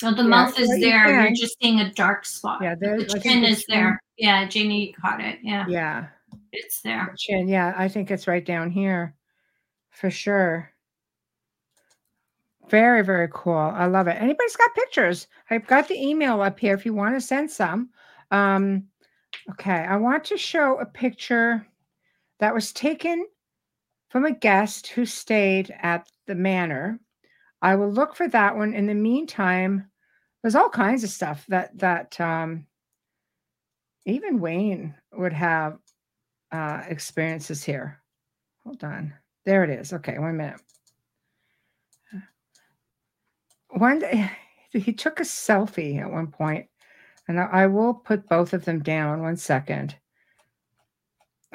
[0.05, 1.23] Oh, the Yeah, mouth is well, you there.
[1.23, 2.61] You're just seeing a dark spot.
[2.63, 3.99] Yeah, there- the chin the is there.
[4.19, 5.39] Yeah, Jamie caught it.
[5.43, 6.09] Yeah, yeah.
[6.53, 7.15] it's there.
[7.19, 7.49] Chin.
[7.49, 9.15] Yeah, I think it's right down here
[9.91, 10.71] for sure.
[12.69, 13.55] Very, very cool.
[13.57, 14.21] I love it.
[14.21, 15.29] Anybody's got pictures?
[15.51, 17.89] I've got the email up here if you want to send some.
[18.31, 18.89] Um,
[19.53, 21.67] okay, I want to show a picture
[22.41, 23.27] that was taken
[24.09, 27.01] from a guest who stayed at the manor.
[27.63, 28.75] I will look for that one.
[28.75, 29.91] In the meantime,
[30.43, 32.67] there's all kinds of stuff that that um,
[34.05, 35.79] even Wayne would have
[36.53, 38.01] uh, experiences here.
[38.65, 39.13] Hold on.
[39.45, 39.93] There it is.
[39.93, 40.61] Okay, one minute.
[43.71, 44.31] One day,
[44.73, 46.67] he took a selfie at one point,
[47.29, 49.23] and I, I will put both of them down.
[49.23, 49.97] One second.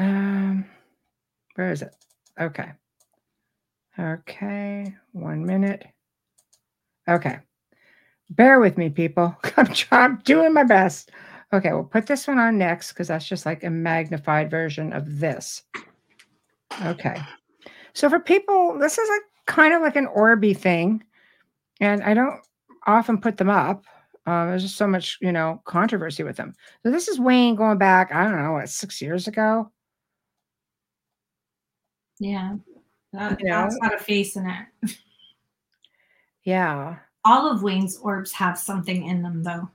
[0.01, 0.65] Um,
[1.53, 1.95] where is it?
[2.39, 2.71] Okay.
[3.99, 5.85] Okay, one minute.
[7.07, 7.37] Okay.
[8.31, 9.35] Bear with me, people.
[9.57, 11.11] I'm, trying, I'm doing my best.
[11.53, 15.19] Okay, we'll put this one on next because that's just like a magnified version of
[15.19, 15.61] this.
[16.83, 17.21] Okay.
[17.93, 21.03] So for people, this is like kind of like an Orby thing.
[21.79, 22.39] And I don't
[22.87, 23.83] often put them up.
[24.25, 26.53] Uh, there's just so much, you know, controversy with them.
[26.83, 29.69] So this is Wayne going back, I don't know, what, six years ago?
[32.21, 32.55] Yeah,
[33.13, 33.61] that, You know?
[33.63, 34.95] that's got a face in it.
[36.43, 36.97] Yeah.
[37.25, 39.69] All of Wayne's orbs have something in them, though.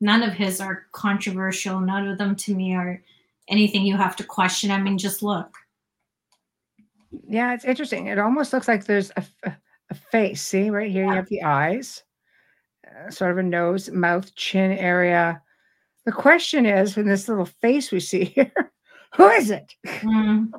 [0.00, 1.78] None of his are controversial.
[1.78, 3.00] None of them, to me, are
[3.48, 4.72] anything you have to question.
[4.72, 5.54] I mean, just look.
[7.28, 8.08] Yeah, it's interesting.
[8.08, 9.24] It almost looks like there's a,
[9.90, 10.42] a face.
[10.42, 12.02] See, right here, you have the eyes,
[12.86, 15.40] uh, sort of a nose, mouth, chin area.
[16.06, 18.52] The question is, in this little face we see here,
[19.14, 19.74] who is it?
[19.86, 20.50] Mm.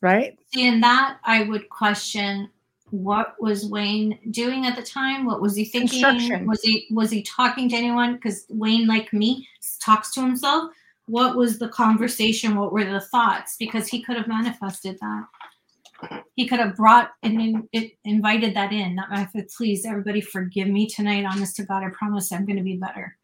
[0.00, 0.38] Right?
[0.56, 2.50] In that, I would question
[2.90, 5.24] what was Wayne doing at the time.
[5.24, 6.46] What was he thinking?
[6.46, 8.14] Was he was he talking to anyone?
[8.14, 9.48] Because Wayne, like me,
[9.80, 10.70] talks to himself.
[11.06, 12.56] What was the conversation?
[12.56, 13.56] What were the thoughts?
[13.58, 16.20] Because he could have manifested that.
[16.34, 18.96] He could have brought and in, it invited that in.
[18.96, 21.24] Not if it please everybody forgive me tonight.
[21.24, 23.16] Honest to God, I promise I'm going to be better.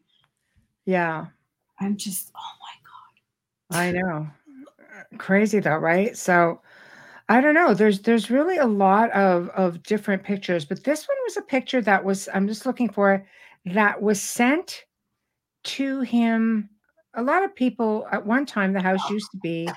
[0.87, 1.27] Yeah,
[1.81, 2.53] I'm just oh
[3.71, 3.81] my God.
[3.81, 4.31] I know.
[5.19, 6.17] Crazy though, right?
[6.17, 6.61] So
[7.29, 7.75] I don't know.
[7.75, 11.81] There's there's really a lot of of different pictures, but this one was a picture
[11.81, 13.25] that was I'm just looking for it,
[13.67, 14.85] that was sent
[15.65, 16.69] to him.
[17.15, 19.69] A lot of people at one time the house used to be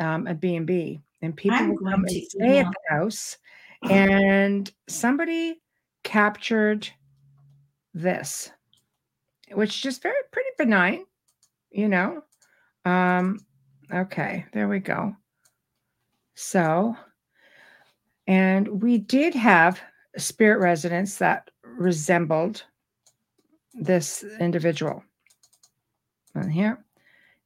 [0.00, 3.38] um, a B and B, and people I'm would come and stay at the house,
[3.90, 5.60] and somebody
[6.02, 6.88] captured
[7.94, 8.50] this,
[9.52, 11.04] which is just very pretty benign,
[11.70, 12.22] you know.
[12.84, 13.40] Um,
[13.92, 15.14] okay, there we go.
[16.34, 16.96] So,
[18.26, 19.80] and we did have
[20.14, 22.64] a spirit residents that resembled
[23.74, 25.02] this individual.
[26.34, 26.84] And here,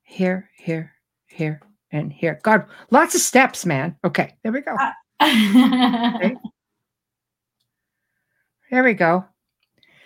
[0.02, 0.92] here, here,
[1.26, 1.60] here,
[1.92, 2.38] and here.
[2.42, 3.96] God, lots of steps, man.
[4.04, 4.74] Okay, there we go.
[4.74, 6.36] Uh, God.
[8.70, 9.24] There we go.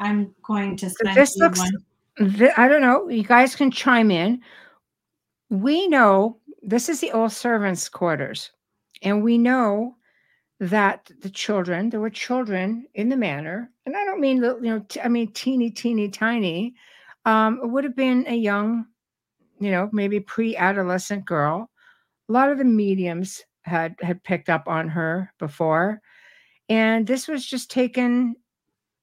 [0.01, 2.37] I'm going to So this you looks, one.
[2.37, 3.09] th- I don't know.
[3.09, 4.43] You guys can chime in.
[5.51, 8.51] We know this is the old servants' quarters,
[9.03, 9.97] and we know
[10.61, 14.85] that the children, there were children in the manor and I don't mean you know
[14.89, 16.75] t- I mean teeny teeny tiny.
[17.25, 18.87] Um, it would have been a young,
[19.59, 21.71] you know, maybe pre-adolescent girl.
[22.29, 26.03] A lot of the mediums had had picked up on her before,
[26.69, 28.37] and this was just taken,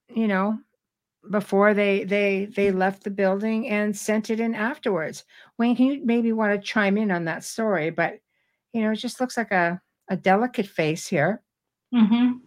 [0.09, 0.59] you know,
[1.30, 5.23] before they they they left the building and sent it in afterwards.
[5.57, 7.89] Wayne, can you maybe want to chime in on that story?
[7.89, 8.19] But
[8.73, 11.41] you know, it just looks like a a delicate face here
[11.93, 12.38] Mm-hmm.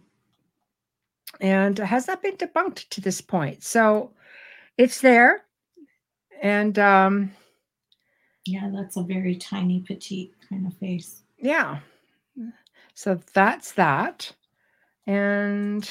[1.41, 3.63] and has that been debunked to this point.
[3.63, 4.11] So
[4.77, 5.43] it's there.
[6.41, 7.31] And um,
[8.45, 11.23] Yeah, that's a very tiny, petite kind of face.
[11.37, 11.79] yeah,
[12.93, 14.31] so that's that.
[15.07, 15.89] And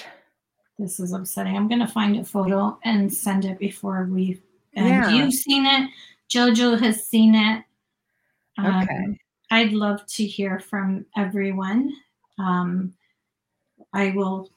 [0.78, 1.56] This is upsetting.
[1.56, 4.40] I'm gonna find a photo and send it before we.
[4.74, 5.10] And Yeah.
[5.10, 5.90] you've seen it.
[6.30, 7.64] Jojo has seen it.
[8.58, 9.18] Um, okay,
[9.50, 11.92] I'd love to hear from everyone.
[12.38, 12.94] Um,
[13.92, 14.50] I will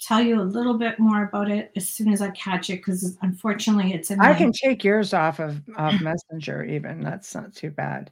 [0.00, 3.16] tell you a little bit more about it as soon as I catch it because
[3.22, 7.00] unfortunately it's in I my can take yours off of, of Messenger, even.
[7.00, 8.10] That's not too bad.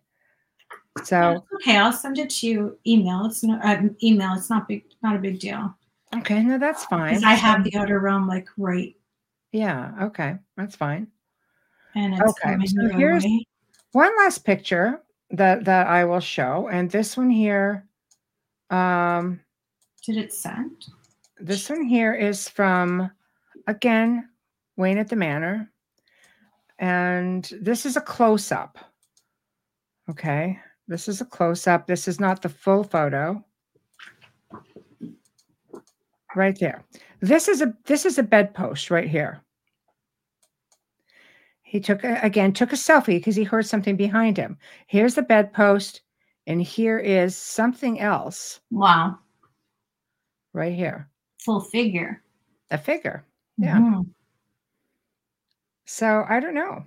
[1.05, 1.77] So, okay.
[1.77, 3.27] I'll send it to you email.
[3.27, 4.35] It's not uh, email.
[4.35, 5.75] It's not big, not a big deal
[6.19, 7.11] okay, no, that's fine.
[7.15, 8.95] because I have the outer realm like right,
[9.53, 11.09] yeah, okay, that's fine.
[11.95, 13.47] and it's Okay, so here's- way.
[13.93, 15.01] One last picture
[15.31, 17.87] that that I will show, and this one here,
[18.71, 19.41] um,
[20.05, 20.87] Did it send?
[21.39, 23.11] This one here is from,
[23.67, 24.29] again,
[24.77, 25.71] Wayne at the Manor.
[26.79, 28.79] And this is a close up.
[30.11, 30.59] Okay.
[30.89, 31.87] This is a close up.
[31.87, 33.45] This is not the full photo.
[36.35, 36.85] Right there.
[37.21, 39.41] This is a this is a bedpost right here.
[41.63, 44.59] He took a, again took a selfie because he heard something behind him.
[44.87, 46.03] Here's the bedpost,
[46.47, 49.19] and here is something else Wow,
[50.53, 51.09] right here.
[51.41, 52.23] full figure.
[52.71, 53.25] A figure.
[53.59, 53.79] Yeah.
[53.79, 54.07] Mhm.
[55.87, 56.85] So I don't know.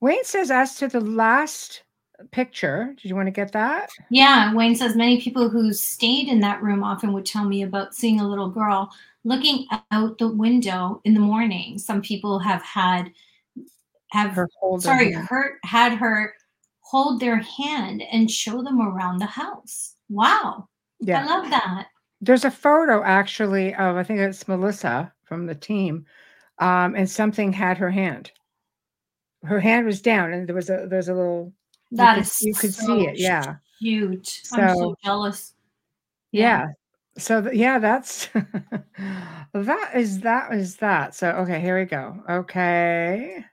[0.00, 1.82] Wayne says, as to the last
[2.30, 3.90] picture, did you want to get that?
[4.10, 7.94] Yeah, Wayne says many people who stayed in that room often would tell me about
[7.94, 8.90] seeing a little girl
[9.24, 11.78] looking out the window in the morning.
[11.78, 13.10] Some people have had
[14.12, 14.82] have Her hold.
[14.82, 16.34] sorry, her had her
[16.80, 19.96] hold their hand and show them around the house.
[20.08, 20.68] Wow.
[21.00, 21.22] Yeah.
[21.22, 21.88] I love that.
[22.20, 26.06] There's a photo actually of, I think it's Melissa from the team,
[26.58, 28.30] um, and something had her hand.
[29.42, 31.52] Her hand was down, and there was a there's a little.
[31.94, 33.18] You That could- is you could so see it.
[33.18, 33.56] Yeah.
[33.78, 34.40] Cute.
[34.52, 35.54] I'm so So- jealous.
[36.32, 36.66] Yeah.
[37.16, 38.28] So th- yeah, that's
[39.52, 41.14] that is that is that.
[41.14, 42.22] So okay, here we go.
[42.28, 43.44] Okay.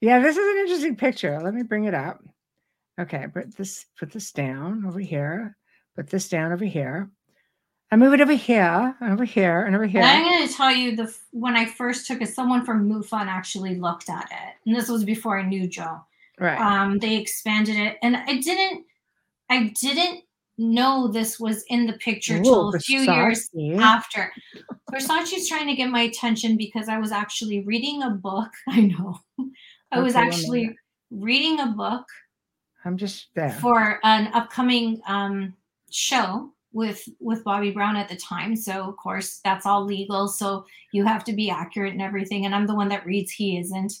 [0.00, 1.40] Yeah, this is an interesting picture.
[1.42, 2.22] Let me bring it up.
[3.00, 5.56] Okay, put this put this down over here.
[5.96, 7.10] Put this down over here.
[7.90, 10.00] I move it over here, and over here, and over here.
[10.00, 13.26] And I'm going to tell you the when I first took it, someone from MUFON
[13.26, 16.00] actually looked at it, and this was before I knew Joe.
[16.42, 16.60] Right.
[16.60, 18.84] um, they expanded it and i didn't
[19.50, 20.24] i didn't
[20.58, 23.48] know this was in the picture till Ooh, a few years
[23.80, 24.30] after
[24.92, 29.18] versace's trying to get my attention because i was actually reading a book i know
[29.90, 30.76] i was Okay, one actually
[31.10, 32.04] reading a book
[32.84, 33.52] I'm just there.
[33.60, 35.54] for an upcoming um,
[35.90, 38.56] show with with Bobby Brown at the time.
[38.56, 40.28] So of course that's all legal.
[40.28, 42.44] So you have to be accurate and everything.
[42.44, 43.30] And I'm the one that reads.
[43.30, 43.92] He isn't.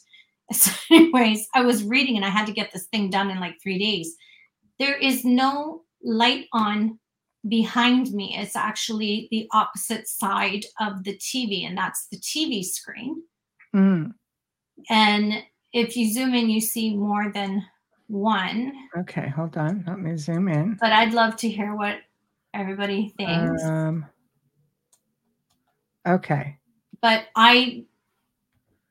[0.60, 3.60] So anyways, I was reading and I had to get this thing done in like
[3.62, 4.14] three days.
[4.78, 6.98] There is no light on
[7.48, 8.36] behind me.
[8.38, 13.22] It's actually the opposite side of the TV, and that's the TV screen.
[13.74, 14.12] Mm,
[14.90, 15.42] And
[15.72, 17.64] if you zoom in, you see more than
[18.08, 18.72] one.
[18.98, 19.84] okay, hold on.
[19.86, 20.76] Let me zoom in.
[20.80, 21.98] but I'd love to hear what
[22.54, 23.64] everybody thinks.
[23.64, 24.04] Um,
[26.06, 26.58] okay.
[27.00, 27.84] but I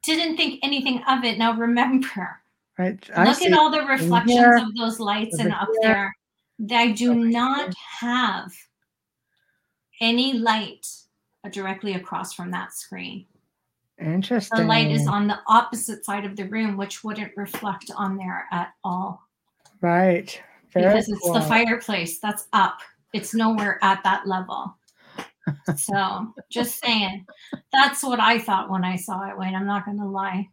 [0.03, 1.37] didn't think anything of it.
[1.37, 2.41] Now remember,
[2.77, 3.09] Right.
[3.15, 6.13] I look at all the reflections here, of those lights and up here,
[6.59, 6.79] there.
[6.79, 8.51] I do over not have
[9.99, 10.87] any light
[11.51, 13.25] directly across from that screen.
[13.99, 14.57] Interesting.
[14.57, 18.47] The light is on the opposite side of the room, which wouldn't reflect on there
[18.51, 19.21] at all
[19.81, 20.41] Right.
[20.73, 22.79] Very because it's the fireplace that's up.
[23.13, 24.77] It's nowhere at that level.
[25.77, 27.25] So just saying,
[27.71, 29.37] that's what I thought when I saw it.
[29.37, 30.47] Wayne, I'm not going to lie.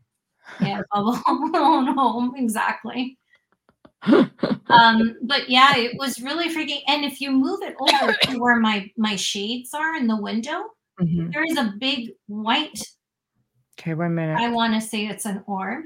[0.61, 1.19] Yeah, bubble
[1.53, 3.19] blown home exactly.
[4.03, 6.81] Um, but yeah, it was really freaking.
[6.87, 10.63] And if you move it over to where my my shades are in the window,
[11.01, 11.33] Mhm.
[11.33, 12.81] there is a big white.
[13.79, 14.37] Okay, one minute.
[14.39, 15.85] I want to say it's an orb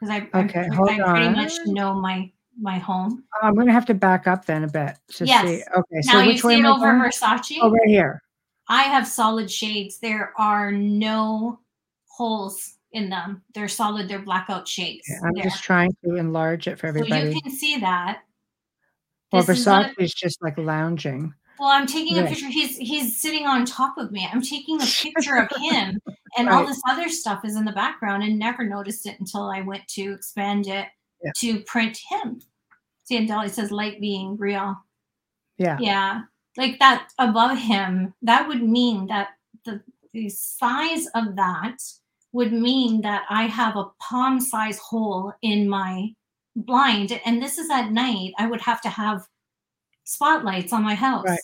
[0.00, 2.30] because I Okay, pre- hold I pretty much know my
[2.60, 3.24] my home.
[3.42, 5.24] I'm going to have to back up then a bit to see.
[5.26, 5.68] Yes.
[5.76, 6.86] Okay, so now you which way see am over?
[6.86, 7.58] Versace.
[7.60, 8.22] Oh, over here.
[8.68, 9.98] I have solid shades.
[9.98, 11.60] There are no
[12.08, 13.42] holes in them.
[13.54, 14.08] They're solid.
[14.08, 15.06] They're blackout shades.
[15.08, 15.44] Yeah, I'm there.
[15.44, 17.34] just trying to enlarge it for so everybody.
[17.34, 18.22] you can see that.
[19.32, 21.32] well, This is not Versace is just like lounging.
[21.58, 22.48] Well, I'm taking a picture.
[22.48, 24.28] He's he's sitting on top of me.
[24.30, 25.98] I'm taking a picture of him,
[26.36, 29.62] and all this other stuff is in the background, and never noticed it until I
[29.62, 30.86] went to expand it
[31.24, 31.32] Yeah.
[31.38, 32.40] to print him.
[33.04, 34.76] See, and Dolly says light being real.
[35.58, 35.78] Yeah.
[35.80, 36.22] Yeah,
[36.56, 38.14] like that above him.
[38.22, 39.28] That would mean that
[39.64, 39.82] the
[40.12, 41.78] the size of that
[42.32, 46.14] would mean that I have a palm size hole in my
[46.54, 48.32] blind, and this is at night.
[48.38, 49.26] I would have to have
[50.04, 51.24] spotlights on my house.
[51.26, 51.40] Right.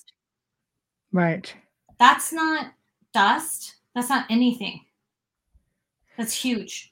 [1.12, 1.54] Right.
[1.98, 2.72] That's not
[3.12, 3.76] dust.
[3.94, 4.80] That's not anything.
[6.16, 6.91] That's huge.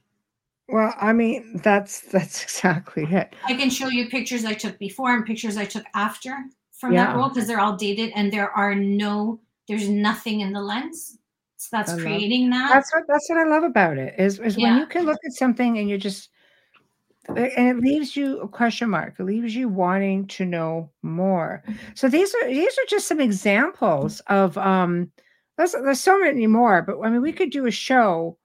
[0.73, 3.35] Well, I mean, that's that's exactly it.
[3.47, 6.37] I can show you pictures I took before and pictures I took after
[6.73, 7.17] from that Yeah.
[7.17, 11.19] roll because they're all dated and there are no, there's nothing in the lens.
[11.57, 12.71] So that's love- creating that.
[12.71, 15.33] That's what that's what I love about it is is when you can look at
[15.33, 16.31] something and you just
[17.29, 19.15] and it leaves you a question mark.
[19.19, 21.63] It leaves you wanting to know more.
[21.95, 25.11] So these are these are just some examples of um
[25.59, 28.39] there's there's so many more, but I mean we could do a show,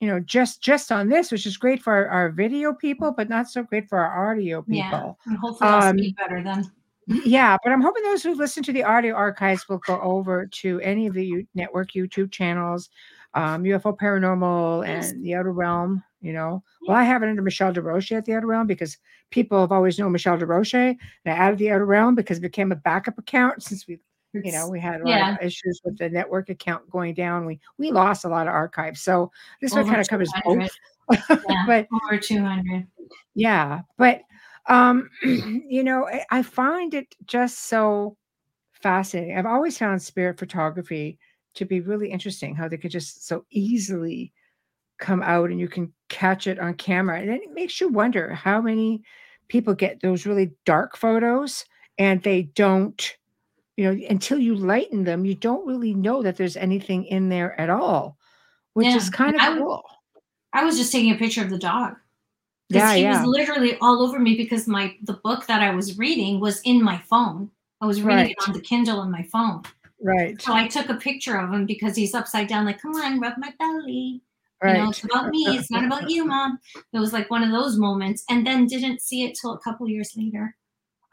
[0.00, 3.28] you know, just just on this, which is great for our, our video people, but
[3.28, 4.76] not so great for our audio people.
[4.76, 5.12] yeah.
[5.26, 6.70] And hopefully I'll Um, speak better then.
[7.24, 10.80] Yeah, but I'm hoping those who listen to the audio archives will go over to
[10.80, 12.90] any of the U- network YouTube channels,
[13.34, 16.02] um, UFO Paranormal and the Outer Realm.
[16.20, 18.98] You know, well, I have it under Michelle Desrochers at the Outer Realm because
[19.30, 22.72] people have always known Michelle Desrochers, and I added the Outer Realm because it became
[22.72, 24.00] a backup account since we,
[24.44, 25.30] you know, we had a lot Yeah.
[25.32, 27.46] of issues with the network account going down.
[27.46, 29.30] We we lost a lot of archives, so
[29.60, 30.68] this one kind of covers both.
[31.48, 32.86] Yeah, but over 200.
[33.34, 34.22] yeah but
[34.68, 38.16] um you know I, I find it just so
[38.72, 41.18] fascinating i've always found spirit photography
[41.54, 44.32] to be really interesting how they could just so easily
[44.98, 48.34] come out and you can catch it on camera and then it makes you wonder
[48.34, 49.02] how many
[49.48, 51.64] people get those really dark photos
[51.98, 53.16] and they don't
[53.76, 57.58] you know until you lighten them you don't really know that there's anything in there
[57.60, 58.16] at all
[58.74, 59.84] which Yeah, is kind of I cool
[60.52, 61.96] I was just taking a picture of the dog.
[62.68, 65.74] Because yeah he yeah was literally all over me because my the book that I
[65.74, 67.50] was reading was in my phone.
[67.80, 69.62] I was reading it on the Kindle on my phone.
[70.00, 73.20] right So I took a picture of him because he's upside down, like, come on,
[73.20, 74.22] rub my belly.
[74.62, 75.56] right You know, it's about me.
[75.56, 76.58] It's not about you, mom.
[76.92, 79.88] It was like one of those moments, and then didn't see it till a couple
[79.88, 80.56] years later.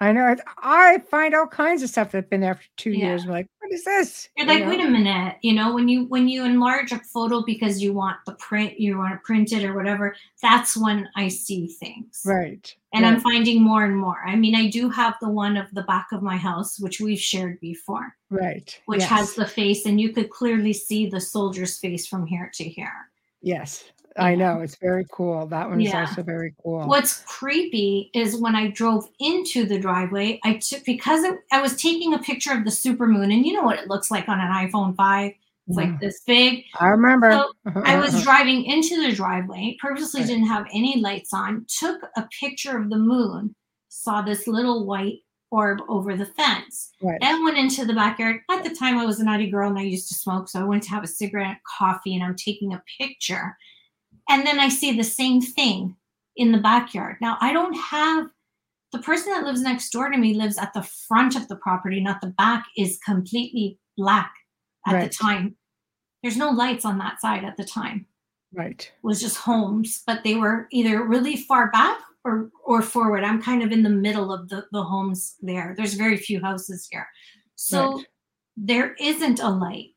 [0.04, 0.36] I know.
[0.58, 3.06] I find all kinds of stuff that's been there for two Yeah.
[3.06, 3.24] years.
[3.24, 4.28] I'm like, what is this?
[4.36, 4.70] You're You like, know?
[4.70, 5.38] wait a minute.
[5.42, 8.98] You know, when you when you enlarge a photo because you want the print, you
[8.98, 10.14] want to print it or whatever.
[10.42, 12.22] That's when I see things.
[12.26, 12.76] Right.
[12.94, 14.22] And right, I'm finding more and more.
[14.26, 17.20] I mean, I do have the one of the back of my house, which we've
[17.20, 18.78] shared before, right.
[18.88, 19.10] which yes.
[19.10, 23.10] has the face, and you could clearly see the soldier's face from here to here.
[23.42, 23.86] Yes.
[24.18, 24.62] I know.
[24.62, 25.48] It's very cool.
[25.48, 26.02] That one is Yeah.
[26.02, 26.88] also very cool.
[26.88, 31.76] What's creepy is when I drove into the driveway, I took because it, I was
[31.76, 34.40] taking a picture of the super moon, and you know what it looks like on
[34.40, 35.32] an iPhone 5.
[35.68, 36.66] It's like this big.
[36.80, 37.32] I remember.
[37.32, 40.28] So I was driving into the driveway, purposely Right.
[40.28, 43.56] didn't have any lights on, took a picture of the moon,
[43.88, 45.20] saw this little white
[45.52, 46.92] orb over the fence.
[47.02, 47.18] right.
[47.22, 48.42] Then went into the backyard.
[48.52, 50.50] At the time, I was a naughty girl and I used to smoke.
[50.50, 53.56] So I went to have a cigarette, coffee, and I'm taking a picture.
[54.30, 55.96] And then I see the same thing
[56.36, 57.18] in the backyard.
[57.22, 58.28] Now, I don't have
[58.92, 62.00] the person that lives next door to me lives at the front of the property,
[62.00, 64.34] not the back, is completely black
[64.88, 65.04] at Right.
[65.12, 65.56] the time.
[66.22, 68.08] There's no lights on that side at the time.
[68.56, 68.82] right.
[68.82, 73.24] It was just homes, but they were either really far back or or forward.
[73.24, 75.74] I'm kind of in the middle of the, the homes there.
[75.76, 77.08] There's very few houses here.
[77.56, 78.06] So Right.
[78.56, 79.96] there isn't a light.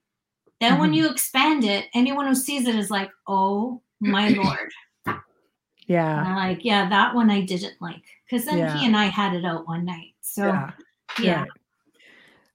[0.61, 0.97] Then when Mhm.
[0.97, 4.29] you expand it, anyone who sees it is like, oh my
[5.07, 5.21] lord.
[5.87, 6.35] Yeah.
[6.35, 8.03] Like, yeah, that one I didn't like.
[8.29, 8.77] Because then Yeah.
[8.77, 10.15] he and I had it out one night.
[10.21, 10.71] So yeah.
[11.21, 11.41] yeah.
[11.43, 11.51] right.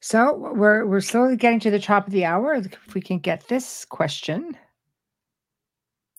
[0.02, 2.56] So we're we're slowly getting to the top of the hour.
[2.56, 4.58] If we can get this question.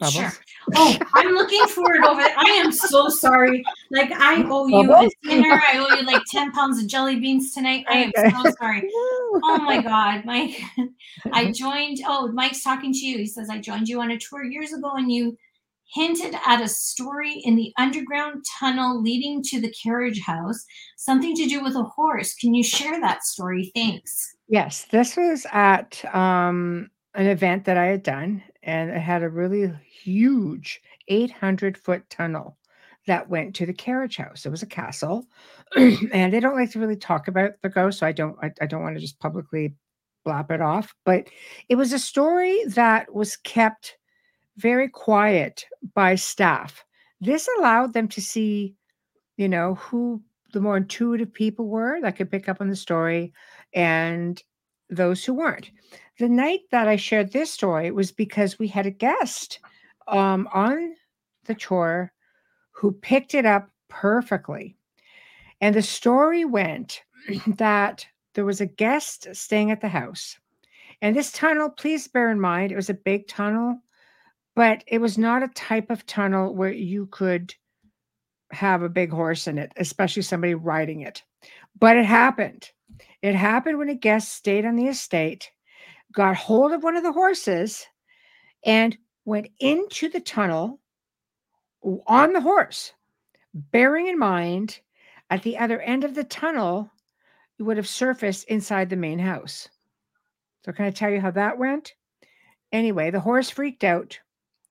[0.03, 0.15] Bubbles.
[0.15, 0.33] Sure.
[0.75, 2.35] Oh, I'm looking forward over there.
[2.37, 3.65] I am so sorry.
[3.91, 5.61] Like I owe you a dinner.
[5.73, 7.85] I owe you like 10 pounds of jelly beans tonight.
[7.89, 8.31] I am Okay.
[8.31, 8.91] so sorry.
[9.45, 10.61] Oh my God, Mike.
[11.33, 11.99] I joined.
[12.07, 13.19] Oh, Mike's talking to you.
[13.19, 15.37] He says, I joined you on a tour years ago and you
[15.95, 20.65] hinted at a story in the underground tunnel leading to the carriage house,
[20.97, 22.35] something to do with a horse.
[22.35, 23.73] Can you share that story?
[23.75, 24.37] Thanks.
[24.49, 29.29] Yes, this was at um, an event that I had done, and it had a
[29.29, 32.57] really huge 800 foot tunnel
[33.07, 34.47] that went to the carriage house.
[34.47, 35.27] It was a castle,
[35.77, 38.37] and they don't like to really talk about the ghost, so I don't.
[38.43, 39.75] I, I don't want to just publicly
[40.27, 40.95] blop it off.
[41.05, 41.29] But
[41.69, 43.97] it was a story that was kept
[44.57, 45.65] very quiet
[45.95, 46.85] by staff.
[47.21, 48.75] This allowed them to see,
[49.37, 50.23] you know, who
[50.53, 53.33] the more intuitive people were that could pick up on the story
[53.75, 54.43] and
[54.91, 55.71] those who weren't.
[56.23, 59.59] The night that I shared this story was because we had a guest
[60.07, 60.95] um, on
[61.47, 62.13] the tour
[62.71, 64.77] who picked it up perfectly.
[65.61, 67.03] And the story went
[67.57, 70.39] that there was a guest staying at the house.
[71.01, 73.81] And this tunnel, please bear in mind, it was a big tunnel,
[74.55, 77.53] but it was not a type of tunnel where you could
[78.53, 81.25] have a big horse in it, especially somebody riding it.
[81.81, 82.71] But it happened.
[83.23, 85.51] It happened when a guest stayed on the estate,
[86.13, 87.87] got hold of one of the horses,
[88.65, 90.81] and went into the tunnel
[92.07, 92.93] on the horse,
[93.55, 94.81] bearing in mind
[95.31, 96.91] at the other end of the tunnel,
[97.59, 99.69] you would have surfaced inside the main house.
[100.65, 101.95] So, can I tell you how that went?
[102.71, 104.19] Anyway, the horse freaked out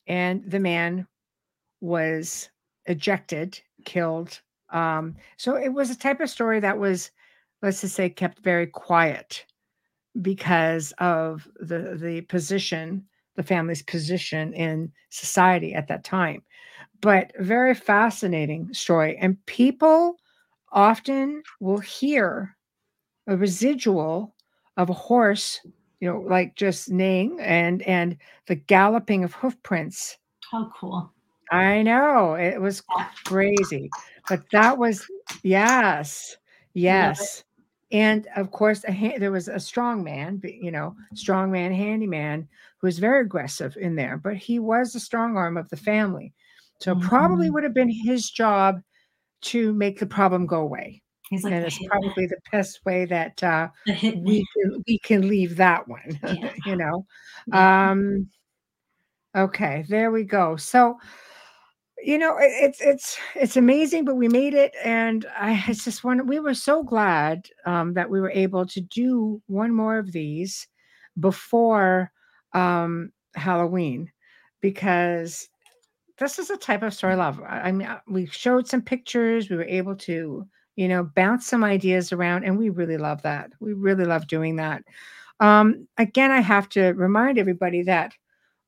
[0.08, 1.08] and the man
[1.82, 2.50] was
[2.86, 4.40] ejected, killed.
[4.70, 7.12] Um, so, it was a type of story that was,
[7.62, 9.46] let's just say, kept very quiet
[10.22, 13.06] because of the the position
[13.36, 16.44] the family's position in society at that time.
[17.00, 20.18] But very fascinating story and people
[20.72, 22.56] often will hear
[23.28, 24.36] a residual
[24.78, 25.60] of a horse
[26.00, 28.18] you know like just neighing and and
[28.48, 30.18] the galloping of hoof prints.
[30.52, 31.12] How cool.
[31.52, 32.82] I know it was
[33.26, 33.90] crazy
[34.28, 35.06] but that was
[35.44, 36.38] yes
[36.74, 37.44] yes
[37.92, 42.48] and of course ha- there was a strong man you know strong man handyman
[42.78, 46.34] who was very aggressive in there but he was the strong arm of the family.
[46.80, 47.08] So mm-hmm.
[47.08, 48.82] probably would have been his job
[49.42, 51.02] to make the problem go away.
[51.30, 55.56] He's like and it's probably the best way that uh, we can, we can leave
[55.56, 56.54] that one yeah.
[56.66, 57.06] you know?
[57.54, 58.30] Um
[59.36, 60.56] okay there we go.
[60.58, 60.98] So
[62.04, 66.26] you know it's it's it's amazing but we made it and i it's just one
[66.28, 70.68] we were so glad um, that we were able to do one more of these
[71.20, 72.12] before
[72.54, 74.12] um, halloween
[74.62, 75.50] because
[76.18, 77.42] this is a type of story I love.
[77.42, 81.64] I mean uh, we showed some pictures we were able to you know bounce some
[81.64, 83.52] ideas around and we really love that.
[83.60, 84.84] We really love doing that.
[85.40, 88.14] Um, again i have to remind everybody that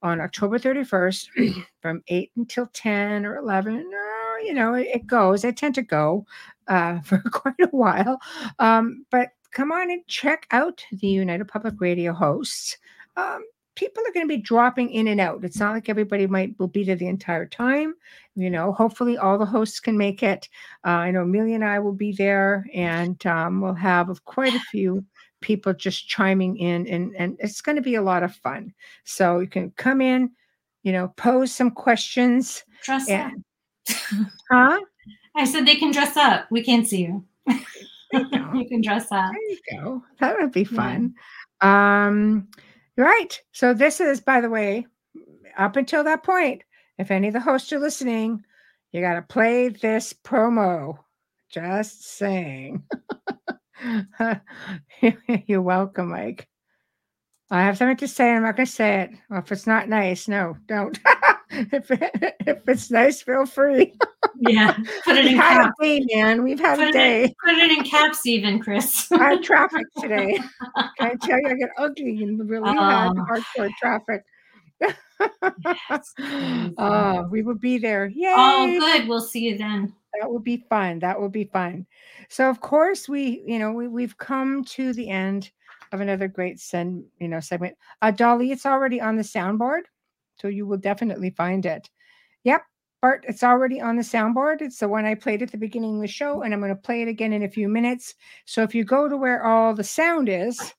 [0.03, 3.77] on October 31st from 8 until 10 or 11.
[3.77, 5.45] Uh, you know, it, it, goes.
[5.45, 6.25] I tend to go
[6.67, 8.19] uh, for quite a while.
[8.59, 12.77] Um, but come on and check out the United Public Radio hosts.
[13.15, 13.43] Um,
[13.75, 15.43] people are going to be dropping in and out.
[15.43, 17.95] It's not like everybody might will be there the entire time.
[18.35, 20.49] You know, hopefully all the hosts can make it.
[20.85, 24.59] Uh, I know Amelia and I will be there, and um, we'll have quite a
[24.71, 25.03] few
[25.43, 28.73] people just chiming in and and it's going to be a lot of fun.
[29.03, 30.31] So you can come in
[30.81, 33.43] you know pose some questions dress and,
[33.89, 33.95] up.
[34.51, 34.79] Huh?
[35.35, 36.47] I said they can dress up.
[36.49, 37.25] We can't see you.
[38.53, 39.31] You can dress up.
[39.31, 40.03] There you go.
[40.19, 41.15] That would be fun.
[41.63, 42.05] Yeah.
[42.05, 42.47] um
[42.95, 43.41] right.
[43.51, 44.85] So this is by the way
[45.57, 46.63] up until that point
[46.99, 48.45] if any of the hosts are listening
[48.93, 50.99] you got to play this promo.
[51.49, 52.83] Just saying
[55.47, 56.47] You're welcome, Mike.
[57.51, 58.31] I have something to say.
[58.31, 59.11] I'm not going to say it.
[59.29, 60.97] Well, if it's not nice, no, don't.
[61.51, 63.93] if, it, if it's nice, feel free.
[64.39, 65.73] yeah, put it in caps.
[65.79, 66.43] Day, man.
[66.43, 67.23] We've had put a day.
[67.25, 69.11] In, put it in caps, even, Chris.
[69.11, 70.37] I had traffic today.
[70.97, 74.23] Can I tell you, I get ugly in the really um, hardcore traffic.
[74.81, 76.13] yes,
[76.77, 78.07] uh, we will be there.
[78.07, 78.33] Yay!
[78.35, 79.07] Oh, good.
[79.07, 79.93] We'll see you then.
[80.19, 80.99] That will be fun.
[80.99, 81.85] That will be fun.
[82.29, 85.51] So of course we, you know, we, we've come to the end
[85.91, 87.77] of another great send, you know, segment.
[88.01, 89.81] Uh Dolly, it's already on the soundboard.
[90.39, 91.89] So you will definitely find it.
[92.43, 92.61] Yep.
[93.01, 94.61] Bart, it's already on the soundboard.
[94.61, 96.81] It's the one I played at the beginning of the show, and I'm going to
[96.81, 98.15] play it again in a few minutes.
[98.45, 100.73] So if you go to where all the sound is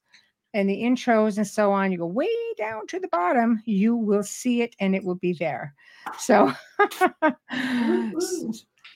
[0.55, 4.23] and the intros and so on, you go way down to the bottom, you will
[4.23, 5.74] see it and it will be there.
[6.19, 6.51] So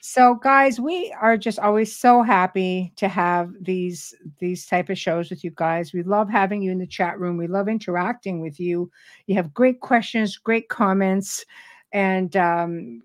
[0.01, 5.29] so guys we are just always so happy to have these these type of shows
[5.29, 5.93] with you guys.
[5.93, 7.37] We love having you in the chat room.
[7.37, 8.91] We love interacting with you.
[9.27, 11.45] You have great questions great comments
[11.91, 13.01] and um,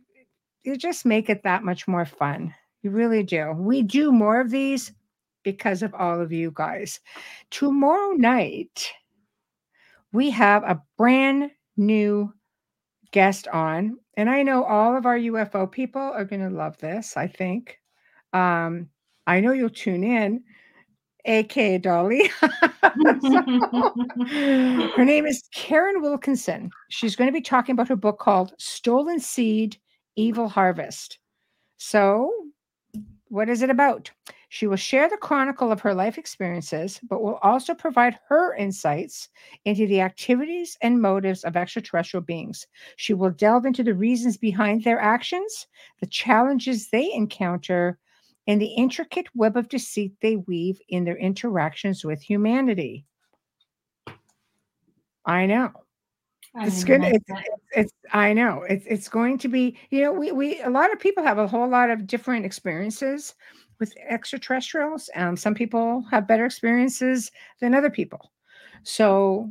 [0.63, 2.55] you just make it that much more fun.
[2.83, 3.53] You really do.
[3.53, 4.93] We do more of these
[5.43, 7.01] because of all of you guys.
[7.51, 8.91] Tomorrow night
[10.13, 12.33] we have a brand new
[13.15, 17.17] guest on and I know all of our UFO people are going to love this,
[17.17, 17.79] I think.
[18.33, 18.89] Um,
[19.27, 20.43] I know you'll tune in.
[21.25, 22.29] aka Dolly.
[24.33, 26.71] her name is Karen Wilkinson.
[26.91, 29.77] She's going to be talking about her book called Stolen Seed
[30.17, 31.19] Evil Harvest.
[31.77, 32.33] So,
[33.29, 34.11] what is it about?
[34.55, 39.29] She will share the chronicle of her life experiences, but will also provide her insights
[39.65, 42.65] into the activities and motives of extraterrestrial beings.
[42.95, 45.67] She will delve into the reasons behind their actions,
[45.99, 47.99] the challenges they encounter,
[48.47, 53.05] and the intricate web of deceit they weave in their interactions with humanity.
[55.27, 55.73] I know.
[56.55, 57.03] I It's good.
[57.03, 58.63] It's, it's, it's I know.
[58.69, 61.49] It's it's going to be, you know, we we a lot of people have a
[61.49, 63.35] whole lot of different experiences
[63.79, 65.11] with extraterrestrials.
[65.15, 67.31] Um, some people have better experiences
[67.61, 68.33] than other people.
[68.83, 69.51] So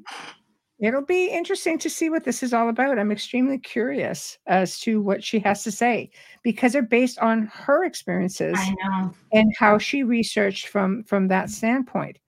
[0.80, 3.00] it'll be interesting to see what this is all about.
[3.00, 6.12] I'm extremely curious as to what she has to say
[6.44, 9.14] because they're based on her experiences I know.
[9.32, 12.20] and how she researched from from that standpoint.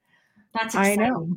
[0.53, 1.27] That's I know.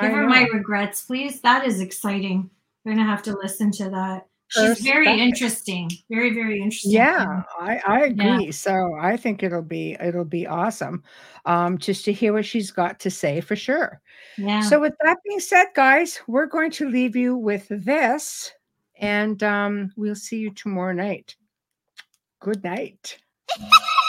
[0.00, 1.40] Give I her my regrets, please.
[1.40, 2.50] That is exciting.
[2.84, 4.26] We're gonna have to listen to that.
[4.50, 5.90] She's very back- interesting.
[6.10, 6.92] Very, very interesting.
[6.92, 8.36] Yeah, I, I Yeah.
[8.36, 8.52] agree.
[8.52, 11.02] So I think it'll be it'll be awesome
[11.46, 14.00] um, just to hear what she's got to say for sure.
[14.36, 14.60] Yeah.
[14.62, 18.52] So with that being said, guys, we're going to leave you with this,
[18.98, 21.36] and um, we'll see you tomorrow night.
[22.40, 23.18] Good night.